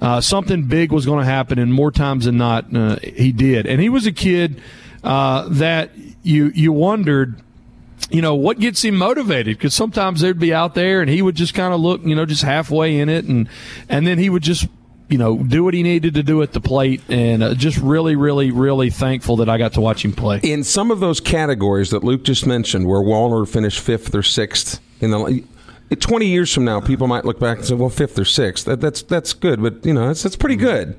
uh, 0.00 0.20
something 0.20 0.64
big 0.68 0.92
was 0.92 1.06
going 1.06 1.20
to 1.20 1.24
happen, 1.24 1.58
and 1.58 1.72
more 1.72 1.90
times 1.90 2.26
than 2.26 2.36
not, 2.36 2.74
uh, 2.74 2.96
he 3.02 3.32
did. 3.32 3.66
And 3.66 3.80
he 3.80 3.88
was 3.88 4.06
a 4.06 4.12
kid 4.12 4.60
uh, 5.06 5.48
that 5.50 5.92
you 6.22 6.50
you 6.54 6.72
wondered 6.72 7.40
you 8.10 8.20
know 8.20 8.34
what 8.34 8.58
gets 8.58 8.84
him 8.84 8.96
motivated? 8.96 9.56
Because 9.56 9.74
sometimes 9.74 10.20
they'd 10.20 10.38
be 10.38 10.52
out 10.52 10.74
there 10.74 11.00
and 11.00 11.08
he 11.08 11.22
would 11.22 11.34
just 11.34 11.54
kind 11.54 11.72
of 11.72 11.80
look 11.80 12.02
you 12.04 12.14
know 12.14 12.26
just 12.26 12.42
halfway 12.42 12.98
in 12.98 13.08
it 13.08 13.24
and 13.24 13.48
and 13.88 14.06
then 14.06 14.18
he 14.18 14.28
would 14.28 14.42
just 14.42 14.66
you 15.08 15.18
know 15.18 15.38
do 15.38 15.64
what 15.64 15.74
he 15.74 15.82
needed 15.82 16.14
to 16.14 16.22
do 16.22 16.42
at 16.42 16.52
the 16.52 16.60
plate 16.60 17.00
and 17.08 17.42
uh, 17.42 17.54
just 17.54 17.78
really 17.78 18.16
really 18.16 18.50
really 18.50 18.90
thankful 18.90 19.36
that 19.36 19.48
I 19.48 19.58
got 19.58 19.72
to 19.74 19.80
watch 19.80 20.04
him 20.04 20.12
play. 20.12 20.40
In 20.42 20.64
some 20.64 20.90
of 20.90 21.00
those 21.00 21.20
categories 21.20 21.90
that 21.90 22.02
Luke 22.04 22.24
just 22.24 22.46
mentioned 22.46 22.86
where 22.86 23.00
Wallner 23.00 23.48
finished 23.48 23.80
fifth 23.80 24.14
or 24.14 24.22
sixth 24.22 24.80
in 25.00 25.10
the 25.10 25.44
20 25.96 26.26
years 26.26 26.52
from 26.52 26.64
now 26.64 26.80
people 26.80 27.06
might 27.06 27.24
look 27.24 27.38
back 27.38 27.58
and 27.58 27.66
say 27.66 27.74
well 27.74 27.90
fifth 27.90 28.18
or 28.18 28.24
sixth 28.24 28.66
that, 28.66 28.80
that's 28.80 29.02
that's 29.02 29.32
good 29.32 29.62
but 29.62 29.84
you 29.86 29.94
know 29.94 30.08
that's, 30.08 30.22
that's 30.22 30.36
pretty 30.36 30.56
good. 30.56 30.98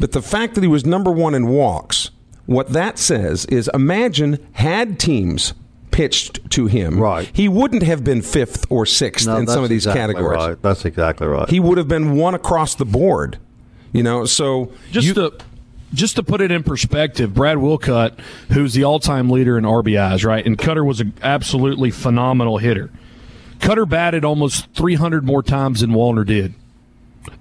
But 0.00 0.12
the 0.12 0.22
fact 0.22 0.54
that 0.54 0.62
he 0.62 0.68
was 0.68 0.86
number 0.86 1.10
one 1.10 1.34
in 1.34 1.48
walks 1.48 2.10
what 2.48 2.70
that 2.70 2.98
says 2.98 3.44
is 3.44 3.70
imagine 3.74 4.38
had 4.52 4.98
teams 4.98 5.52
pitched 5.90 6.50
to 6.50 6.64
him, 6.64 6.98
right. 6.98 7.30
he 7.34 7.46
wouldn't 7.46 7.82
have 7.82 8.02
been 8.02 8.22
fifth 8.22 8.64
or 8.70 8.86
sixth 8.86 9.26
no, 9.26 9.36
in 9.36 9.46
some 9.46 9.62
of 9.62 9.68
these 9.68 9.84
exactly 9.84 10.14
categories. 10.14 10.46
Right. 10.48 10.62
That's 10.62 10.86
exactly 10.86 11.26
right. 11.26 11.46
He 11.50 11.60
would 11.60 11.76
have 11.76 11.88
been 11.88 12.16
one 12.16 12.34
across 12.34 12.74
the 12.74 12.86
board. 12.86 13.38
You 13.92 14.02
know, 14.02 14.24
so 14.24 14.72
just 14.90 15.08
you, 15.08 15.14
to 15.14 15.36
just 15.92 16.16
to 16.16 16.22
put 16.22 16.40
it 16.40 16.50
in 16.50 16.62
perspective, 16.62 17.34
Brad 17.34 17.58
Wilcutt, 17.58 18.18
who's 18.50 18.72
the 18.72 18.84
all-time 18.84 19.28
leader 19.28 19.58
in 19.58 19.64
RBIs, 19.64 20.24
right, 20.24 20.44
and 20.44 20.56
Cutter 20.56 20.84
was 20.84 21.00
an 21.00 21.12
absolutely 21.20 21.90
phenomenal 21.90 22.56
hitter. 22.56 22.90
Cutter 23.60 23.84
batted 23.84 24.24
almost 24.24 24.72
300 24.72 25.22
more 25.22 25.42
times 25.42 25.82
than 25.82 25.90
Wallner 25.90 26.24
did 26.24 26.54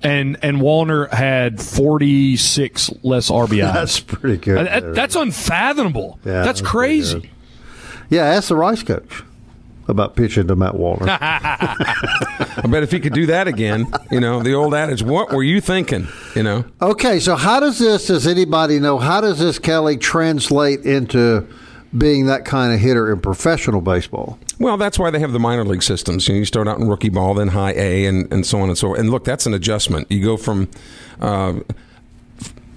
and 0.01 0.37
and 0.41 0.57
Wallner 0.57 1.11
had 1.11 1.61
46 1.61 2.91
less 3.03 3.29
RBI. 3.29 3.61
That's 3.73 3.99
pretty 3.99 4.37
good. 4.37 4.67
That, 4.67 4.95
that's 4.95 5.15
unfathomable. 5.15 6.19
Yeah, 6.23 6.43
that's, 6.43 6.59
that's 6.59 6.69
crazy. 6.69 7.29
Yeah, 8.09 8.23
ask 8.23 8.49
the 8.49 8.55
Rice 8.55 8.83
coach 8.83 9.23
about 9.87 10.15
pitching 10.15 10.47
to 10.47 10.55
Matt 10.55 10.73
Wallner. 10.73 11.07
I 11.21 12.67
bet 12.69 12.83
if 12.83 12.91
he 12.91 12.99
could 12.99 13.13
do 13.13 13.25
that 13.27 13.47
again, 13.47 13.91
you 14.11 14.19
know, 14.19 14.41
the 14.41 14.53
old 14.53 14.73
adage, 14.73 15.01
what 15.01 15.31
were 15.31 15.43
you 15.43 15.61
thinking? 15.61 16.07
You 16.35 16.43
know. 16.43 16.65
Okay, 16.81 17.19
so 17.19 17.35
how 17.35 17.59
does 17.59 17.79
this? 17.79 18.07
Does 18.07 18.27
anybody 18.27 18.79
know? 18.79 18.97
How 18.97 19.21
does 19.21 19.39
this 19.39 19.59
Kelly 19.59 19.97
translate 19.97 20.81
into? 20.81 21.47
being 21.95 22.25
that 22.27 22.45
kind 22.45 22.73
of 22.73 22.79
hitter 22.79 23.11
in 23.11 23.19
professional 23.19 23.81
baseball. 23.81 24.39
Well, 24.59 24.77
that's 24.77 24.97
why 24.97 25.11
they 25.11 25.19
have 25.19 25.33
the 25.33 25.39
minor 25.39 25.63
league 25.63 25.83
systems. 25.83 26.27
You, 26.27 26.33
know, 26.33 26.39
you 26.39 26.45
start 26.45 26.67
out 26.67 26.79
in 26.79 26.87
rookie 26.87 27.09
ball, 27.09 27.33
then 27.35 27.49
high 27.49 27.73
A, 27.73 28.05
and, 28.05 28.31
and 28.33 28.45
so 28.45 28.59
on 28.59 28.69
and 28.69 28.77
so 28.77 28.91
on. 28.93 28.99
And 28.99 29.11
look, 29.11 29.23
that's 29.23 29.45
an 29.45 29.53
adjustment. 29.53 30.11
You 30.11 30.23
go 30.23 30.35
from 30.37 30.67
uh, 31.21 31.59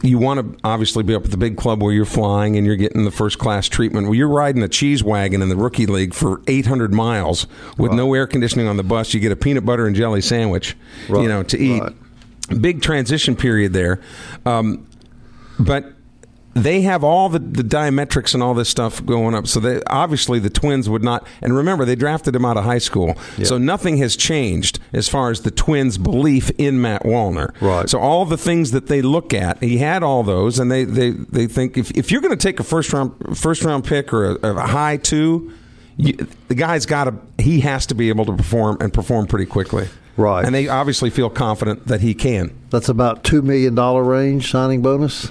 you 0.03 0.19
want 0.19 0.41
to 0.41 0.61
obviously 0.65 1.03
be 1.03 1.15
up 1.15 1.25
at 1.25 1.31
the 1.31 1.37
big 1.37 1.57
club 1.57 1.83
where 1.83 1.93
you're 1.93 2.05
flying 2.07 2.57
and 2.57 2.67
you're 2.67 2.77
getting 2.77 3.05
the 3.05 3.11
first 3.11 3.39
class 3.39 3.69
treatment. 3.69 4.07
Well, 4.07 4.15
you're 4.15 4.29
riding 4.29 4.63
a 4.63 4.69
cheese 4.69 5.03
wagon 5.05 5.43
in 5.43 5.49
the 5.49 5.57
rookie 5.57 5.87
league 5.87 6.15
for 6.15 6.41
800 6.47 6.93
miles 6.93 7.47
with 7.77 7.93
no 7.93 8.15
air 8.15 8.27
conditioning 8.27 8.67
on 8.67 8.77
the 8.77 8.83
bus. 8.83 9.13
You 9.13 9.21
get 9.21 9.33
a 9.33 9.37
peanut 9.37 9.65
butter 9.67 9.87
and 9.87 9.95
jelly 9.95 10.23
sandwich, 10.23 10.77
Right, 11.09 11.23
you 11.23 11.29
know, 11.29 11.43
to 11.43 11.59
eat. 11.59 11.83
right. 11.83 11.93
Big 12.61 12.83
transition 12.83 13.37
period 13.37 13.73
there, 13.73 14.01
um, 14.45 14.87
but 15.61 15.93
they 16.55 16.83
have 16.83 17.05
all 17.05 17.29
the, 17.29 17.39
the 17.39 17.63
diametrics 17.63 18.35
and 18.35 18.43
all 18.43 18.55
this 18.55 18.69
stuff 18.69 19.05
going 19.05 19.35
up. 19.35 19.47
So 19.47 19.61
they 19.61 19.83
obviously 19.85 20.39
the 20.39 20.51
twins 20.51 20.89
would 20.89 21.03
not. 21.03 21.27
And 21.41 21.57
remember, 21.57 21.85
they 21.85 21.95
drafted 21.95 22.35
him 22.35 22.45
out 22.45 22.57
of 22.57 22.65
high 22.65 22.79
school, 22.79 23.17
so 23.45 23.59
nothing 23.59 23.99
has 23.99 24.17
changed 24.17 24.79
as 24.93 25.09
far 25.09 25.31
as 25.31 25.43
the 25.43 25.51
twins' 25.51 25.99
belief 25.99 26.51
in 26.59 26.81
Matt 26.81 27.05
Wallner. 27.05 27.55
Right. 27.61 27.89
So 27.89 27.99
all 27.99 28.25
the 28.25 28.39
things 28.39 28.73
that 28.73 28.89
they 28.89 29.03
look 29.03 29.33
at, 29.33 29.63
he 29.63 29.79
had 29.79 30.03
all 30.03 30.23
those, 30.23 30.59
and 30.59 30.71
they 30.71 30.85
they, 30.85 31.11
they 31.11 31.47
think 31.47 31.79
if, 31.79 31.91
if 31.93 32.11
you're 32.11 32.23
going 32.23 32.37
to 32.37 32.43
take 32.43 32.59
a 32.61 32.65
first 32.65 32.93
round 32.93 33.39
first 33.39 33.63
round 33.63 33.85
pick 33.85 34.13
or 34.13 34.33
a, 34.33 34.35
a 34.43 34.67
high 34.67 34.97
two. 34.97 35.53
You, 35.97 36.15
the 36.49 36.55
guy's 36.55 36.87
got 36.87 37.05
to. 37.05 37.15
He 37.43 37.61
has 37.61 37.85
to 37.87 37.95
be 37.95 38.09
able 38.09 38.25
to 38.25 38.35
perform 38.35 38.79
and 38.81 38.91
perform 38.91 39.27
pretty 39.27 39.45
quickly. 39.45 39.87
Right. 40.17 40.47
And 40.47 40.55
they 40.55 40.67
obviously 40.67 41.11
feel 41.11 41.29
confident 41.29 41.89
that 41.89 42.01
he 42.01 42.15
can. 42.15 42.57
That's 42.71 42.89
about 42.89 43.23
$2 43.25 43.43
million 43.43 43.75
range 43.75 44.51
signing 44.51 44.81
bonus. 44.81 45.31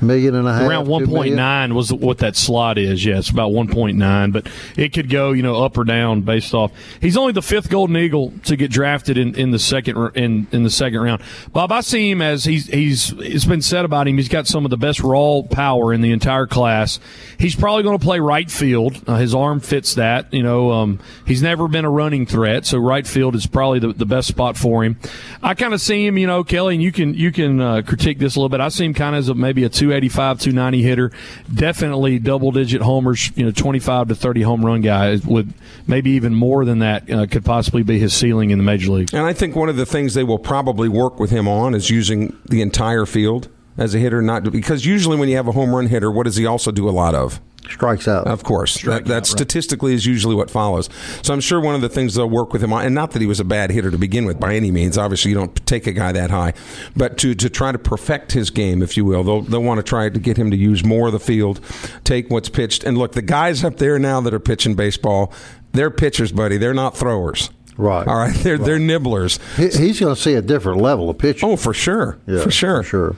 Million 0.00 0.34
and 0.34 0.46
a 0.46 0.52
half. 0.52 0.62
Around 0.62 0.86
1.9 0.86 0.88
one 0.88 1.06
point 1.06 1.74
was 1.74 1.92
what 1.92 2.18
that 2.18 2.36
slot 2.36 2.78
is. 2.78 3.04
Yeah, 3.04 3.18
it's 3.18 3.30
about 3.30 3.52
one 3.52 3.68
point 3.68 3.96
nine, 3.96 4.30
but 4.30 4.48
it 4.76 4.92
could 4.92 5.08
go 5.08 5.32
you 5.32 5.42
know 5.42 5.62
up 5.64 5.76
or 5.78 5.84
down 5.84 6.22
based 6.22 6.54
off. 6.54 6.72
He's 7.00 7.16
only 7.16 7.32
the 7.32 7.42
fifth 7.42 7.70
Golden 7.70 7.96
Eagle 7.96 8.32
to 8.44 8.56
get 8.56 8.70
drafted 8.70 9.18
in, 9.18 9.34
in 9.34 9.50
the 9.50 9.58
second 9.58 9.96
in 10.16 10.46
in 10.52 10.62
the 10.62 10.70
second 10.70 11.00
round. 11.00 11.22
Bob, 11.52 11.72
I 11.72 11.80
see 11.80 12.10
him 12.10 12.22
as 12.22 12.44
he's 12.44 12.66
he's 12.66 13.12
it's 13.18 13.44
been 13.44 13.62
said 13.62 13.84
about 13.84 14.08
him. 14.08 14.16
He's 14.16 14.28
got 14.28 14.46
some 14.46 14.64
of 14.64 14.70
the 14.70 14.76
best 14.76 15.00
raw 15.00 15.42
power 15.42 15.92
in 15.92 16.00
the 16.00 16.12
entire 16.12 16.46
class. 16.46 17.00
He's 17.38 17.56
probably 17.56 17.82
going 17.82 17.98
to 17.98 18.04
play 18.04 18.20
right 18.20 18.50
field. 18.50 19.02
Uh, 19.06 19.16
his 19.16 19.34
arm 19.34 19.60
fits 19.60 19.94
that. 19.94 20.32
You 20.32 20.42
know, 20.42 20.72
um, 20.72 21.00
he's 21.26 21.42
never 21.42 21.68
been 21.68 21.84
a 21.84 21.90
running 21.90 22.26
threat, 22.26 22.66
so 22.66 22.78
right 22.78 23.06
field 23.06 23.34
is 23.34 23.46
probably 23.46 23.78
the, 23.78 23.92
the 23.92 24.06
best 24.06 24.28
spot 24.28 24.56
for 24.56 24.84
him. 24.84 24.98
I 25.42 25.54
kind 25.54 25.74
of 25.74 25.80
see 25.80 26.06
him, 26.06 26.18
you 26.18 26.26
know, 26.26 26.44
Kelly, 26.44 26.74
and 26.74 26.82
you 26.82 26.92
can 26.92 27.14
you 27.14 27.32
can 27.32 27.60
uh, 27.60 27.82
critique 27.86 28.18
this 28.18 28.36
a 28.36 28.38
little 28.38 28.48
bit. 28.48 28.60
I 28.60 28.68
see 28.68 28.84
him 28.84 28.94
kind 28.94 29.14
of 29.14 29.20
as 29.20 29.28
a, 29.28 29.34
maybe 29.34 29.64
a 29.64 29.68
285, 29.86 30.40
290 30.40 30.82
hitter. 30.82 31.10
Definitely 31.52 32.18
double 32.18 32.50
digit 32.50 32.82
homers, 32.82 33.30
you 33.36 33.44
know, 33.44 33.50
25 33.50 34.08
to 34.08 34.14
30 34.14 34.42
home 34.42 34.64
run 34.64 34.80
guy 34.80 35.18
with 35.24 35.52
maybe 35.86 36.10
even 36.12 36.34
more 36.34 36.64
than 36.64 36.80
that 36.80 37.10
uh, 37.10 37.26
could 37.26 37.44
possibly 37.44 37.82
be 37.82 37.98
his 37.98 38.12
ceiling 38.14 38.50
in 38.50 38.58
the 38.58 38.64
major 38.64 38.90
leagues. 38.90 39.14
And 39.14 39.24
I 39.24 39.32
think 39.32 39.54
one 39.54 39.68
of 39.68 39.76
the 39.76 39.86
things 39.86 40.14
they 40.14 40.24
will 40.24 40.38
probably 40.38 40.88
work 40.88 41.18
with 41.20 41.30
him 41.30 41.48
on 41.48 41.74
is 41.74 41.90
using 41.90 42.36
the 42.46 42.60
entire 42.62 43.06
field 43.06 43.48
as 43.78 43.94
a 43.94 43.98
hitter, 43.98 44.22
not 44.22 44.50
because 44.50 44.86
usually 44.86 45.16
when 45.16 45.28
you 45.28 45.36
have 45.36 45.48
a 45.48 45.52
home 45.52 45.74
run 45.74 45.86
hitter, 45.86 46.10
what 46.10 46.24
does 46.24 46.36
he 46.36 46.46
also 46.46 46.70
do 46.70 46.88
a 46.88 46.90
lot 46.90 47.14
of? 47.14 47.40
Strikes 47.68 48.08
out. 48.08 48.26
Of 48.26 48.44
course, 48.44 48.80
that, 48.82 49.04
that 49.06 49.26
statistically 49.26 49.92
is 49.92 50.06
usually 50.06 50.34
what 50.34 50.50
follows. 50.50 50.88
So 51.22 51.34
I'm 51.34 51.40
sure 51.40 51.60
one 51.60 51.74
of 51.74 51.80
the 51.80 51.88
things 51.88 52.14
they'll 52.14 52.28
work 52.28 52.52
with 52.52 52.62
him 52.62 52.72
on, 52.72 52.86
and 52.86 52.94
not 52.94 53.10
that 53.12 53.20
he 53.20 53.26
was 53.26 53.40
a 53.40 53.44
bad 53.44 53.70
hitter 53.70 53.90
to 53.90 53.98
begin 53.98 54.24
with 54.24 54.38
by 54.38 54.54
any 54.54 54.70
means. 54.70 54.96
Obviously, 54.96 55.30
you 55.30 55.36
don't 55.36 55.54
take 55.66 55.86
a 55.86 55.92
guy 55.92 56.12
that 56.12 56.30
high, 56.30 56.54
but 56.96 57.18
to 57.18 57.34
to 57.34 57.50
try 57.50 57.72
to 57.72 57.78
perfect 57.78 58.32
his 58.32 58.50
game, 58.50 58.82
if 58.82 58.96
you 58.96 59.04
will, 59.04 59.22
they'll 59.24 59.42
they'll 59.42 59.62
want 59.62 59.78
to 59.78 59.82
try 59.82 60.08
to 60.08 60.18
get 60.20 60.36
him 60.36 60.50
to 60.50 60.56
use 60.56 60.84
more 60.84 61.08
of 61.08 61.12
the 61.12 61.20
field, 61.20 61.60
take 62.04 62.30
what's 62.30 62.48
pitched, 62.48 62.84
and 62.84 62.96
look, 62.96 63.12
the 63.12 63.22
guys 63.22 63.64
up 63.64 63.76
there 63.76 63.98
now 63.98 64.20
that 64.20 64.32
are 64.32 64.40
pitching 64.40 64.74
baseball, 64.74 65.32
they're 65.72 65.90
pitchers, 65.90 66.32
buddy. 66.32 66.56
They're 66.56 66.74
not 66.74 66.96
throwers. 66.96 67.50
Right. 67.78 68.08
All 68.08 68.16
right. 68.16 68.34
They're 68.42 68.56
they're 68.56 68.78
nibblers. 68.78 69.38
He- 69.56 69.86
He's 69.86 70.00
going 70.00 70.14
to 70.14 70.20
see 70.20 70.32
a 70.34 70.40
different 70.40 70.80
level 70.80 71.10
of 71.10 71.18
pitching. 71.18 71.48
Oh, 71.48 71.56
for 71.56 71.74
sure. 71.74 72.18
Yeah, 72.26 72.42
for 72.42 72.50
sure. 72.50 72.82
sure. 72.82 73.16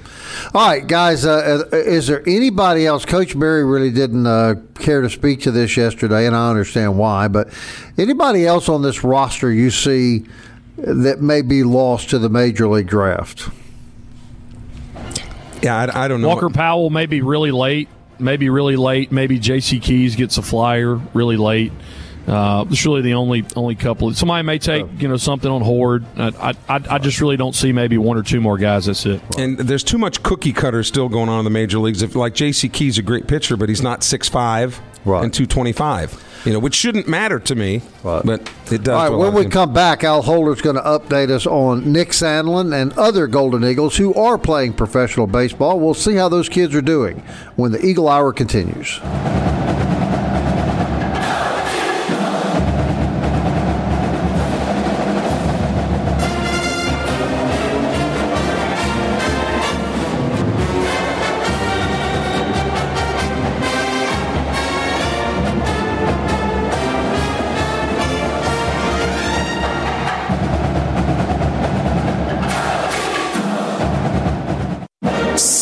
All 0.52 0.68
right, 0.68 0.84
guys. 0.86 1.24
Uh, 1.24 1.62
uh, 1.72 1.76
is 1.76 2.08
there 2.08 2.28
anybody 2.28 2.84
else? 2.84 3.04
Coach 3.04 3.38
Berry 3.38 3.64
really 3.64 3.92
didn't 3.92 4.26
uh, 4.26 4.54
care 4.80 5.00
to 5.00 5.08
speak 5.10 5.42
to 5.42 5.52
this 5.52 5.76
yesterday, 5.76 6.26
and 6.26 6.34
I 6.34 6.50
understand 6.50 6.98
why. 6.98 7.28
But 7.28 7.48
anybody 7.96 8.46
else 8.46 8.68
on 8.68 8.82
this 8.82 9.04
roster 9.04 9.52
you 9.52 9.70
see 9.70 10.24
that 10.76 11.20
may 11.20 11.42
be 11.42 11.62
lost 11.62 12.10
to 12.10 12.18
the 12.18 12.28
major 12.28 12.66
league 12.68 12.88
draft? 12.88 13.48
Yeah, 15.62 15.76
I, 15.76 16.04
I 16.04 16.08
don't 16.08 16.20
know. 16.20 16.28
Walker 16.28 16.50
Powell 16.50 16.90
may 16.90 17.06
be 17.06 17.20
really 17.20 17.50
late, 17.50 17.88
maybe 18.18 18.48
really 18.48 18.76
late. 18.76 19.10
Maybe 19.10 19.38
J.C. 19.38 19.80
Keys 19.80 20.14
gets 20.16 20.38
a 20.38 20.42
flyer 20.42 20.94
really 21.14 21.36
late. 21.36 21.72
Uh, 22.28 22.64
it's 22.70 22.84
really 22.84 23.00
the 23.00 23.14
only 23.14 23.44
only 23.56 23.74
couple. 23.74 24.12
Somebody 24.12 24.42
may 24.44 24.58
take 24.58 24.84
you 25.00 25.08
know 25.08 25.16
something 25.16 25.50
on 25.50 25.62
Horde. 25.62 26.04
I, 26.18 26.52
I 26.68 26.80
I 26.90 26.98
just 26.98 27.20
really 27.20 27.38
don't 27.38 27.54
see 27.54 27.72
maybe 27.72 27.96
one 27.96 28.18
or 28.18 28.22
two 28.22 28.40
more 28.40 28.58
guys. 28.58 28.84
That's 28.86 29.06
it. 29.06 29.20
And 29.38 29.56
there's 29.58 29.82
too 29.84 29.96
much 29.98 30.22
cookie 30.22 30.52
cutter 30.52 30.82
still 30.82 31.08
going 31.08 31.28
on 31.30 31.38
in 31.38 31.44
the 31.44 31.50
major 31.50 31.78
leagues. 31.78 32.02
If 32.02 32.14
like 32.14 32.34
J.C. 32.34 32.68
Key's 32.68 32.98
a 32.98 33.02
great 33.02 33.26
pitcher, 33.26 33.56
but 33.56 33.68
he's 33.70 33.82
not 33.82 34.02
six 34.04 34.28
five 34.28 34.80
Right. 35.04 35.24
and 35.24 35.32
two 35.32 35.46
twenty 35.46 35.72
five. 35.72 36.22
You 36.44 36.52
know, 36.52 36.58
which 36.60 36.74
shouldn't 36.74 37.08
matter 37.08 37.40
to 37.40 37.54
me, 37.54 37.82
Right. 38.04 38.22
but 38.24 38.40
it 38.70 38.84
does. 38.84 38.88
All 38.88 38.94
right, 38.94 39.08
to 39.08 39.14
a 39.14 39.16
lot 39.16 39.24
when 39.24 39.34
we 39.34 39.42
teams. 39.42 39.54
come 39.54 39.72
back, 39.72 40.04
Al 40.04 40.22
Holder's 40.22 40.60
going 40.60 40.76
to 40.76 40.82
update 40.82 41.30
us 41.30 41.46
on 41.46 41.92
Nick 41.92 42.10
Sandlin 42.10 42.72
and 42.80 42.92
other 42.98 43.26
Golden 43.26 43.64
Eagles 43.64 43.96
who 43.96 44.14
are 44.14 44.38
playing 44.38 44.74
professional 44.74 45.26
baseball. 45.26 45.80
We'll 45.80 45.94
see 45.94 46.14
how 46.14 46.28
those 46.28 46.48
kids 46.48 46.74
are 46.76 46.82
doing 46.82 47.22
when 47.56 47.72
the 47.72 47.84
Eagle 47.84 48.08
Hour 48.08 48.32
continues. 48.32 49.00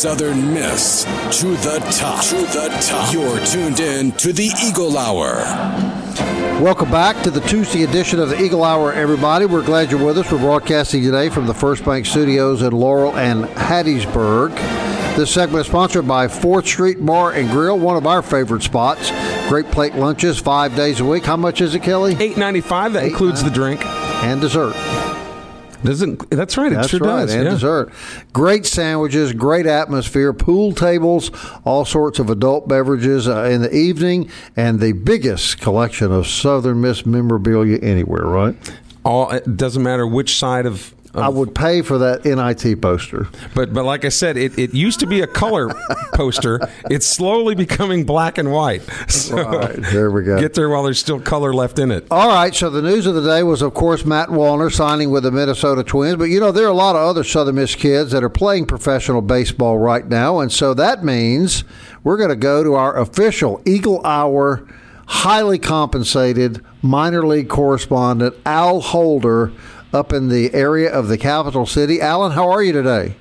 Southern 0.07 0.55
Miss 0.55 1.03
to 1.40 1.49
the 1.49 1.85
top. 1.90 2.23
To 2.27 2.37
the 2.37 2.69
top. 2.81 3.12
You're 3.12 3.45
tuned 3.45 3.81
in 3.81 4.12
to 4.12 4.33
the 4.33 4.53
Eagle 4.64 4.97
Hour. 4.97 5.38
Welcome 6.62 6.92
back 6.92 7.21
to 7.25 7.31
the 7.33 7.40
Tuesday 7.40 7.83
edition 7.83 8.21
of 8.21 8.29
the 8.29 8.40
Eagle 8.40 8.62
Hour, 8.62 8.92
everybody. 8.92 9.47
We're 9.47 9.66
glad 9.66 9.90
you're 9.90 10.07
with 10.07 10.16
us. 10.19 10.31
We're 10.31 10.38
broadcasting 10.38 11.03
today 11.03 11.29
from 11.29 11.49
the 11.49 11.55
First 11.55 11.85
Bank 11.85 12.07
Studios 12.07 12.62
in 12.62 12.73
Laurel 12.73 13.16
and 13.16 13.47
Hattiesburg. 13.47 14.55
This 15.16 15.35
segment 15.35 15.62
is 15.62 15.66
sponsored 15.66 16.07
by 16.07 16.29
4th 16.29 16.69
Street 16.69 17.05
Bar 17.05 17.33
and 17.33 17.51
Grill, 17.51 17.77
one 17.77 17.97
of 17.97 18.07
our 18.07 18.23
favorite 18.23 18.62
spots. 18.62 19.11
Great 19.49 19.66
plate 19.73 19.97
lunches 19.97 20.38
five 20.38 20.77
days 20.77 21.01
a 21.01 21.05
week. 21.05 21.25
How 21.25 21.37
much 21.37 21.61
is 21.61 21.75
it, 21.75 21.83
Kelly? 21.83 22.16
eight 22.21 22.37
ninety 22.37 22.61
five 22.61 22.92
that 22.92 23.03
includes 23.03 23.42
the 23.42 23.51
drink. 23.51 23.85
And 23.85 24.40
dessert. 24.40 24.77
Doesn't 25.87 26.29
that's 26.31 26.57
right? 26.57 26.72
It 26.72 26.77
That's 26.77 26.88
sure 26.88 27.01
right, 27.01 27.27
does. 27.27 27.35
and 27.35 27.44
yeah. 27.44 27.51
dessert. 27.51 27.92
Great 28.33 28.66
sandwiches, 28.66 29.33
great 29.33 29.66
atmosphere, 29.66 30.33
pool 30.33 30.72
tables, 30.72 31.31
all 31.64 31.85
sorts 31.85 32.18
of 32.18 32.29
adult 32.29 32.68
beverages 32.68 33.29
uh, 33.29 33.44
in 33.44 33.62
the 33.62 33.75
evening, 33.75 34.29
and 34.57 34.81
the 34.81 34.92
biggest 34.92 35.61
collection 35.61 36.11
of 36.11 36.27
Southern 36.27 36.81
Miss 36.81 37.07
memorabilia 37.07 37.79
anywhere. 37.79 38.27
Right? 38.27 38.57
All 39.05 39.31
it 39.31 39.57
doesn't 39.57 39.83
matter 39.83 40.07
which 40.07 40.37
side 40.37 40.66
of. 40.66 40.92
I 41.17 41.29
would 41.29 41.55
pay 41.55 41.83
for 41.83 41.99
that 41.99 42.25
NIT 42.25 42.81
poster. 42.81 43.29
But 43.55 43.73
but 43.73 43.85
like 43.85 44.05
I 44.05 44.11
said, 44.11 44.37
it, 44.37 44.59
it 44.59 44.75
used 44.75 45.01
to 45.01 45.07
be 45.07 45.21
a 45.21 45.27
color 45.27 45.71
poster. 46.15 46.61
It's 46.91 47.07
slowly 47.07 47.55
becoming 47.55 48.05
black 48.05 48.39
and 48.39 48.53
white. 48.53 48.83
So 49.09 49.37
Right, 49.37 49.77
there 49.77 50.11
we 50.11 50.23
go. 50.25 50.39
Get 50.39 50.55
there 50.55 50.69
while 50.69 50.83
there's 50.83 50.99
still 50.99 51.21
color 51.21 51.55
left 51.55 51.79
in 51.79 51.91
it. 51.91 52.07
All 52.11 52.29
right, 52.29 52.55
so 52.55 52.69
the 52.71 52.83
news 52.83 53.07
of 53.07 53.15
the 53.15 53.23
day 53.23 53.43
was, 53.43 53.63
of 53.63 53.73
course, 53.75 54.05
Matt 54.05 54.29
Wallner 54.29 54.71
signing 54.73 55.11
with 55.11 55.23
the 55.23 55.31
Minnesota 55.31 55.83
Twins. 55.83 56.17
But 56.17 56.25
you 56.25 56.39
know, 56.39 56.53
there 56.53 56.67
are 56.67 56.71
a 56.71 56.75
lot 56.75 56.97
of 56.97 57.03
other 57.03 57.25
Southern 57.25 57.55
Miss 57.57 57.75
kids 57.75 58.11
that 58.13 58.23
are 58.23 58.29
playing 58.29 58.67
professional 58.67 59.23
baseball 59.23 59.79
right 59.79 60.07
now, 60.07 60.41
and 60.41 60.53
so 60.53 60.75
that 60.75 61.03
means 61.05 61.65
we're 62.05 62.17
going 62.19 62.31
to 62.31 62.37
go 62.37 62.63
to 62.63 62.75
our 62.75 62.97
official 62.99 63.61
Eagle 63.65 64.05
Hour, 64.05 64.67
highly 65.07 65.59
compensated 65.59 66.65
minor 66.83 67.27
league 67.27 67.49
correspondent 67.49 68.35
Al 68.45 68.81
Holder 68.81 69.53
up 69.97 70.13
in 70.13 70.29
the 70.29 70.53
area 70.55 70.93
of 70.93 71.09
the 71.09 71.19
capital 71.19 71.67
city. 71.67 72.01
Alan, 72.01 72.33
how 72.33 72.51
are 72.51 72.63
you 72.63 72.73
today? 72.73 73.15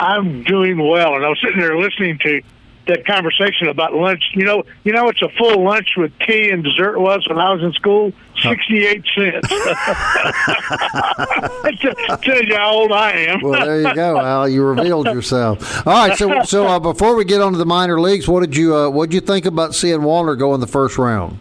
I'm 0.00 0.42
doing 0.42 0.78
well, 0.78 1.14
and 1.14 1.24
I 1.24 1.28
was 1.28 1.40
sitting 1.40 1.60
there 1.60 1.78
listening 1.78 2.18
to 2.18 2.42
that 2.86 3.06
conversation 3.06 3.68
about 3.68 3.94
lunch. 3.94 4.24
You 4.32 4.44
know, 4.44 4.64
you 4.82 4.92
know, 4.92 5.08
it's 5.08 5.22
a 5.22 5.28
full 5.38 5.62
lunch 5.62 5.90
with 5.96 6.12
tea 6.20 6.50
and 6.50 6.64
dessert 6.64 6.98
was 6.98 7.24
when 7.28 7.38
I 7.38 7.52
was 7.52 7.62
in 7.62 7.72
school. 7.74 8.12
Sixty-eight 8.42 9.04
cents. 9.14 9.48
Tells 12.22 12.42
you 12.42 12.56
how 12.56 12.72
old 12.72 12.92
I 12.92 13.10
am. 13.28 13.40
Well, 13.42 13.64
there 13.64 13.82
you 13.82 13.94
go, 13.94 14.18
Al. 14.18 14.48
You 14.48 14.64
revealed 14.64 15.06
yourself. 15.06 15.86
All 15.86 16.08
right, 16.08 16.16
so 16.16 16.42
so 16.42 16.66
uh, 16.66 16.80
before 16.80 17.14
we 17.14 17.24
get 17.24 17.42
on 17.42 17.52
to 17.52 17.58
the 17.58 17.66
minor 17.66 18.00
leagues, 18.00 18.26
what 18.26 18.40
did 18.40 18.56
you 18.56 18.74
uh, 18.74 18.88
what 18.88 19.10
did 19.10 19.14
you 19.14 19.20
think 19.20 19.44
about 19.44 19.74
seeing 19.74 20.00
Wallner 20.00 20.36
go 20.38 20.54
in 20.54 20.60
the 20.60 20.66
first 20.66 20.96
round? 20.98 21.38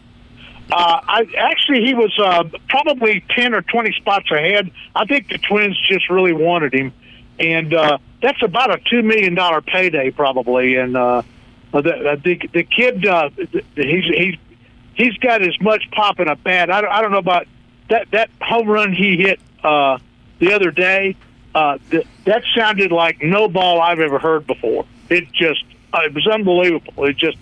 Uh, 0.71 1.01
I 1.03 1.25
actually 1.37 1.85
he 1.85 1.93
was 1.93 2.13
uh, 2.19 2.43
probably 2.67 3.23
ten 3.35 3.55
or 3.55 3.61
twenty 3.63 3.91
spots 3.93 4.29
ahead. 4.31 4.71
I 4.95 5.05
think 5.05 5.29
the 5.29 5.39
Twins 5.39 5.77
just 5.87 6.09
really 6.09 6.33
wanted 6.33 6.73
him, 6.73 6.93
and 7.39 7.73
uh, 7.73 7.97
that's 8.21 8.41
about 8.43 8.71
a 8.71 8.79
two 8.89 9.01
million 9.01 9.33
dollar 9.33 9.61
payday 9.61 10.11
probably. 10.11 10.75
And 10.75 10.95
uh, 10.95 11.23
the, 11.71 12.19
the 12.23 12.49
the 12.53 12.63
kid, 12.63 13.05
uh, 13.07 13.29
he's 13.75 14.05
he's 14.05 14.35
he's 14.93 15.17
got 15.17 15.41
as 15.41 15.59
much 15.59 15.89
pop 15.91 16.19
in 16.19 16.27
a 16.27 16.35
bat. 16.35 16.69
I 16.69 16.81
don't, 16.81 16.91
I 16.91 17.01
don't 17.01 17.11
know 17.11 17.17
about 17.17 17.47
that 17.89 18.11
that 18.11 18.29
home 18.39 18.67
run 18.67 18.93
he 18.93 19.17
hit 19.17 19.39
uh, 19.63 19.97
the 20.37 20.53
other 20.53 20.69
day. 20.69 21.15
Uh, 21.55 21.79
th- 21.89 22.05
that 22.25 22.43
sounded 22.55 22.91
like 22.91 23.23
no 23.23 23.47
ball 23.47 23.81
I've 23.81 23.99
ever 23.99 24.19
heard 24.19 24.45
before. 24.45 24.85
It 25.09 25.31
just 25.31 25.63
uh, 25.93 26.01
it 26.03 26.13
was 26.13 26.27
unbelievable. 26.27 27.05
It 27.05 27.17
just 27.17 27.37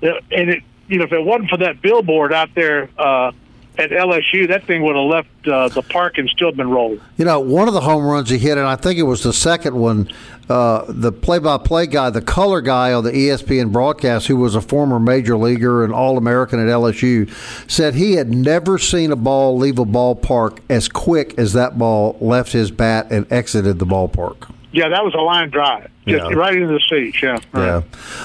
uh, 0.00 0.20
and 0.30 0.50
it 0.50 0.62
you 0.88 0.98
know 0.98 1.04
if 1.04 1.12
it 1.12 1.24
wasn't 1.24 1.50
for 1.50 1.58
that 1.58 1.80
billboard 1.80 2.32
out 2.32 2.54
there 2.54 2.90
uh, 2.98 3.32
at 3.78 3.90
LSU, 3.90 4.48
that 4.48 4.64
thing 4.64 4.82
would 4.82 4.96
have 4.96 5.04
left 5.04 5.48
uh, 5.48 5.68
the 5.68 5.82
park 5.82 6.18
and 6.18 6.28
still 6.28 6.50
been 6.50 6.68
rolling. 6.68 7.00
You 7.16 7.24
know, 7.24 7.38
one 7.38 7.68
of 7.68 7.74
the 7.74 7.80
home 7.80 8.04
runs 8.04 8.28
he 8.28 8.36
hit, 8.36 8.58
and 8.58 8.66
I 8.66 8.74
think 8.74 8.98
it 8.98 9.04
was 9.04 9.22
the 9.22 9.32
second 9.32 9.76
one. 9.76 10.10
Uh, 10.48 10.84
the 10.88 11.12
play-by-play 11.12 11.86
guy, 11.86 12.10
the 12.10 12.22
color 12.22 12.60
guy 12.60 12.92
on 12.92 13.04
the 13.04 13.12
ESPN 13.12 13.70
broadcast, 13.70 14.26
who 14.26 14.36
was 14.36 14.54
a 14.54 14.60
former 14.60 14.98
major 14.98 15.36
leaguer 15.36 15.84
and 15.84 15.92
All-American 15.92 16.58
at 16.58 16.66
LSU, 16.66 17.30
said 17.70 17.94
he 17.94 18.14
had 18.14 18.30
never 18.30 18.78
seen 18.78 19.12
a 19.12 19.16
ball 19.16 19.56
leave 19.56 19.78
a 19.78 19.84
ballpark 19.84 20.58
as 20.68 20.88
quick 20.88 21.38
as 21.38 21.52
that 21.52 21.78
ball 21.78 22.16
left 22.20 22.52
his 22.52 22.70
bat 22.70 23.06
and 23.10 23.30
exited 23.30 23.78
the 23.78 23.86
ballpark. 23.86 24.50
Yeah, 24.70 24.90
that 24.90 25.02
was 25.02 25.14
a 25.14 25.18
line 25.20 25.48
drive, 25.48 25.88
just 26.06 26.28
Yeah. 26.30 26.36
right 26.36 26.54
into 26.54 26.66
the 26.68 26.80
seats. 26.90 27.22
Yeah, 27.22 27.38
Yeah. 27.54 27.80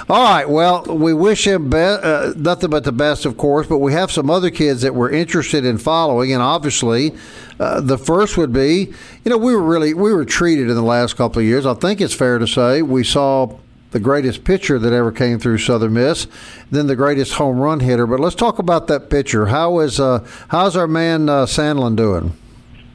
All 0.10 0.24
right. 0.24 0.50
Well, 0.50 0.84
we 0.90 1.14
wish 1.14 1.48
him 1.48 1.70
be- 1.70 1.78
uh, 1.78 2.34
nothing 2.36 2.70
but 2.70 2.84
the 2.84 2.92
best, 2.92 3.26
of 3.26 3.38
course. 3.38 3.66
But 3.68 3.78
we 3.78 3.94
have 3.94 4.12
some 4.12 4.30
other 4.30 4.50
kids 4.50 4.82
that 4.82 4.94
we're 4.94 5.10
interested 5.10 5.64
in 5.64 5.78
following, 5.78 6.34
and 6.34 6.42
obviously, 6.44 7.14
uh, 7.62 7.80
the 7.80 7.98
first 7.98 8.38
would 8.38 8.52
be, 8.52 8.90
you 9.24 9.30
know, 9.32 9.38
we 9.38 9.56
were 9.56 9.62
really 9.64 9.94
we 9.94 10.14
were 10.14 10.26
treated 10.26 10.68
in 10.70 10.76
the 10.76 10.82
last 10.84 11.16
couple 11.16 11.40
of 11.40 11.46
years. 11.46 11.66
I 11.66 11.76
think 11.76 12.02
it's 12.02 12.14
fair 12.14 12.40
to 12.40 12.48
say 12.48 12.82
we 12.82 13.06
saw 13.06 13.48
the 13.92 14.00
greatest 14.00 14.44
pitcher 14.44 14.78
that 14.80 14.92
ever 14.92 15.12
came 15.12 15.40
through 15.40 15.60
Southern 15.60 15.94
Miss, 15.94 16.28
then 16.72 16.88
the 16.88 16.96
greatest 16.96 17.36
home 17.36 17.60
run 17.60 17.80
hitter. 17.80 18.06
But 18.08 18.20
let's 18.20 18.36
talk 18.36 18.60
about 18.60 18.88
that 18.88 19.10
pitcher. 19.10 19.46
How 19.46 19.80
is 19.80 19.98
uh, 20.00 20.26
how's 20.50 20.76
our 20.76 20.88
man 20.88 21.30
uh, 21.30 21.46
Sandlin 21.46 21.96
doing? 21.96 22.34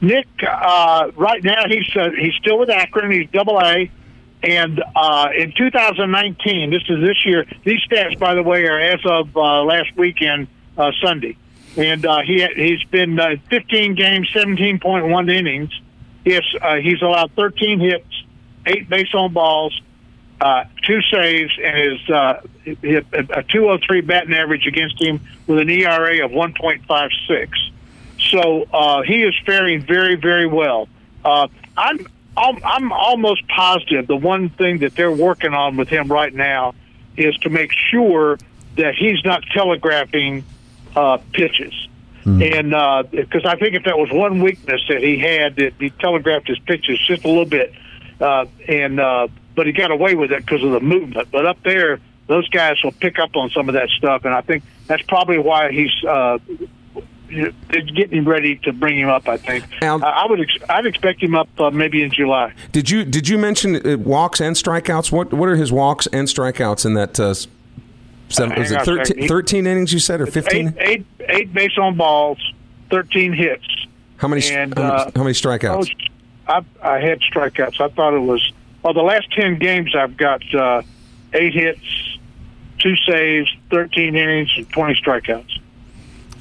Nick, 0.01 0.27
uh, 0.47 1.11
right 1.15 1.43
now 1.43 1.67
he's 1.67 1.95
uh, 1.95 2.09
he's 2.11 2.33
still 2.35 2.57
with 2.59 2.69
Akron. 2.69 3.11
He's 3.11 3.29
Double 3.31 3.59
A, 3.59 3.91
and 4.41 4.81
uh, 4.95 5.29
in 5.37 5.53
2019, 5.57 6.69
this 6.69 6.83
is 6.87 7.01
this 7.01 7.25
year. 7.25 7.45
These 7.65 7.81
stats, 7.81 8.17
by 8.17 8.33
the 8.33 8.43
way, 8.43 8.65
are 8.65 8.79
as 8.79 9.01
of 9.05 9.35
uh, 9.35 9.63
last 9.63 9.95
weekend, 9.97 10.47
uh, 10.77 10.91
Sunday, 11.01 11.35
and 11.75 12.05
uh, 12.05 12.21
he 12.21 12.47
he's 12.55 12.83
been 12.85 13.19
uh, 13.19 13.35
15 13.49 13.95
games, 13.95 14.29
17.1 14.33 15.31
innings. 15.31 15.71
Yes, 16.23 16.43
he's 16.81 17.01
allowed 17.01 17.31
13 17.31 17.79
hits, 17.79 18.23
eight 18.65 18.87
base 18.87 19.13
on 19.13 19.33
balls, 19.33 19.81
two 20.85 21.01
saves, 21.11 21.51
and 21.61 21.77
his 21.77 22.09
a 22.09 23.43
203 23.49 24.01
batting 24.01 24.33
average 24.33 24.65
against 24.65 25.01
him 25.01 25.19
with 25.47 25.59
an 25.59 25.69
ERA 25.69 26.23
of 26.23 26.31
1.56. 26.31 27.49
So 28.19 28.63
uh, 28.73 29.01
he 29.03 29.23
is 29.23 29.35
faring 29.45 29.81
very, 29.81 30.15
very 30.15 30.47
well. 30.47 30.87
Uh, 31.23 31.47
I'm 31.77 32.05
I'm 32.37 32.63
I'm 32.63 32.91
almost 32.91 33.47
positive 33.47 34.07
the 34.07 34.15
one 34.15 34.49
thing 34.49 34.79
that 34.79 34.95
they're 34.95 35.11
working 35.11 35.53
on 35.53 35.77
with 35.77 35.89
him 35.89 36.07
right 36.07 36.33
now 36.33 36.73
is 37.17 37.35
to 37.37 37.49
make 37.49 37.71
sure 37.73 38.37
that 38.75 38.95
he's 38.95 39.23
not 39.25 39.43
telegraphing 39.53 40.43
uh, 40.95 41.17
pitches. 41.33 41.73
And 42.25 42.71
because 43.11 43.45
I 43.45 43.55
think 43.55 43.75
if 43.75 43.85
that 43.85 43.97
was 43.97 44.11
one 44.11 44.41
weakness 44.41 44.81
that 44.89 45.01
he 45.01 45.17
had, 45.17 45.55
that 45.55 45.73
he 45.79 45.89
telegraphed 45.89 46.47
his 46.47 46.59
pitches 46.59 46.99
just 46.99 47.23
a 47.25 47.27
little 47.27 47.45
bit, 47.45 47.73
uh, 48.21 48.45
and 48.67 48.99
uh, 48.99 49.27
but 49.55 49.65
he 49.65 49.71
got 49.73 49.89
away 49.89 50.15
with 50.15 50.31
it 50.31 50.45
because 50.45 50.63
of 50.63 50.71
the 50.71 50.79
movement. 50.79 51.29
But 51.31 51.45
up 51.45 51.61
there, 51.63 51.99
those 52.27 52.47
guys 52.49 52.75
will 52.83 52.91
pick 52.91 53.17
up 53.19 53.35
on 53.35 53.49
some 53.49 53.67
of 53.67 53.73
that 53.73 53.89
stuff, 53.89 54.25
and 54.25 54.33
I 54.33 54.41
think 54.41 54.63
that's 54.85 55.01
probably 55.03 55.39
why 55.39 55.71
he's 55.71 56.03
uh, 56.03 56.37
they're 57.29 57.81
getting 57.81 58.19
him 58.19 58.27
ready 58.27 58.57
to 58.57 58.73
bring 58.73 58.97
him 58.97 59.09
up. 59.09 59.27
I 59.27 59.37
think 59.37 59.65
I 59.81 59.87
I 59.87 60.25
would 60.27 60.39
ex- 60.41 60.57
I'd 60.69 60.85
expect 60.85 61.21
him 61.21 61.35
up 61.35 61.47
uh, 61.59 61.69
maybe 61.71 62.03
in 62.03 62.11
July. 62.11 62.53
Did 62.71 62.89
you 62.89 63.05
did 63.05 63.27
you 63.27 63.37
mention 63.37 63.75
uh, 63.75 63.97
walks 63.97 64.41
and 64.41 64.55
strikeouts? 64.55 65.11
What 65.11 65.33
what 65.33 65.49
are 65.49 65.55
his 65.55 65.71
walks 65.71 66.07
and 66.07 66.27
strikeouts 66.27 66.85
in 66.85 66.93
that? 66.95 67.19
Uh, 67.19 67.33
seven, 68.29 68.51
Hang 68.51 68.59
was 68.59 68.71
it 68.71 68.81
a 68.81 68.85
13, 68.85 69.05
second. 69.05 69.27
13 69.27 69.67
innings? 69.67 69.93
You 69.93 69.99
said 69.99 70.21
or 70.21 70.27
Eight, 70.27 70.33
fifteen? 70.33 70.75
eight, 70.79 71.05
eight 71.27 71.53
base 71.53 71.77
on 71.77 71.95
balls, 71.95 72.39
thirteen 72.89 73.33
hits. 73.33 73.65
How 74.17 74.27
many? 74.27 74.41
and, 74.51 74.77
how, 74.77 74.83
many 74.83 74.93
uh, 74.95 75.11
how 75.15 75.23
many 75.23 75.33
strikeouts? 75.33 75.89
I, 76.47 76.63
I 76.81 76.99
had 76.99 77.21
strikeouts. 77.21 77.79
I 77.79 77.89
thought 77.89 78.13
it 78.13 78.19
was 78.19 78.51
well. 78.83 78.93
The 78.93 79.01
last 79.01 79.31
ten 79.31 79.57
games, 79.59 79.95
I've 79.95 80.17
got 80.17 80.41
uh, 80.53 80.81
eight 81.33 81.53
hits, 81.53 82.17
two 82.79 82.95
saves, 83.07 83.49
thirteen 83.69 84.15
innings, 84.15 84.49
and 84.57 84.69
twenty 84.71 84.99
strikeouts. 84.99 85.59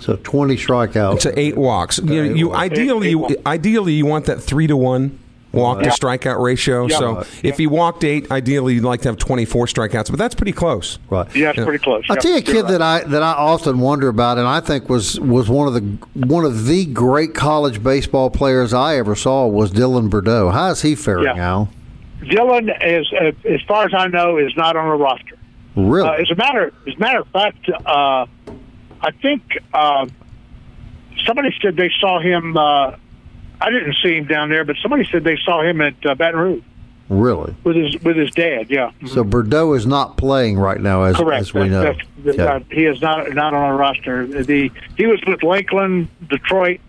So 0.00 0.16
twenty 0.22 0.56
strikeouts. 0.56 1.20
to 1.20 1.38
eight 1.38 1.56
walks. 1.56 1.98
You, 1.98 2.22
eight 2.24 2.36
you 2.36 2.48
walks. 2.48 2.60
ideally 2.60 3.06
Eight- 3.06 3.08
eight 3.08 3.10
you, 3.10 3.18
walks. 3.18 3.34
ideally 3.46 3.92
you 3.94 4.06
want 4.06 4.24
that 4.26 4.40
three 4.42 4.66
to 4.66 4.76
one 4.76 5.18
walk 5.50 5.78
to 5.78 5.86
Yeah. 5.86 5.90
strikeout 5.92 6.40
ratio. 6.42 6.86
Yeah. 6.86 6.98
So 6.98 7.24
if 7.42 7.56
he 7.56 7.66
walked 7.66 8.04
eight, 8.04 8.30
ideally 8.30 8.74
you'd 8.74 8.84
like 8.84 9.00
to 9.02 9.08
have 9.08 9.16
twenty 9.16 9.44
four 9.44 9.66
strikeouts, 9.66 10.10
but 10.10 10.18
that's 10.18 10.34
pretty 10.34 10.52
close. 10.52 10.98
Right. 11.10 11.26
Yeah, 11.34 11.50
it's 11.50 11.64
pretty 11.64 11.82
close. 11.82 12.04
I'll 12.10 12.16
tell 12.16 12.32
you 12.32 12.38
a 12.38 12.42
kid 12.42 12.62
right. 12.64 12.70
that 12.72 12.82
I 12.82 13.00
that 13.04 13.22
I 13.22 13.32
often 13.32 13.80
wonder 13.80 14.08
about, 14.08 14.38
and 14.38 14.46
I 14.46 14.60
think 14.60 14.88
was 14.88 15.18
was 15.20 15.48
one 15.48 15.66
of 15.68 15.74
the 15.74 15.80
one 16.26 16.44
of 16.44 16.66
the 16.66 16.84
great 16.86 17.34
college 17.34 17.82
baseball 17.82 18.30
players 18.30 18.72
I 18.74 18.96
ever 18.98 19.14
saw 19.16 19.46
was 19.46 19.72
Dylan 19.72 20.10
Burdeaux. 20.10 20.50
How 20.50 20.70
is 20.70 20.82
he 20.82 20.94
faring, 20.94 21.24
Yeah. 21.24 21.48
Al? 21.52 21.68
Dylan 22.22 22.70
is, 22.84 23.10
uh, 23.12 23.30
as 23.48 23.60
far 23.62 23.84
as 23.84 23.94
I 23.94 24.08
know, 24.08 24.38
is 24.38 24.52
not 24.56 24.76
on 24.76 24.86
a 24.86 24.96
roster. 24.96 25.36
Really? 25.76 26.08
Uh, 26.08 26.12
as 26.14 26.30
a 26.30 26.34
matter, 26.34 26.72
as 26.86 26.94
a 26.94 26.98
matter 26.98 27.20
of 27.20 27.28
fact, 27.28 27.70
uh, 27.86 28.26
I 29.00 29.10
think 29.12 29.42
uh, 29.72 30.06
somebody 31.24 31.54
said 31.62 31.76
they 31.76 31.90
saw 32.00 32.20
him. 32.20 32.56
Uh, 32.56 32.96
I 33.60 33.70
didn't 33.70 33.96
see 34.02 34.16
him 34.16 34.26
down 34.26 34.50
there, 34.50 34.64
but 34.64 34.76
somebody 34.82 35.04
said 35.10 35.24
they 35.24 35.38
saw 35.44 35.62
him 35.62 35.80
at 35.80 35.94
uh, 36.06 36.14
Baton 36.14 36.38
Rouge 36.40 36.62
really? 37.08 37.54
with 37.64 37.76
his 37.76 38.00
with 38.02 38.16
his 38.16 38.30
dad. 38.32 38.70
Yeah, 38.70 38.90
So 39.06 39.24
Burdeaux 39.24 39.72
is 39.74 39.86
not 39.86 40.16
playing 40.16 40.58
right 40.58 40.80
now, 40.80 41.04
as 41.04 41.16
correct. 41.16 41.40
as 41.40 41.54
we 41.54 41.68
know. 41.68 41.82
That's- 41.82 42.06
that's- 42.24 42.38
Okay. 42.40 42.42
uh, 42.46 42.60
he 42.74 42.84
is 42.84 43.00
not 43.00 43.32
not 43.34 43.54
on 43.54 43.70
a 43.70 43.76
roster. 43.76 44.26
The 44.26 44.70
he 44.96 45.06
was 45.06 45.20
with 45.26 45.42
Lakeland, 45.42 46.08
Detroit, 46.28 46.80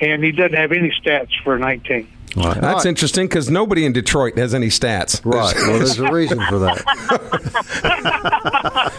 and 0.00 0.22
he 0.24 0.32
doesn't 0.32 0.54
have 0.56 0.72
any 0.72 0.90
stats 0.90 1.30
for 1.44 1.58
19. 1.58 2.08
All 2.36 2.44
right. 2.44 2.54
That's 2.54 2.64
All 2.66 2.74
right. 2.74 2.86
interesting 2.86 3.26
because 3.26 3.50
nobody 3.50 3.84
in 3.84 3.92
Detroit 3.92 4.36
has 4.38 4.54
any 4.54 4.68
stats. 4.68 5.20
Right. 5.24 5.54
Well, 5.56 5.78
there's 5.78 5.98
a 5.98 6.10
reason 6.12 6.40
for 6.48 6.58
that. 6.60 6.84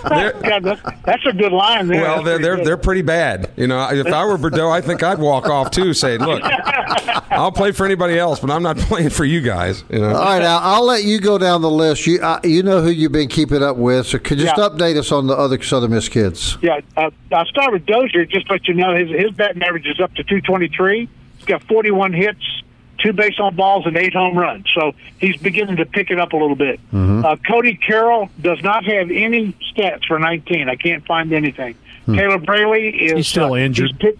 God, 0.03 0.63
that, 0.63 0.99
that's 1.05 1.25
a 1.25 1.33
good 1.33 1.51
line 1.51 1.87
there. 1.87 2.01
Well, 2.01 2.23
they're 2.23 2.37
pretty 2.37 2.43
they're 2.43 2.65
they're 2.65 2.77
pretty 2.77 3.01
bad. 3.01 3.51
You 3.55 3.67
know, 3.67 3.87
if 3.91 4.07
I 4.07 4.25
were 4.25 4.37
Burdeaux, 4.37 4.69
I 4.69 4.81
think 4.81 5.03
I'd 5.03 5.19
walk 5.19 5.47
off 5.47 5.71
too, 5.71 5.93
saying, 5.93 6.19
"Look, 6.21 6.41
I'll 7.31 7.51
play 7.51 7.71
for 7.71 7.85
anybody 7.85 8.17
else, 8.17 8.39
but 8.39 8.49
I'm 8.49 8.63
not 8.63 8.77
playing 8.89 9.09
for 9.09 9.25
you 9.25 9.41
guys." 9.41 9.83
You 9.89 9.99
know. 9.99 10.15
All 10.15 10.23
right, 10.23 10.41
Al, 10.41 10.59
I'll 10.59 10.85
let 10.85 11.03
you 11.03 11.19
go 11.19 11.37
down 11.37 11.61
the 11.61 11.69
list. 11.71 12.07
You 12.07 12.19
uh, 12.21 12.39
you 12.43 12.63
know 12.63 12.81
who 12.81 12.89
you've 12.89 13.11
been 13.11 13.29
keeping 13.29 13.61
up 13.63 13.77
with, 13.77 14.07
so 14.07 14.19
could 14.19 14.39
you 14.39 14.45
just 14.45 14.57
Yeah. 14.57 14.69
update 14.69 14.97
us 14.97 15.11
on 15.11 15.27
the 15.27 15.35
other 15.35 15.61
Southern 15.61 15.91
Miss 15.91 16.09
kids? 16.09 16.57
Yeah, 16.61 16.79
uh, 16.97 17.11
I'll 17.31 17.45
start 17.45 17.71
with 17.71 17.85
Dozier. 17.85 18.25
Just 18.25 18.47
to 18.47 18.53
let 18.53 18.67
you 18.67 18.73
know, 18.73 18.95
his 18.95 19.09
his 19.09 19.31
batting 19.31 19.61
average 19.63 19.85
is 19.87 19.99
up 19.99 20.13
to 20.15 20.23
223. 20.23 21.07
He's 21.37 21.45
got 21.45 21.63
41 21.63 22.13
hits, 22.13 22.63
two 22.99 23.13
base 23.13 23.39
on 23.39 23.55
balls, 23.55 23.85
and 23.85 23.95
eight 23.97 24.13
home 24.13 24.37
runs. 24.37 24.65
So 24.73 24.93
he's 25.19 25.37
beginning 25.37 25.77
to 25.77 25.85
pick 25.85 26.11
it 26.11 26.19
up 26.19 26.33
a 26.33 26.37
little 26.37 26.55
bit. 26.55 26.79
Uh, 26.93 27.35
Cody 27.47 27.75
Carroll 27.75 28.29
does 28.41 28.61
not 28.63 28.83
have 28.85 29.09
any 29.11 29.53
stats 29.73 30.05
for 30.05 30.19
19. 30.19 30.69
I 30.69 30.75
can't 30.75 31.05
find 31.05 31.31
anything. 31.33 31.75
Caleb 32.05 32.45
Braley 32.45 32.89
is 32.89 33.11
He's 33.13 33.27
still 33.27 33.53
uh, 33.53 33.57
injured. 33.57 33.91
pick- 33.99 34.17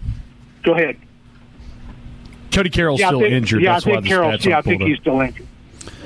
go 0.62 0.74
ahead. 0.74 0.96
Cody 2.52 2.70
Carroll's 2.70 3.00
Yeah, 3.00 3.08
still 3.08 3.20
think, 3.20 3.32
injured. 3.32 3.62
Yeah, 3.62 3.74
That's 3.74 3.86
I 3.86 3.90
why 3.90 3.94
think 3.96 4.04
the 4.04 4.08
Carroll. 4.08 4.30
stats 4.32 4.44
Yeah, 4.44 4.50
I 4.50 4.54
aren't 4.54 4.64
think 4.66 4.80
pulled 4.80 4.88
he's 4.90 4.98
up. 4.98 5.02
still 5.02 5.20
injured. 5.20 5.46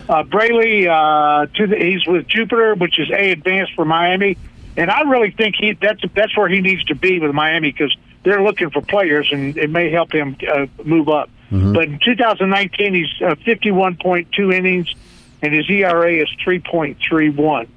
Uh, 0.08 0.22
Braley, 0.24 0.86
uh, 0.88 1.46
to 1.54 1.66
the, 1.66 1.76
he's 1.76 2.06
with 2.06 2.26
Jupiter, 2.28 2.74
which 2.74 2.98
is 2.98 3.10
a 3.10 3.30
advanced 3.32 3.72
for 3.74 3.86
Miami, 3.86 4.36
and 4.76 4.90
I 4.90 5.00
really 5.02 5.30
think 5.30 5.54
he 5.58 5.72
that's 5.72 6.02
that's 6.14 6.36
where 6.36 6.48
he 6.48 6.60
needs 6.60 6.84
to 6.84 6.94
be 6.94 7.18
with 7.20 7.32
Miami 7.32 7.70
because 7.72 7.96
they're 8.22 8.42
looking 8.42 8.68
for 8.70 8.82
players, 8.82 9.28
and 9.32 9.56
it 9.56 9.70
may 9.70 9.90
help 9.90 10.12
him 10.12 10.36
uh, 10.46 10.66
move 10.84 11.08
up. 11.08 11.30
But 11.72 11.84
in 11.84 11.98
2019, 11.98 12.94
he's 12.94 13.06
uh, 13.22 13.34
51.2 13.46 14.54
innings, 14.54 14.92
and 15.42 15.54
his 15.54 15.68
ERA 15.70 16.12
is 16.22 16.28
3.31. 16.44 17.68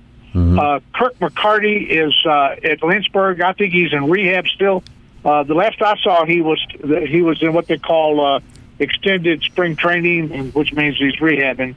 Uh, 0.60 0.80
Kirk 0.94 1.18
McCarty 1.20 1.88
is 1.90 2.14
uh, 2.26 2.56
at 2.64 2.84
Lynchburg. 2.84 3.42
I 3.42 3.54
think 3.54 3.74
he's 3.74 3.92
in 3.94 4.10
rehab 4.10 4.48
still. 4.48 4.84
Uh, 5.26 5.44
the 5.44 5.54
last 5.56 5.82
I 5.82 5.96
saw, 6.04 6.26
he 6.26 6.42
was 6.42 6.64
he 7.10 7.22
was 7.22 7.42
in 7.42 7.54
what 7.54 7.68
they 7.68 7.78
call 7.78 8.24
uh, 8.36 8.40
extended 8.80 9.42
spring 9.44 9.76
training, 9.76 10.52
which 10.52 10.74
means 10.74 10.98
he's 10.98 11.16
rehabbing. 11.18 11.76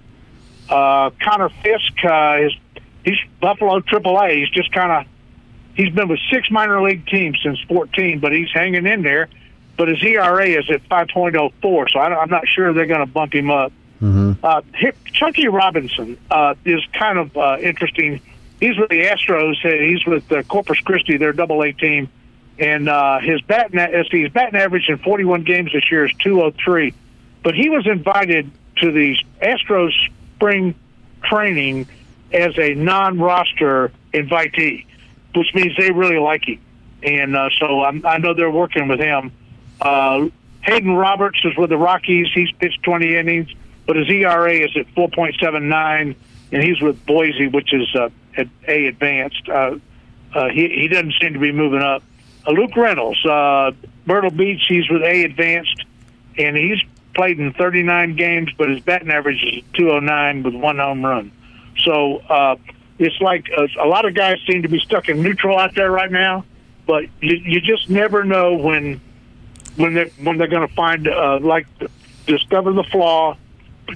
Uh, 0.69 1.11
Connor 1.23 1.49
Fisk 1.49 2.05
uh, 2.05 2.37
is 2.43 2.53
he's 3.05 3.19
Buffalo 3.41 3.81
AAA. 3.81 4.41
He's 4.41 4.51
just 4.51 4.71
kind 4.73 4.93
of 4.93 5.13
he's 5.75 5.93
been 5.93 6.09
with 6.09 6.21
six 6.31 6.51
minor 6.51 6.83
league 6.83 7.07
teams 7.07 7.39
since 7.43 7.59
14, 7.63 8.21
but 8.21 8.33
he's 8.33 8.51
hanging 8.53 8.87
in 8.87 9.03
there. 9.03 9.29
But 9.77 9.89
his 9.89 10.03
ERA 10.03 10.47
is 10.47 10.69
at 10.71 10.87
5.04, 10.89 11.91
so 11.91 11.99
I, 11.99 12.21
I'm 12.21 12.29
not 12.29 12.47
sure 12.47 12.73
they're 12.73 12.87
going 12.87 13.01
to 13.01 13.07
bump 13.07 13.35
him 13.35 13.51
up. 13.51 13.73
Mm-hmm. 14.03 14.45
Uh, 14.45 14.63
Chunky 15.13 15.49
Robinson 15.49 16.19
uh, 16.31 16.55
is 16.65 16.81
kind 16.93 17.19
of 17.19 17.37
uh, 17.37 17.59
interesting. 17.61 18.21
He's 18.59 18.79
with 18.79 18.91
the 18.91 19.05
Astros. 19.05 19.57
He's 19.63 20.05
with 20.07 20.31
uh, 20.33 20.43
Corpus 20.45 20.81
Christi, 20.81 21.17
their 21.17 21.33
Double 21.33 21.63
A 21.63 21.73
team, 21.73 22.09
and 22.59 22.89
uh, 22.89 23.21
his 23.21 23.41
batting 23.43 23.79
his 24.11 24.33
batting 24.33 24.59
average 24.59 24.89
in 24.89 24.99
41 24.99 25.45
games 25.45 25.73
this 25.73 25.91
year 25.91 26.07
is 26.07 26.13
203. 26.23 26.95
But 27.43 27.55
he 27.55 27.71
was 27.71 27.87
invited 27.87 28.51
to 28.79 28.93
the 28.93 29.17
Astros 29.41 29.93
spring 30.37 30.75
training 31.23 31.87
as 32.33 32.59
a 32.59 32.75
non-roster 32.75 33.93
invitee, 34.13 34.87
which 35.35 35.55
means 35.55 35.77
they 35.77 35.91
really 35.91 36.19
like 36.19 36.49
him, 36.49 36.61
and 37.03 37.37
uh, 37.37 37.51
so 37.59 37.83
I'm, 37.83 38.05
I 38.07 38.19
know 38.19 38.35
they're 38.35 38.51
working 38.51 38.89
with 38.89 39.01
him. 39.01 39.33
Uh, 39.81 40.29
Hayden 40.63 40.95
Roberts 40.95 41.41
is 41.45 41.57
with 41.57 41.71
the 41.71 41.79
Rockies. 41.79 42.29
He's 42.35 42.51
pitched 42.53 42.83
20 42.83 43.17
innings, 43.17 43.49
but 43.87 43.97
his 43.97 44.09
ERA 44.09 44.53
is 44.53 44.77
at 44.77 44.87
4.79, 44.95 46.15
and 46.53 46.63
he's 46.63 46.81
with 46.81 47.05
Boise, 47.07 47.49
which 47.49 47.73
is 47.73 47.89
uh, 47.95 48.11
at 48.37 48.49
A 48.69 48.87
advanced. 48.87 49.49
Uh, 49.49 49.79
uh, 50.35 50.49
he 50.49 50.69
he 50.69 50.89
doesn't 50.89 51.15
seem 51.21 51.33
to 51.33 51.39
be 51.39 51.53
moving 51.53 51.83
up. 51.83 52.03
Uh, 52.47 52.53
Luke 52.53 52.77
Reynolds, 52.77 53.25
uh, 53.27 53.73
Myrtle 54.07 54.31
Beach, 54.31 54.63
he's 54.69 54.89
with 54.89 55.03
A 55.03 55.25
advanced, 55.25 55.85
and 56.39 56.57
he's 56.57 56.79
played 57.15 57.39
in 57.41 57.53
39 57.53 58.17
games, 58.17 58.51
but 58.57 58.69
his 58.69 58.81
batting 58.81 59.11
average 59.11 59.43
is 59.43 59.63
209 59.75 60.43
with 60.43 60.55
one 60.55 60.79
home 60.79 61.05
run. 61.05 61.33
So 61.79 62.19
uh, 62.19 62.57
it's 62.99 63.21
like 63.21 63.51
uh, 63.57 63.67
a 63.81 63.87
lot 63.87 64.05
of 64.05 64.15
guys 64.15 64.39
seem 64.49 64.63
to 64.63 64.69
be 64.69 64.79
stuck 64.79 65.09
in 65.09 65.23
neutral 65.23 65.59
out 65.59 65.75
there 65.75 65.91
right 65.91 66.11
now, 66.11 66.45
but 66.87 67.05
you, 67.21 67.37
you 67.37 67.61
just 67.61 67.91
never 67.91 68.25
know 68.25 68.55
when 68.55 69.01
when 69.77 69.95
they 69.95 70.11
when 70.23 70.39
they're 70.39 70.49
going 70.49 70.67
to 70.67 70.75
find 70.75 71.09
uh, 71.09 71.39
like 71.41 71.67
discover 72.27 72.73
the 72.73 72.85
flaw, 72.85 73.37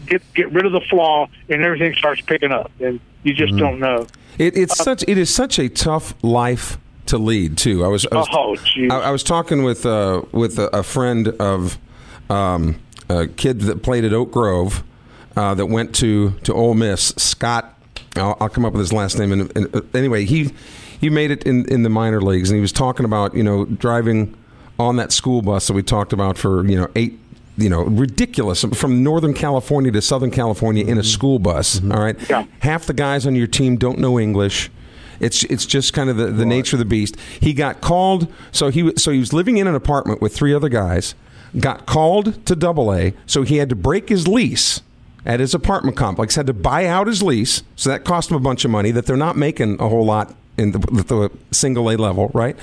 get 0.07 0.23
get 0.35 0.51
rid 0.53 0.67
of 0.67 0.73
the 0.73 0.81
flaw, 0.81 1.29
and 1.49 1.63
everything 1.63 1.95
starts 1.95 2.21
picking 2.21 2.53
up, 2.53 2.71
and 2.81 3.01
you 3.23 3.35
just 3.35 3.53
mm-hmm. 3.53 3.61
don't 3.61 3.81
know. 3.81 4.07
It, 4.39 4.57
it's 4.57 4.81
uh, 4.81 4.85
such 4.85 5.05
it 5.07 5.19
is 5.19 5.35
such 5.35 5.59
a 5.59 5.69
tough 5.69 6.15
life 6.23 6.79
to 7.07 7.19
lead 7.19 7.57
too. 7.59 7.85
I 7.85 7.89
was 7.89 8.07
I 8.11 8.17
was, 8.17 8.29
oh, 8.33 8.57
I, 8.91 9.09
I, 9.09 9.11
was 9.11 9.23
talking 9.23 9.63
with 9.63 9.85
uh, 9.85 10.23
with 10.33 10.59
a, 10.59 10.75
a 10.77 10.83
friend 10.83 11.29
of 11.29 11.79
um, 12.31 12.81
a 13.09 13.27
kid 13.27 13.63
that 13.63 13.83
played 13.83 14.05
at 14.05 14.13
Oak 14.13 14.33
Grove 14.33 14.83
uh, 15.37 15.55
that 15.55 15.67
went 15.67 15.95
to 15.97 16.31
to 16.45 16.55
Ole 16.55 16.75
Miss. 16.75 17.15
Scott, 17.17 17.79
I'll, 18.17 18.37
I'll 18.41 18.49
come 18.49 18.65
up 18.65 18.73
with 18.73 18.81
his 18.81 18.93
last 18.93 19.19
name. 19.19 19.33
And, 19.33 19.57
and 19.57 19.75
uh, 19.75 19.83
anyway, 19.95 20.25
he 20.25 20.53
he 21.01 21.11
made 21.11 21.31
it 21.31 21.45
in 21.45 21.67
in 21.67 21.83
the 21.83 21.91
minor 21.91 22.21
leagues, 22.21 22.51
and 22.51 22.57
he 22.57 22.61
was 22.61 22.73
talking 22.73 23.05
about 23.05 23.35
you 23.35 23.43
know 23.43 23.65
driving 23.65 24.37
on 24.79 24.97
that 24.97 25.13
school 25.13 25.43
bus 25.43 25.67
that 25.67 25.73
we 25.73 25.83
talked 25.83 26.13
about 26.13 26.37
for 26.37 26.67
you 26.67 26.77
know 26.77 26.89
eight 26.97 27.19
you 27.57 27.69
know 27.69 27.83
ridiculous 27.83 28.65
from 28.75 29.03
northern 29.03 29.33
california 29.33 29.93
to 29.93 30.03
southern 30.03 30.31
california 30.31 30.83
in 30.85 30.99
a 30.99 31.01
mm-hmm. 31.01 31.03
school 31.03 31.39
bus 31.39 31.79
mm-hmm. 31.79 31.93
all 31.93 32.01
right 32.01 32.17
yeah. 32.29 32.45
half 32.61 32.87
the 32.87 32.93
guys 32.93 33.27
on 33.27 33.35
your 33.35 33.47
team 33.47 33.77
don't 33.77 33.99
know 33.99 34.19
english 34.19 34.71
it's 35.21 35.45
it's 35.45 35.65
just 35.65 35.93
kind 35.93 36.11
of 36.11 36.17
the, 36.17 36.27
the 36.27 36.39
right. 36.39 36.47
nature 36.47 36.77
of 36.77 36.79
the 36.79 36.85
beast 36.85 37.17
he 37.41 37.53
got 37.53 37.81
called 37.81 38.33
so 38.51 38.69
he 38.69 38.93
so 38.97 39.13
he 39.13 39.19
was 39.19 39.33
living 39.33 39.57
in 39.57 39.67
an 39.67 39.75
apartment 39.75 40.21
with 40.21 40.35
three 40.35 40.53
other 40.53 40.69
guys 40.69 41.15
got 41.61 41.87
called 41.87 42.45
to 42.47 42.57
double 42.57 42.93
a 42.93 43.15
so 43.27 43.43
he 43.43 43.59
had 43.59 43.69
to 43.69 43.77
break 43.77 44.09
his 44.09 44.27
lease 44.27 44.83
at 45.25 45.39
his 45.39 45.55
apartment 45.55 45.97
complex 45.97 46.35
had 46.35 46.47
to 46.47 46.53
buy 46.53 46.87
out 46.87 47.07
his 47.07 47.23
lease 47.23 47.63
so 47.77 47.89
that 47.89 48.05
cost 48.05 48.31
him 48.31 48.37
a 48.37 48.41
bunch 48.41 48.65
of 48.65 48.71
money 48.71 48.91
that 48.91 49.07
they're 49.07 49.17
not 49.17 49.37
making 49.37 49.81
a 49.81 49.89
whole 49.89 50.05
lot 50.05 50.35
in 50.57 50.73
the, 50.73 50.79
the 50.79 51.31
single 51.53 51.91
a 51.91 51.97
level 51.97 52.31
right 52.35 52.57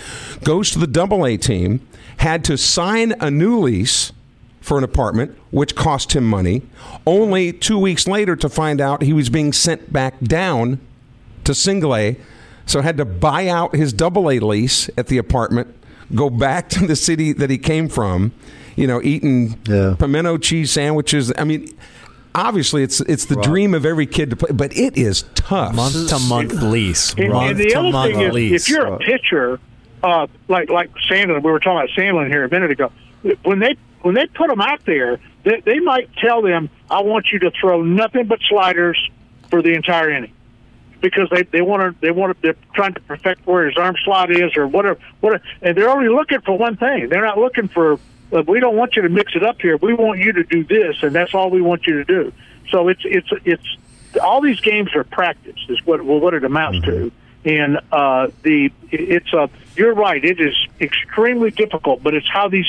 goes 0.44 0.72
to 0.72 0.80
the 0.80 0.88
double 0.88 1.26
a 1.26 1.38
team 1.38 1.86
had 2.22 2.44
to 2.44 2.56
sign 2.56 3.16
a 3.20 3.32
new 3.32 3.60
lease 3.60 4.12
for 4.60 4.78
an 4.78 4.84
apartment, 4.84 5.36
which 5.50 5.76
cost 5.76 6.16
him 6.16 6.24
money, 6.24 6.62
only 7.08 7.52
two 7.52 7.80
weeks 7.80 8.08
later 8.08 8.36
to 8.36 8.48
find 8.48 8.80
out 8.80 9.02
he 9.02 9.12
was 9.12 9.28
being 9.28 9.52
sent 9.52 9.92
back 9.92 10.20
down 10.20 10.80
to 11.44 11.56
single 11.56 11.96
A. 11.96 12.16
So 12.68 12.82
had 12.82 12.98
to 12.98 13.06
buy 13.06 13.48
out 13.48 13.76
his 13.76 13.92
double 13.92 14.30
A 14.30 14.38
lease 14.38 14.88
at 14.98 15.08
the 15.08 15.18
apartment, 15.18 15.76
go 16.14 16.30
back 16.30 16.70
to 16.70 16.86
the 16.86 16.96
city 16.96 17.34
that 17.34 17.50
he 17.50 17.58
came 17.58 17.90
from, 17.90 18.34
you 18.76 18.86
know, 18.86 19.02
eating 19.02 19.60
yeah. 19.68 19.96
pimento 19.98 20.38
cheese 20.38 20.70
sandwiches. 20.70 21.34
I 21.40 21.44
mean, 21.44 21.76
obviously 22.36 22.84
it's 22.84 23.02
it's 23.02 23.26
the 23.26 23.36
right. 23.36 23.44
dream 23.44 23.74
of 23.74 23.84
every 23.84 24.06
kid 24.06 24.30
to 24.30 24.36
play, 24.36 24.52
but 24.52 24.78
it 24.78 24.96
is 24.96 25.24
tough. 25.34 25.74
Month 25.74 26.10
to 26.10 26.20
month 26.20 26.54
lease. 26.54 27.16
And, 27.16 27.30
month 27.30 27.50
and 27.50 27.60
the 27.60 27.74
other 27.74 27.92
thing 28.14 28.36
is, 28.36 28.62
if 28.62 28.70
you're 28.70 28.94
a 28.94 29.00
pitcher 29.00 29.60
uh, 30.04 30.28
like 30.48 30.70
like 30.70 30.92
Sandlin, 31.10 31.44
we 31.44 31.52
were 31.52 31.60
talking 31.60 31.80
about 31.80 31.90
Sandlin 31.90 32.28
here 32.28 32.44
a 32.44 32.50
minute 32.50 32.72
ago. 32.72 32.92
When 33.44 33.60
they 33.60 33.76
when 34.02 34.16
they 34.16 34.26
put 34.28 34.50
them 34.50 34.62
out 34.62 34.84
there, 34.86 35.20
they, 35.44 35.62
they 35.62 35.80
might 35.80 36.10
tell 36.18 36.42
them, 36.42 36.70
"I 36.90 37.02
want 37.02 37.32
you 37.32 37.40
to 37.40 37.52
throw 37.52 37.84
nothing 37.84 38.26
but 38.26 38.40
sliders 38.48 38.98
for 39.50 39.62
the 39.62 39.74
entire 39.74 40.10
inning," 40.10 40.34
because 41.02 41.30
they 41.30 41.44
they 41.44 41.62
want 41.62 41.82
to 41.82 42.02
they 42.02 42.12
want 42.12 42.36
to 42.36 42.42
they're 42.42 42.56
trying 42.74 42.94
to 42.94 43.02
perfect 43.02 43.46
where 43.46 43.68
his 43.68 43.78
arm 43.78 43.96
slot 44.04 44.32
is 44.32 44.56
or 44.58 44.68
whatever 44.68 45.00
whatever, 45.20 45.44
and 45.62 45.78
they're 45.78 45.90
only 45.90 46.10
looking 46.10 46.42
for 46.42 46.58
one 46.58 46.78
thing. 46.78 47.10
They're 47.10 47.26
not 47.26 47.38
looking 47.38 47.68
for. 47.68 48.00
We 48.32 48.62
don't 48.62 48.78
want 48.78 48.96
you 48.96 49.02
to 49.02 49.10
mix 49.10 49.36
it 49.36 49.44
up 49.44 49.62
here. 49.62 49.76
We 49.76 49.94
want 49.94 50.20
you 50.20 50.32
to 50.32 50.44
do 50.44 50.64
this, 50.64 51.04
and 51.04 51.14
that's 51.14 51.36
all 51.36 51.50
we 51.50 51.62
want 51.62 51.86
you 51.86 52.04
to 52.04 52.06
do. 52.06 52.34
So 52.70 52.88
it's 52.88 53.02
it's 53.04 53.28
it's 53.44 53.78
all 54.22 54.42
these 54.42 54.60
games 54.62 54.96
are 54.96 55.04
practice 55.04 55.60
is 55.70 55.86
what 55.86 56.02
what 56.04 56.34
it 56.34 56.44
amounts 56.44 56.80
mm-hmm. 56.80 57.10
to 57.10 57.12
and 57.44 57.80
uh, 57.92 58.28
the 58.44 58.72
it's 58.92 59.34
a 59.34 59.50
you're 59.76 59.94
right 59.94 60.24
it 60.24 60.40
is 60.40 60.56
extremely 60.80 61.50
difficult 61.52 62.04
but 62.04 62.14
it's 62.14 62.30
how 62.30 62.48
these 62.48 62.68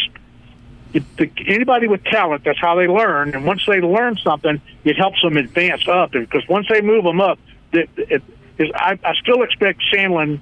the, 0.93 1.31
anybody 1.47 1.89
with 1.89 2.05
talent 2.05 2.45
that's 2.45 2.61
how 2.61 2.75
they 2.75 2.87
learn. 2.87 3.35
And 3.35 3.47
once 3.47 3.65
they 3.67 3.81
learn 3.81 4.17
something 4.19 4.61
it 4.85 4.97
helps 4.97 5.23
them 5.23 5.37
advance 5.37 5.89
up. 5.89 6.13
Because 6.13 6.47
once 6.49 6.67
they 6.69 6.81
move 6.81 7.05
them 7.05 7.21
up 7.21 7.39
it, 7.73 7.89
it, 7.97 8.23
it, 8.59 8.73
I, 8.75 8.99
I 9.03 9.15
still 9.15 9.43
expect 9.43 9.83
Sandlin 9.93 10.41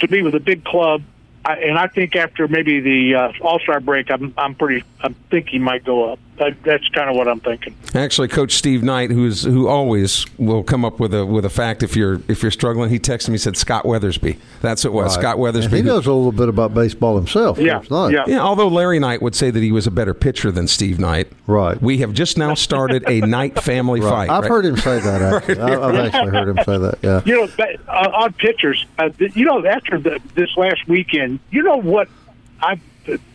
to 0.00 0.08
be 0.08 0.22
with 0.22 0.34
a 0.34 0.40
big 0.40 0.64
club. 0.64 1.02
I, 1.44 1.56
and 1.56 1.78
I 1.78 1.88
think 1.88 2.16
after 2.16 2.46
maybe 2.48 2.80
the 2.80 3.14
uh, 3.14 3.32
All 3.40 3.58
Star 3.58 3.80
break, 3.80 4.10
I'm 4.10 4.34
I'm 4.36 4.54
pretty 4.54 4.84
I 5.00 5.14
think 5.30 5.48
he 5.48 5.58
might 5.58 5.84
go 5.84 6.12
up. 6.12 6.18
That, 6.38 6.60
that's 6.62 6.88
kind 6.88 7.08
of 7.08 7.16
what 7.16 7.28
I'm 7.28 7.40
thinking. 7.40 7.74
Actually, 7.94 8.28
Coach 8.28 8.52
Steve 8.52 8.82
Knight, 8.82 9.10
who's 9.10 9.42
who 9.42 9.68
always 9.68 10.26
will 10.38 10.62
come 10.62 10.84
up 10.84 10.98
with 11.00 11.14
a 11.14 11.24
with 11.24 11.44
a 11.44 11.50
fact 11.50 11.82
if 11.82 11.96
you're 11.96 12.20
if 12.28 12.42
you're 12.42 12.50
struggling, 12.50 12.90
he 12.90 12.98
texted 12.98 13.30
me 13.30 13.38
said 13.38 13.56
Scott 13.56 13.84
Weathersby. 13.84 14.38
That's 14.60 14.84
what 14.84 14.90
it 14.90 14.92
was. 14.94 15.16
Right. 15.16 15.22
Scott 15.22 15.36
Weathersby. 15.36 15.64
And 15.64 15.74
he 15.74 15.82
knows 15.82 16.06
a 16.06 16.12
little 16.12 16.32
bit 16.32 16.48
about 16.48 16.74
baseball 16.74 17.16
himself. 17.16 17.58
Yeah, 17.58 17.82
yeah, 17.90 18.24
yeah. 18.26 18.40
Although 18.40 18.68
Larry 18.68 18.98
Knight 18.98 19.22
would 19.22 19.34
say 19.34 19.50
that 19.50 19.62
he 19.62 19.72
was 19.72 19.86
a 19.86 19.90
better 19.90 20.14
pitcher 20.14 20.50
than 20.50 20.66
Steve 20.66 20.98
Knight. 20.98 21.30
Right. 21.46 21.80
We 21.80 21.98
have 21.98 22.12
just 22.12 22.38
now 22.38 22.54
started 22.54 23.04
a 23.08 23.20
Knight 23.20 23.60
family 23.62 24.00
right. 24.00 24.10
fight. 24.10 24.30
I've 24.30 24.42
right? 24.42 24.50
heard 24.50 24.66
him 24.66 24.76
say 24.76 25.00
that. 25.00 25.22
Actually. 25.48 25.54
right. 25.54 25.78
I've 25.78 26.14
actually 26.14 26.30
heard 26.30 26.48
him 26.48 26.64
say 26.64 26.78
that. 26.78 26.98
Yeah. 27.02 27.22
You 27.24 27.46
know, 27.46 27.64
uh, 27.88 28.10
on 28.14 28.32
pitchers, 28.32 28.84
uh, 28.98 29.10
you 29.18 29.44
know, 29.44 29.64
after 29.64 29.98
the, 29.98 30.20
this 30.34 30.56
last 30.56 30.86
weekend, 30.88 31.40
you 31.50 31.62
know 31.62 31.76
what 31.76 32.08
I've 32.60 32.80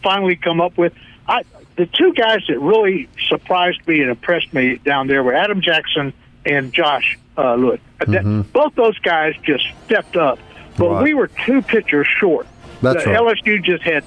finally 0.02 0.36
come 0.36 0.62
up 0.62 0.78
with. 0.78 0.94
I 1.28 1.44
the 1.76 1.86
two 1.88 2.14
guys 2.14 2.42
that 2.48 2.60
really 2.60 3.10
surprised 3.28 3.88
me 3.88 4.02
and 4.02 4.10
impressed 4.10 4.54
me 4.54 4.78
down 4.78 5.08
there 5.08 5.24
were 5.24 5.34
Adam 5.34 5.62
Jackson 5.62 6.14
and 6.46 6.72
Josh 6.72 7.18
uh, 7.38 7.56
Lewis. 7.56 7.80
Mm-hmm. 8.00 8.42
Both 8.52 8.76
those 8.76 8.98
guys 9.00 9.34
just 9.44 9.66
stepped 9.86 10.16
up, 10.16 10.40
but 10.78 10.90
right. 10.90 11.04
we 11.04 11.14
were 11.14 11.28
two 11.28 11.62
pitchers 11.62 12.08
short. 12.08 12.48
That's 12.82 13.04
the 13.04 13.12
right. 13.12 13.38
LSU 13.38 13.64
just 13.64 13.84
had 13.84 14.04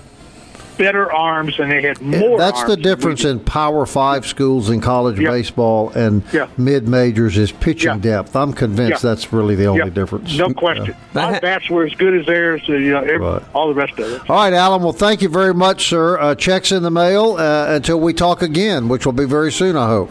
better 0.77 1.13
arms 1.13 1.59
and 1.59 1.71
they 1.71 1.83
had 1.83 2.01
more. 2.01 2.39
That's 2.39 2.63
the 2.65 2.77
difference 2.77 3.25
in 3.25 3.41
Power 3.41 3.87
Five 3.87 4.27
schools 4.27 4.71
in 4.71 4.81
college 4.81 5.19
yep. 5.19 5.31
baseball 5.31 5.91
and 5.91 6.23
yep. 6.33 6.57
mid 6.59 6.89
majors 6.89 7.37
is 7.39 7.53
pitching 7.53 7.93
yep. 7.93 8.01
depth. 8.01 8.37
I'm 8.37 8.53
convinced 8.53 9.03
that's 9.03 9.33
really 9.33 9.55
the 9.55 9.67
only 9.67 9.91
difference. 9.91 10.37
No 10.37 10.53
question. 10.53 10.87
Yeah. 10.87 11.31
My 11.31 11.41
bats 11.41 11.69
were 11.71 11.85
as 11.85 11.95
good 11.95 12.15
as 12.15 12.27
theirs. 12.27 12.63
Uh, 12.69 12.75
you 12.75 12.93
know, 12.93 13.01
every, 13.01 13.19
right. 13.19 13.43
all 13.55 13.69
the 13.69 13.75
rest 13.75 13.99
of 13.99 14.13
it. 14.13 14.31
All 14.31 14.37
right, 14.37 14.53
Alan. 14.53 14.83
Well, 14.83 14.93
thank 14.93 15.23
you 15.23 15.29
very 15.29 15.55
much, 15.55 15.89
sir. 15.89 16.19
Uh, 16.19 16.35
checks 16.35 16.73
in 16.73 16.83
the 16.83 16.91
mail 16.91 17.37
uh, 17.39 17.75
until 17.75 18.01
we 18.01 18.13
talk 18.13 18.43
again, 18.43 18.89
which 18.89 19.07
will 19.07 19.13
be 19.13 19.25
very 19.25 19.53
soon, 19.53 19.77
I 19.77 19.87
hope. 19.89 20.11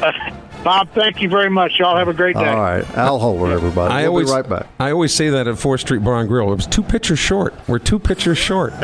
Bob, 0.66 0.88
thank 0.94 1.22
you 1.22 1.28
very 1.28 1.48
much. 1.48 1.78
Y'all 1.78 1.96
have 1.96 2.08
a 2.08 2.12
great 2.12 2.34
day. 2.34 2.44
All 2.44 2.56
right. 2.56 2.84
Al 2.96 3.20
Holder, 3.20 3.52
everybody. 3.52 3.94
I 3.94 4.02
we'll 4.02 4.08
always, 4.08 4.30
be 4.30 4.32
right 4.32 4.48
back. 4.48 4.66
I 4.80 4.90
always 4.90 5.14
say 5.14 5.30
that 5.30 5.46
at 5.46 5.54
4th 5.54 5.78
Street 5.78 6.02
Bar 6.02 6.18
and 6.18 6.28
Grill. 6.28 6.50
It 6.50 6.56
was 6.56 6.66
two 6.66 6.82
pitchers 6.82 7.20
short. 7.20 7.54
We're 7.68 7.78
two 7.78 8.00
pitchers 8.00 8.36
short. 8.36 8.72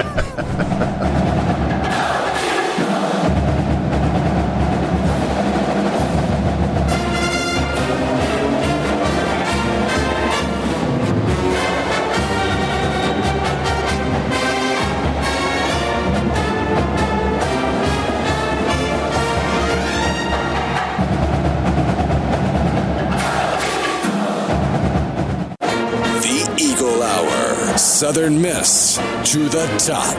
Southern 28.12 28.42
Miss 28.42 28.96
to 29.32 29.48
the 29.48 29.66
top. 29.78 30.14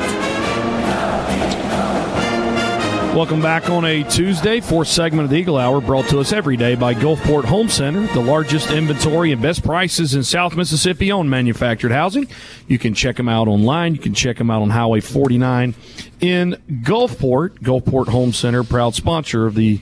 Welcome 3.15 3.39
back 3.39 3.69
on 3.69 3.85
a 3.85 4.01
Tuesday, 4.05 4.61
fourth 4.61 4.87
segment 4.87 5.25
of 5.25 5.29
the 5.29 5.35
Eagle 5.35 5.59
Hour, 5.59 5.79
brought 5.79 6.09
to 6.09 6.19
us 6.19 6.33
every 6.33 6.57
day 6.57 6.73
by 6.73 6.95
Gulfport 6.95 7.43
Home 7.43 7.69
Center, 7.69 8.07
the 8.15 8.19
largest 8.19 8.71
inventory 8.71 9.31
and 9.31 9.43
best 9.43 9.63
prices 9.63 10.15
in 10.15 10.23
South 10.23 10.55
Mississippi 10.55 11.11
on 11.11 11.29
manufactured 11.29 11.91
housing. 11.91 12.27
You 12.67 12.79
can 12.79 12.95
check 12.95 13.17
them 13.17 13.29
out 13.29 13.47
online. 13.47 13.93
You 13.93 14.01
can 14.01 14.15
check 14.15 14.39
them 14.39 14.49
out 14.49 14.63
on 14.63 14.71
Highway 14.71 14.99
49 15.01 15.75
in 16.19 16.55
Gulfport. 16.81 17.59
Gulfport 17.59 18.07
Home 18.07 18.33
Center, 18.33 18.63
proud 18.63 18.95
sponsor 18.95 19.45
of 19.45 19.53
the 19.53 19.79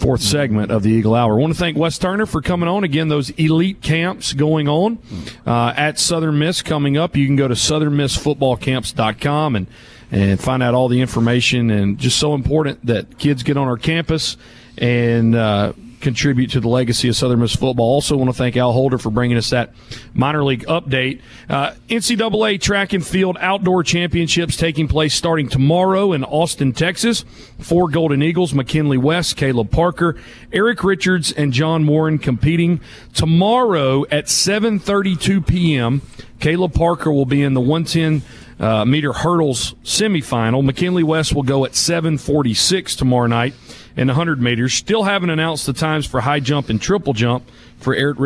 fourth 0.00 0.22
segment 0.22 0.72
of 0.72 0.82
the 0.82 0.90
Eagle 0.90 1.14
Hour. 1.14 1.34
I 1.34 1.40
want 1.40 1.52
to 1.52 1.58
thank 1.58 1.76
Wes 1.76 1.98
Turner 1.98 2.24
for 2.24 2.40
coming 2.40 2.68
on. 2.68 2.84
Again, 2.84 3.08
those 3.08 3.30
elite 3.30 3.82
camps 3.82 4.32
going 4.32 4.66
on 4.66 4.98
uh, 5.46 5.74
at 5.76 5.98
Southern 5.98 6.38
Miss 6.38 6.62
coming 6.62 6.96
up. 6.96 7.16
You 7.16 7.26
can 7.26 7.36
go 7.36 7.46
to 7.46 7.54
southernmissfootballcamps.com 7.54 9.56
and 9.56 9.66
and 10.12 10.40
find 10.40 10.62
out 10.62 10.74
all 10.74 10.88
the 10.88 11.00
information. 11.00 11.70
And 11.70 11.98
just 11.98 12.18
so 12.18 12.34
important 12.34 12.84
that 12.86 13.18
kids 13.18 13.42
get 13.42 13.56
on 13.56 13.68
our 13.68 13.76
campus 13.76 14.36
and 14.76 15.34
uh, 15.34 15.72
contribute 16.00 16.50
to 16.50 16.60
the 16.60 16.68
legacy 16.68 17.08
of 17.08 17.16
Southern 17.16 17.40
Miss 17.40 17.54
football. 17.54 17.94
Also, 17.94 18.16
want 18.16 18.30
to 18.30 18.36
thank 18.36 18.56
Al 18.56 18.72
Holder 18.72 18.98
for 18.98 19.10
bringing 19.10 19.36
us 19.36 19.50
that 19.50 19.72
minor 20.14 20.42
league 20.42 20.64
update. 20.66 21.20
Uh, 21.48 21.72
NCAA 21.88 22.60
track 22.60 22.92
and 22.92 23.06
field 23.06 23.36
outdoor 23.40 23.82
championships 23.82 24.56
taking 24.56 24.88
place 24.88 25.14
starting 25.14 25.48
tomorrow 25.48 26.12
in 26.12 26.24
Austin, 26.24 26.72
Texas. 26.72 27.24
Four 27.58 27.88
Golden 27.88 28.22
Eagles: 28.22 28.54
McKinley 28.54 28.98
West, 28.98 29.36
Caleb 29.36 29.70
Parker, 29.70 30.16
Eric 30.52 30.82
Richards, 30.82 31.32
and 31.32 31.52
John 31.52 31.86
Warren 31.86 32.18
competing 32.18 32.80
tomorrow 33.14 34.04
at 34.10 34.26
7:32 34.26 35.46
p.m. 35.46 36.02
Caleb 36.40 36.72
Parker 36.72 37.12
will 37.12 37.26
be 37.26 37.42
in 37.42 37.54
the 37.54 37.60
110 37.60 38.22
uh, 38.58 38.84
meter 38.84 39.12
hurdles 39.12 39.74
semifinal. 39.84 40.64
McKinley 40.64 41.02
West 41.02 41.34
will 41.34 41.42
go 41.42 41.64
at 41.64 41.72
7:46 41.72 42.96
tomorrow 42.96 43.26
night 43.26 43.54
the 43.96 44.04
100 44.06 44.40
meters. 44.40 44.74
Still 44.74 45.04
haven't 45.04 45.30
announced 45.30 45.66
the 45.66 45.72
times 45.72 46.06
for 46.06 46.20
high 46.20 46.40
jump 46.40 46.68
and 46.68 46.80
triple 46.80 47.12
jump 47.12 47.48
for 47.78 47.94
Eric 47.94 48.18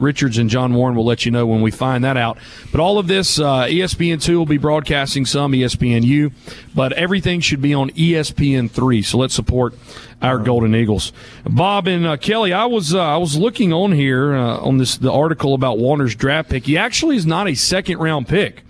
Richards 0.00 0.38
and 0.38 0.48
John 0.48 0.74
Warren. 0.74 0.94
We'll 0.94 1.04
let 1.04 1.24
you 1.24 1.32
know 1.32 1.46
when 1.46 1.60
we 1.60 1.70
find 1.70 2.04
that 2.04 2.16
out. 2.16 2.38
But 2.70 2.80
all 2.80 2.98
of 2.98 3.06
this, 3.06 3.38
uh, 3.38 3.64
ESPN2 3.64 4.36
will 4.36 4.46
be 4.46 4.58
broadcasting 4.58 5.26
some, 5.26 5.52
ESPNU, 5.52 6.32
but 6.74 6.92
everything 6.94 7.40
should 7.40 7.60
be 7.60 7.74
on 7.74 7.90
ESPN3. 7.90 9.04
So 9.04 9.18
let's 9.18 9.34
support 9.34 9.74
our 10.22 10.38
Golden 10.38 10.74
Eagles. 10.74 11.12
Bob 11.44 11.86
and 11.86 12.06
uh, 12.06 12.16
Kelly, 12.16 12.52
I 12.52 12.66
was 12.66 12.94
uh, 12.94 13.02
I 13.02 13.16
was 13.16 13.36
looking 13.36 13.72
on 13.72 13.92
here 13.92 14.34
uh, 14.34 14.58
on 14.58 14.78
this 14.78 14.96
the 14.96 15.12
article 15.12 15.54
about 15.54 15.78
Wallner's 15.78 16.14
draft 16.14 16.48
pick. 16.48 16.66
He 16.66 16.78
actually 16.78 17.16
is 17.16 17.26
not 17.26 17.48
a 17.48 17.54
second 17.54 17.98
round 17.98 18.28
pick 18.28 18.62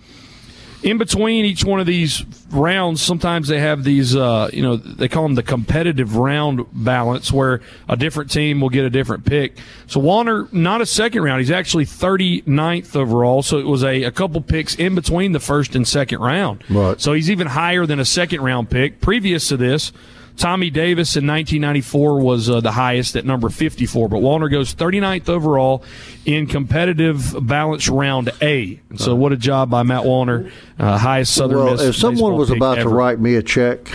in 0.83 0.97
between 0.97 1.45
each 1.45 1.63
one 1.63 1.79
of 1.79 1.85
these 1.85 2.25
rounds, 2.51 3.01
sometimes 3.01 3.47
they 3.47 3.59
have 3.59 3.83
these, 3.83 4.15
uh, 4.15 4.49
you 4.51 4.61
know, 4.61 4.75
they 4.75 5.07
call 5.07 5.23
them 5.23 5.35
the 5.35 5.43
competitive 5.43 6.17
round 6.17 6.65
balance, 6.73 7.31
where 7.31 7.61
a 7.87 7.95
different 7.95 8.29
team 8.29 8.59
will 8.59 8.69
get 8.69 8.83
a 8.83 8.89
different 8.89 9.25
pick. 9.25 9.57
So 9.87 10.01
Wallner, 10.01 10.51
not 10.51 10.81
a 10.81 10.85
second 10.85 11.23
round, 11.23 11.39
he's 11.39 11.51
actually 11.51 11.85
39th 11.85 12.95
overall. 12.97 13.41
So 13.41 13.57
it 13.57 13.65
was 13.65 13.83
a, 13.83 14.03
a 14.03 14.11
couple 14.11 14.41
picks 14.41 14.75
in 14.75 14.93
between 14.93 15.31
the 15.31 15.39
first 15.39 15.73
and 15.73 15.87
second 15.87 16.19
round. 16.19 16.63
Right. 16.69 16.99
So 16.99 17.13
he's 17.13 17.31
even 17.31 17.47
higher 17.47 17.85
than 17.85 17.99
a 17.99 18.05
second 18.05 18.41
round 18.41 18.69
pick. 18.69 18.99
Previous 18.99 19.47
to 19.47 19.57
this, 19.57 19.93
Tommy 20.37 20.69
Davis 20.69 21.15
in 21.15 21.27
1994 21.27 22.19
was 22.19 22.49
uh, 22.49 22.59
the 22.59 22.71
highest 22.71 23.15
at 23.15 23.23
number 23.25 23.49
54, 23.49 24.09
but 24.09 24.17
Wallner 24.17 24.49
goes 24.49 24.73
39th 24.73 25.29
overall 25.29 25.83
in 26.25 26.47
competitive 26.47 27.35
balance 27.45 27.87
round 27.87 28.31
A. 28.41 28.79
And 28.89 28.99
so, 28.99 29.13
what 29.15 29.31
a 29.31 29.37
job 29.37 29.69
by 29.69 29.83
Matt 29.83 30.03
Wallner, 30.03 30.51
uh, 30.79 30.97
highest 30.97 31.35
Southern 31.35 31.57
well, 31.57 31.71
Miss. 31.73 31.81
if 31.81 31.95
someone 31.95 32.35
was 32.35 32.49
about 32.49 32.79
ever. 32.79 32.89
to 32.89 32.95
write 32.95 33.19
me 33.19 33.35
a 33.35 33.43
check 33.43 33.87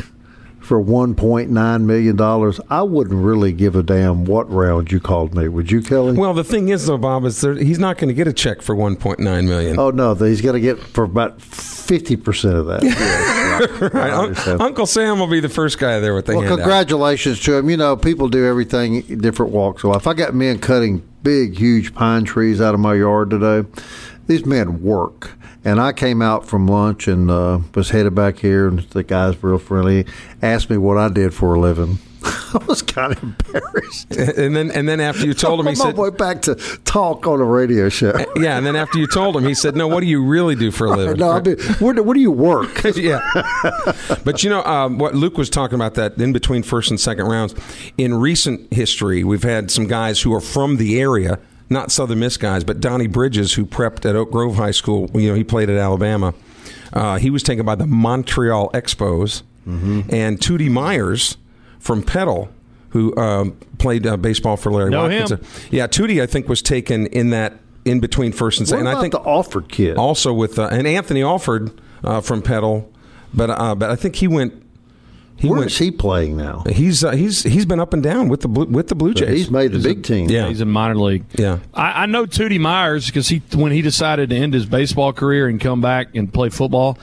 for 0.61 0.79
one 0.79 1.15
point 1.15 1.51
nine 1.51 1.87
million 1.87 2.15
dollars, 2.15 2.61
I 2.71 2.83
wouldn't 2.83 3.19
really 3.25 3.53
give 3.53 3.75
a 3.75 3.83
damn 3.83 4.25
what 4.27 4.51
round 4.51 4.93
you 4.93 5.01
called 5.01 5.35
me. 5.35 5.49
Would 5.49 5.71
you, 5.73 5.81
Kelly? 5.83 6.13
Well, 6.13 6.35
the 6.35 6.45
thing 6.45 6.69
is, 6.69 6.87
though, 6.87 6.99
Bob, 6.99 7.25
is 7.25 7.41
there, 7.41 7.55
he's 7.55 7.79
not 7.79 7.97
going 7.97 8.09
to 8.09 8.15
get 8.15 8.29
a 8.29 8.33
check 8.35 8.61
for 8.63 8.77
1.9 8.77 9.19
million. 9.47 9.79
oh 9.79 9.91
no, 9.91 10.15
he's 10.15 10.41
going 10.43 10.55
to 10.55 10.61
get 10.61 10.79
for 10.79 11.05
about 11.05 11.41
fifty 11.43 12.17
percent 12.17 12.55
of 12.55 12.67
that. 12.67 12.83
Yeah, 13.48 13.48
right. 13.59 13.81
Right, 13.95 14.11
I 14.11 14.17
Un- 14.17 14.25
understand. 14.27 14.61
Uncle 14.63 14.87
Sam 14.87 15.19
will 15.19 15.27
be 15.27 15.41
the 15.41 15.49
first 15.49 15.79
guy 15.79 15.99
there 16.01 16.15
with 16.15 16.27
the 16.27 16.33
Well, 16.33 16.43
handout. 16.43 16.59
congratulations 16.59 17.41
to 17.41 17.57
him. 17.57 17.71
You 17.71 17.77
know, 17.77 17.97
people 17.97 18.29
do 18.29 18.45
everything 18.47 19.03
different 19.19 19.53
walks 19.53 19.85
of 19.85 19.91
life. 19.91 20.07
I 20.07 20.15
got 20.15 20.35
men 20.35 20.59
cutting 20.59 21.03
big, 21.23 21.57
huge 21.59 21.95
pine 21.95 22.25
trees 22.25 22.61
out 22.61 22.75
of 22.75 22.81
my 22.81 22.95
yard 22.95 23.31
today. 23.31 23.69
These 24.27 24.45
men 24.47 24.83
work. 24.83 25.33
And 25.65 25.81
I 25.81 25.93
came 25.93 26.23
out 26.23 26.47
from 26.47 26.67
lunch 26.67 27.09
and 27.09 27.31
uh, 27.31 27.59
was 27.75 27.91
headed 27.91 28.15
back 28.15 28.39
here, 28.39 28.69
and 28.69 28.79
the 28.91 29.03
guys 29.03 29.41
were 29.43 29.51
real 29.51 29.59
friendly. 29.59 30.07
Asked 30.41 30.71
me 30.71 30.77
what 30.79 30.97
I 30.97 31.09
did 31.09 31.35
for 31.35 31.55
a 31.55 31.61
living. 31.61 31.99
I 32.25 32.65
was 32.67 32.83
kind 32.83 33.13
of 33.13 33.23
embarrassed. 33.23 34.07
And 34.39 34.55
then, 34.57 34.71
and 34.71 34.89
then 34.89 35.01
after 35.01 35.27
you 35.27 35.35
told 35.47 35.61
him, 35.61 35.67
he 35.67 35.75
said, 35.75 35.97
way 35.97 36.11
back 36.11 36.43
to 36.43 36.55
talk 36.85 37.27
on 37.27 37.41
a 37.41 37.45
radio 37.45 37.89
show. 37.89 38.13
"Yeah." 38.37 38.57
And 38.57 38.65
then 38.67 38.77
after 38.77 38.99
you 38.99 39.07
told 39.07 39.37
him, 39.37 39.45
he 39.45 39.55
said, 39.55 39.77
"No, 39.77 39.87
what 39.89 40.01
do 40.01 40.07
you 40.07 40.25
really 40.25 40.55
do 40.55 40.71
for 40.71 40.87
a 40.87 40.91
living?" 40.91 41.19
no, 41.19 41.31
I 41.31 41.41
mean, 41.41 41.59
where, 41.79 41.95
do- 41.95 42.03
where 42.03 42.15
do 42.15 42.21
you 42.21 42.31
work? 42.31 42.83
yeah. 42.97 43.21
but 44.25 44.43
you 44.43 44.51
know 44.51 44.63
um, 44.65 44.99
what 44.99 45.15
Luke 45.15 45.37
was 45.39 45.51
talking 45.51 45.75
about 45.75 45.95
that 45.95 46.19
in 46.19 46.33
between 46.33 46.63
first 46.63 46.91
and 46.91 46.99
second 46.99 47.27
rounds. 47.27 47.55
In 47.97 48.15
recent 48.15 48.73
history, 48.73 49.25
we've 49.25 49.43
had 49.43 49.71
some 49.71 49.87
guys 49.87 50.23
who 50.23 50.35
are 50.35 50.41
from 50.41 50.77
the 50.77 51.01
area, 51.01 51.39
not 51.71 51.91
Southern 51.93 52.21
Miss 52.21 52.37
guys, 52.37 52.65
but 52.65 52.81
Donnie 52.81 53.07
Bridges, 53.09 53.55
who 53.55 53.67
prepped 53.67 54.09
at 54.09 54.17
Oak 54.17 54.31
Grove 54.31 54.57
High 54.57 54.71
School. 54.73 55.11
You 55.15 55.29
know, 55.31 55.35
he 55.35 55.45
played 55.45 55.71
at 55.71 55.77
Alabama. 55.77 56.35
Uh, 56.93 57.19
he 57.19 57.31
was 57.31 57.43
taken 57.43 57.65
by 57.67 57.75
the 57.75 57.87
Montreal 57.87 58.71
Expos, 58.73 59.43
and 59.67 60.39
Tootie 60.39 60.71
Myers 60.71 61.37
from 61.79 62.03
Petal. 62.03 62.51
Who 62.93 63.15
um, 63.19 63.53
played 63.77 64.07
uh, 64.07 64.17
baseball 64.17 64.57
for 64.57 64.73
Larry 64.73 64.89
Know 64.91 65.03
Watkins? 65.03 65.33
him. 65.33 65.41
Yeah, 65.71 65.87
Tootie, 65.89 66.23
I 66.23 66.27
think, 66.27 66.49
was 66.49 66.63
taken 66.63 67.07
in 67.09 67.31
that 67.31 67.53
in 67.85 68.01
between 68.01 68.33
first 68.33 68.61
and 68.61 68.65
What 68.67 68.71
second. 68.71 68.87
about 68.87 68.97
I 68.97 69.01
think 69.03 69.13
the 69.13 69.21
Alford 69.29 69.69
kid? 69.69 69.99
also 69.99 70.33
with 70.33 70.59
uh, 70.59 70.69
and 70.73 70.87
Anthony 70.87 71.23
Alford 71.23 71.71
uh, 72.03 72.23
from 72.23 72.41
Petal, 72.41 72.91
but 73.35 73.51
uh, 73.51 73.75
but 73.75 73.91
I 73.91 73.95
think 73.97 74.17
he 74.17 74.27
went. 74.27 74.63
He 75.37 75.49
Where 75.51 75.59
went. 75.59 75.71
is 75.71 75.77
he 75.79 75.91
playing 75.91 76.39
now? 76.39 76.65
He's 76.67 77.05
uh, 77.05 77.11
he's 77.13 77.43
he's 77.43 77.67
been 77.67 77.79
up 77.79 77.93
and 77.93 78.03
down 78.03 78.29
with 78.31 78.41
the 78.41 78.49
blue, 78.49 78.65
with 78.65 78.89
the 78.89 78.95
Blue 78.95 79.13
But 79.13 79.19
Jays. 79.21 79.37
he's 79.39 79.51
made 79.51 79.73
the 79.73 79.79
big 79.81 80.03
team. 80.03 80.31
Yeah. 80.31 80.49
He's 80.49 80.63
in 80.63 80.71
minor 80.71 80.97
league. 80.97 81.27
Yeah. 81.35 81.59
I, 81.75 82.05
I 82.05 82.07
know 82.07 82.25
Tootie 82.25 82.59
Myers 82.59 83.07
because 83.07 83.29
he 83.29 83.43
when 83.55 83.71
he 83.71 83.83
decided 83.83 84.31
to 84.31 84.37
end 84.37 84.55
his 84.55 84.65
baseball 84.65 85.13
career 85.13 85.47
and 85.47 85.61
come 85.61 85.83
back 85.83 86.09
and 86.15 86.33
play 86.33 86.49
football. 86.49 86.99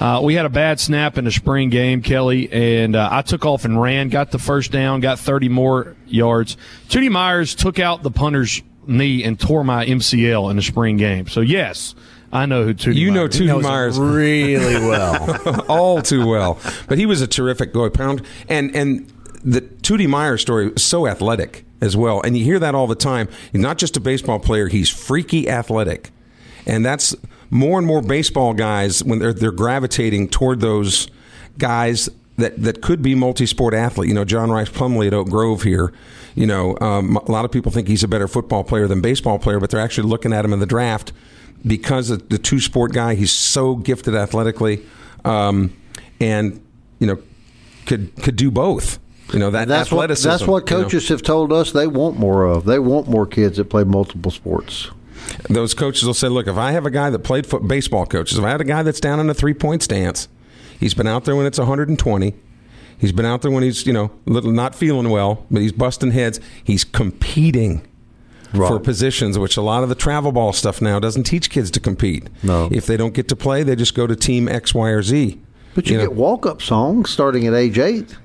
Uh, 0.00 0.20
we 0.22 0.34
had 0.34 0.44
a 0.44 0.50
bad 0.50 0.80
snap 0.80 1.16
in 1.18 1.24
the 1.24 1.30
spring 1.30 1.70
game, 1.70 2.02
Kelly, 2.02 2.50
and 2.52 2.96
uh, 2.96 3.08
I 3.10 3.22
took 3.22 3.46
off 3.46 3.64
and 3.64 3.80
ran, 3.80 4.08
got 4.08 4.30
the 4.32 4.38
first 4.38 4.70
down, 4.72 5.00
got 5.00 5.18
30 5.18 5.48
more 5.48 5.96
yards. 6.06 6.56
Tootie 6.88 7.10
Myers 7.10 7.54
took 7.54 7.78
out 7.78 8.02
the 8.02 8.10
punter's 8.10 8.60
knee 8.86 9.22
and 9.24 9.38
tore 9.38 9.64
my 9.64 9.86
MCL 9.86 10.50
in 10.50 10.56
the 10.56 10.62
spring 10.62 10.96
game. 10.96 11.26
So 11.28 11.40
yes, 11.40 11.94
I 12.32 12.46
know 12.46 12.64
who 12.64 12.74
Tootie. 12.74 12.96
you 12.96 13.10
know 13.12 13.22
Myers. 13.22 13.38
Tootie 13.38 13.62
Myers 13.62 13.98
really 13.98 14.74
well. 14.88 15.64
all 15.68 16.02
too 16.02 16.26
well, 16.26 16.58
but 16.88 16.98
he 16.98 17.06
was 17.06 17.20
a 17.22 17.26
terrific 17.26 17.72
go 17.72 17.88
pound 17.88 18.22
and 18.48 18.74
and 18.74 19.10
the 19.44 19.60
Tootie 19.60 20.08
Myers 20.08 20.40
story 20.40 20.70
was 20.70 20.82
so 20.82 21.06
athletic 21.06 21.64
as 21.80 21.96
well, 21.96 22.20
and 22.22 22.36
you 22.36 22.44
hear 22.44 22.58
that 22.58 22.74
all 22.74 22.86
the 22.86 22.94
time. 22.94 23.28
He's 23.52 23.60
not 23.60 23.78
just 23.78 23.96
a 23.96 24.00
baseball 24.00 24.40
player; 24.40 24.68
he's 24.68 24.88
freaky 24.88 25.48
athletic, 25.48 26.10
and 26.66 26.84
that's 26.84 27.14
more 27.54 27.78
and 27.78 27.86
more 27.86 28.02
baseball 28.02 28.52
guys 28.52 29.02
when 29.04 29.20
they're 29.20 29.32
they're 29.32 29.52
gravitating 29.52 30.28
toward 30.28 30.60
those 30.60 31.06
guys 31.56 32.10
that 32.36 32.60
that 32.60 32.82
could 32.82 33.00
be 33.00 33.14
multi-sport 33.14 33.72
athlete. 33.72 34.08
You 34.08 34.14
know, 34.14 34.24
John 34.24 34.50
Rhys 34.50 34.68
Plumlee 34.68 35.06
at 35.06 35.14
Oak 35.14 35.28
Grove 35.28 35.62
here. 35.62 35.92
You 36.34 36.48
know, 36.48 36.76
um, 36.80 37.16
a 37.16 37.30
lot 37.30 37.44
of 37.44 37.52
people 37.52 37.70
think 37.70 37.86
he's 37.86 38.02
a 38.02 38.08
better 38.08 38.26
football 38.26 38.64
player 38.64 38.88
than 38.88 39.00
baseball 39.00 39.38
player, 39.38 39.60
but 39.60 39.70
they're 39.70 39.80
actually 39.80 40.08
looking 40.08 40.32
at 40.32 40.44
him 40.44 40.52
in 40.52 40.58
the 40.58 40.66
draft 40.66 41.12
because 41.64 42.10
of 42.10 42.28
the 42.28 42.38
two-sport 42.38 42.92
guy. 42.92 43.14
He's 43.14 43.30
so 43.30 43.76
gifted 43.76 44.16
athletically, 44.16 44.84
um, 45.24 45.72
and 46.20 46.60
you 46.98 47.06
know, 47.06 47.18
could 47.86 48.16
could 48.16 48.34
do 48.34 48.50
both. 48.50 48.98
You 49.32 49.38
know 49.38 49.50
that 49.52 49.68
That's 49.68 49.92
what 49.92 50.10
athleticism. 50.10 50.28
that's 50.28 50.46
what 50.46 50.68
you 50.68 50.76
know. 50.76 50.82
coaches 50.82 51.08
have 51.08 51.22
told 51.22 51.52
us 51.52 51.70
they 51.70 51.86
want 51.86 52.18
more 52.18 52.44
of. 52.46 52.64
They 52.64 52.80
want 52.80 53.08
more 53.08 53.26
kids 53.26 53.58
that 53.58 53.70
play 53.70 53.84
multiple 53.84 54.32
sports. 54.32 54.90
Those 55.48 55.74
coaches 55.74 56.04
will 56.04 56.14
say, 56.14 56.28
"Look, 56.28 56.46
if 56.46 56.56
I 56.56 56.72
have 56.72 56.86
a 56.86 56.90
guy 56.90 57.10
that 57.10 57.20
played 57.20 57.46
foot 57.46 57.66
baseball 57.66 58.06
coaches, 58.06 58.38
if 58.38 58.44
I 58.44 58.50
had 58.50 58.60
a 58.60 58.64
guy 58.64 58.82
that's 58.82 59.00
down 59.00 59.20
in 59.20 59.28
a 59.28 59.34
three 59.34 59.54
point 59.54 59.82
stance, 59.82 60.28
he's 60.78 60.94
been 60.94 61.06
out 61.06 61.24
there 61.24 61.36
when 61.36 61.46
it's 61.46 61.58
120. 61.58 62.34
He's 62.96 63.12
been 63.12 63.26
out 63.26 63.42
there 63.42 63.50
when 63.50 63.62
he's 63.62 63.86
you 63.86 63.92
know 63.92 64.10
little 64.26 64.52
not 64.52 64.74
feeling 64.74 65.10
well, 65.10 65.44
but 65.50 65.62
he's 65.62 65.72
busting 65.72 66.12
heads. 66.12 66.40
He's 66.62 66.84
competing." 66.84 67.82
For 68.54 68.78
positions, 68.78 69.36
which 69.36 69.56
a 69.56 69.62
lot 69.62 69.82
of 69.82 69.88
the 69.88 69.96
travel 69.96 70.30
ball 70.30 70.52
stuff 70.52 70.80
now 70.80 71.00
doesn't 71.00 71.24
teach 71.24 71.50
kids 71.50 71.72
to 71.72 71.80
compete. 71.80 72.28
No. 72.44 72.68
If 72.70 72.86
they 72.86 72.96
don't 72.96 73.12
get 73.12 73.26
to 73.30 73.34
play, 73.36 73.64
they 73.64 73.74
just 73.74 73.96
go 73.96 74.06
to 74.06 74.14
team 74.14 74.46
X, 74.46 74.72
Y, 74.72 74.90
or 74.90 75.02
Z. 75.02 75.40
But 75.74 75.88
you, 75.88 75.98
know? 75.98 76.04
get 76.04 76.12
walk 76.12 76.46
up 76.46 76.62
songs 76.62 77.10
starting 77.10 77.48
at 77.48 77.54
age 77.54 77.80
eight. 77.80 78.16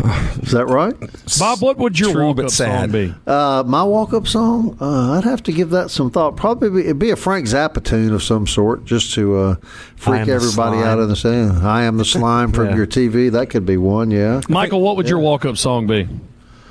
Is 0.42 0.52
that 0.52 0.66
right? 0.66 0.94
Bob, 1.38 1.60
what 1.60 1.76
would 1.78 1.98
your 1.98 2.12
True, 2.12 2.26
walk 2.28 2.38
up 2.40 2.50
song 2.50 2.90
be? 2.90 3.14
Uh, 3.26 3.62
my 3.66 3.82
walk-up 3.84 4.26
song, 4.26 4.76
uh, 4.80 5.12
I'd 5.18 5.24
have 5.24 5.42
to 5.44 5.52
give 5.52 5.70
that 5.70 5.90
some 5.90 6.10
thought. 6.10 6.36
Probably 6.36 6.70
be, 6.70 6.80
it'd 6.86 6.98
be 6.98 7.10
a 7.10 7.16
Frank 7.16 7.46
Zappa 7.46 7.84
tune 7.84 8.12
of 8.14 8.22
some 8.22 8.46
sort, 8.46 8.84
just 8.84 9.12
to 9.14 9.36
uh, 9.36 9.54
freak 9.96 10.28
everybody 10.28 10.78
out 10.78 10.98
of 10.98 11.08
the 11.08 11.16
scene. 11.16 11.50
I 11.64 11.82
am 11.82 11.98
the 11.98 12.04
slime 12.04 12.52
from 12.52 12.66
Yeah. 12.70 12.76
your 12.76 12.86
TV. 12.86 13.30
That 13.30 13.50
could 13.50 13.66
be 13.66 13.76
one. 13.76 14.10
Yeah. 14.10 14.40
Michael, 14.48 14.80
what 14.80 14.96
would 14.96 15.08
your 15.08 15.18
walk 15.18 15.44
up 15.44 15.56
song 15.58 15.86
be? 15.86 16.08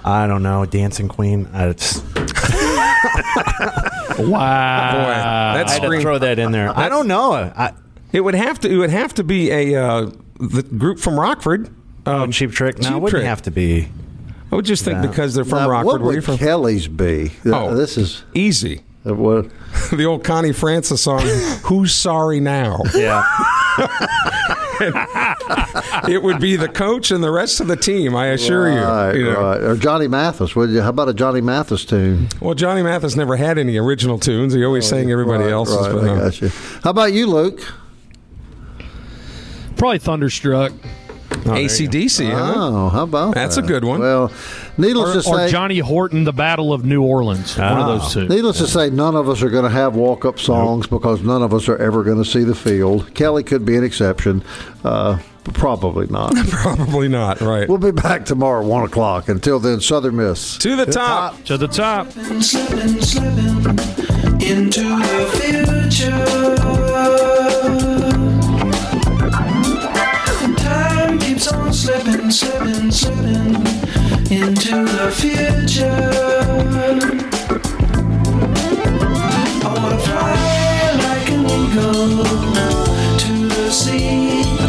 I 0.03 0.27
don't 0.27 0.43
know, 0.43 0.65
Dancing 0.65 1.07
Queen. 1.07 1.47
I, 1.53 1.73
just, 1.73 2.03
Wow. 4.17 4.17
Boy, 4.17 4.35
I 4.37 5.57
that's 5.57 5.73
had 5.77 5.81
to 5.83 6.01
throw 6.01 6.17
that 6.17 6.39
in 6.39 6.51
there. 6.51 6.77
I 6.77 6.89
don't 6.89 7.07
know. 7.07 7.33
I, 7.33 7.73
It 8.11 8.21
would 8.21 8.35
have 8.35 8.59
to. 8.61 8.69
It 8.69 8.77
would 8.77 8.89
have 8.89 9.13
to 9.15 9.23
be 9.23 9.51
a 9.51 9.75
uh, 9.81 10.11
the 10.39 10.63
group 10.63 10.99
from 10.99 11.17
Rockford. 11.19 11.69
Oh, 12.09 12.23
Um, 12.23 12.31
Cheap 12.31 12.51
Trick. 12.51 12.77
No, 12.77 12.83
Cheap 12.83 12.91
it 12.91 12.95
wouldn't 13.01 13.11
Trick. 13.21 13.25
have 13.25 13.41
to 13.43 13.51
be. 13.51 13.87
I 14.51 14.55
would 14.55 14.65
just 14.65 14.83
think 14.83 14.95
Yeah. 15.03 15.09
because 15.09 15.33
they're 15.35 15.45
from 15.45 15.59
Now, 15.59 15.69
Rockford. 15.69 15.85
what 15.85 16.01
Where 16.01 16.11
you 16.13 16.17
would 16.17 16.25
from? 16.25 16.37
Kelly's 16.37 16.87
be? 16.87 17.31
Oh. 17.45 17.75
this 17.75 17.97
is 17.97 18.23
Easy. 18.33 18.81
uh, 19.07 19.13
what. 19.13 19.45
the 19.93 20.05
old 20.05 20.23
Connie 20.23 20.53
Francis 20.53 21.01
song. 21.01 21.21
Who's 21.65 21.93
sorry 21.93 22.39
now? 22.39 22.81
Yeah. 22.95 23.23
it 26.07 26.21
would 26.23 26.39
be 26.39 26.55
the 26.55 26.67
coach 26.67 27.11
and 27.11 27.23
the 27.23 27.29
rest 27.31 27.59
of 27.59 27.67
the 27.67 27.75
team. 27.75 28.15
I 28.15 28.27
assure 28.27 28.63
Right, 28.65 29.13
you. 29.13 29.25
you 29.25 29.31
know. 29.31 29.41
right. 29.41 29.61
Or 29.61 29.75
Johnny 29.75 30.07
Mathis. 30.07 30.55
Would 30.55 30.71
you, 30.71 30.81
how 30.81 30.89
about 30.89 31.09
a 31.09 31.13
Johnny 31.13 31.41
Mathis 31.41 31.85
tune? 31.85 32.27
Well, 32.41 32.55
Johnny 32.55 32.81
Mathis 32.81 33.15
never 33.15 33.35
had 33.35 33.57
any 33.57 33.77
original 33.77 34.17
tunes. 34.19 34.53
He 34.53 34.63
always 34.65 34.87
sang 34.87 35.11
everybody 35.11 35.43
Right, 35.45 35.51
else's. 35.53 35.77
Right, 35.87 35.91
but, 35.93 36.03
I 36.09 36.17
got 36.19 36.41
you. 36.41 36.49
How 36.83 36.89
about 36.89 37.13
you, 37.13 37.27
Luke? 37.27 37.61
Probably 39.75 39.99
Thunderstruck. 39.99 40.71
ACDC, 41.29 42.31
huh? 42.31 42.53
Oh, 42.55 42.89
how 42.89 43.03
about 43.03 43.33
That's 43.35 43.57
a 43.57 43.61
good 43.61 43.83
one. 43.83 43.99
Well, 43.99 44.31
needless 44.77 45.09
Or, 45.15 45.21
to 45.21 45.29
or 45.29 45.37
say, 45.47 45.51
Johnny 45.51 45.79
Horton, 45.79 46.23
The 46.23 46.33
Battle 46.33 46.73
of 46.73 46.83
New 46.85 47.03
Orleans. 47.03 47.57
One 47.57 47.79
of 47.79 47.87
those 48.01 48.13
two. 48.13 48.27
Needless 48.27 48.57
to 48.59 48.67
say, 48.67 48.89
none 48.89 49.15
of 49.15 49.29
us 49.29 49.41
are 49.41 49.49
going 49.49 49.63
to 49.63 49.69
have 49.69 49.95
walk 49.95 50.25
up 50.25 50.39
songs 50.39 50.87
because 50.87 51.21
none 51.21 51.41
of 51.43 51.53
us 51.53 51.69
are 51.69 51.77
ever 51.77 52.03
going 52.03 52.17
to 52.17 52.25
see 52.25 52.43
the 52.43 52.55
field. 52.55 53.13
Kelly 53.13 53.43
could 53.43 53.65
be 53.65 53.77
an 53.77 53.83
exception, 53.83 54.43
uh, 54.83 55.19
but 55.43 55.53
probably 55.53 56.07
not. 56.07 56.33
Probably 56.49 57.07
not. 57.07 57.39
Right. 57.41 57.67
we'll 57.69 57.77
be 57.77 57.91
back 57.91 58.25
tomorrow 58.25 58.61
at 58.61 58.67
1 58.67 58.83
o'clock. 58.85 59.29
Until 59.29 59.59
then, 59.59 59.79
Southern 59.81 60.17
Miss. 60.17 60.57
to 60.57 60.75
the 60.75 60.85
top. 60.85 61.41
To 61.45 61.57
the 61.57 61.67
top. 61.67 62.11
slipping, 62.11 62.41
slipping 63.01 63.79
into 64.41 64.83
the 64.83 65.89
future. 65.89 67.28
Slipping, 72.31 72.91
slipping, 72.91 72.91
slipping 72.91 73.55
into 74.31 74.85
the 74.85 75.11
future. 75.11 75.85
I 79.63 79.73
wanna 79.75 79.97
fly 79.97 80.91
like 81.05 81.29
an 81.31 81.45
eagle 81.45 82.23
to 83.17 83.47
the 83.47 83.71
sea. 83.71 84.68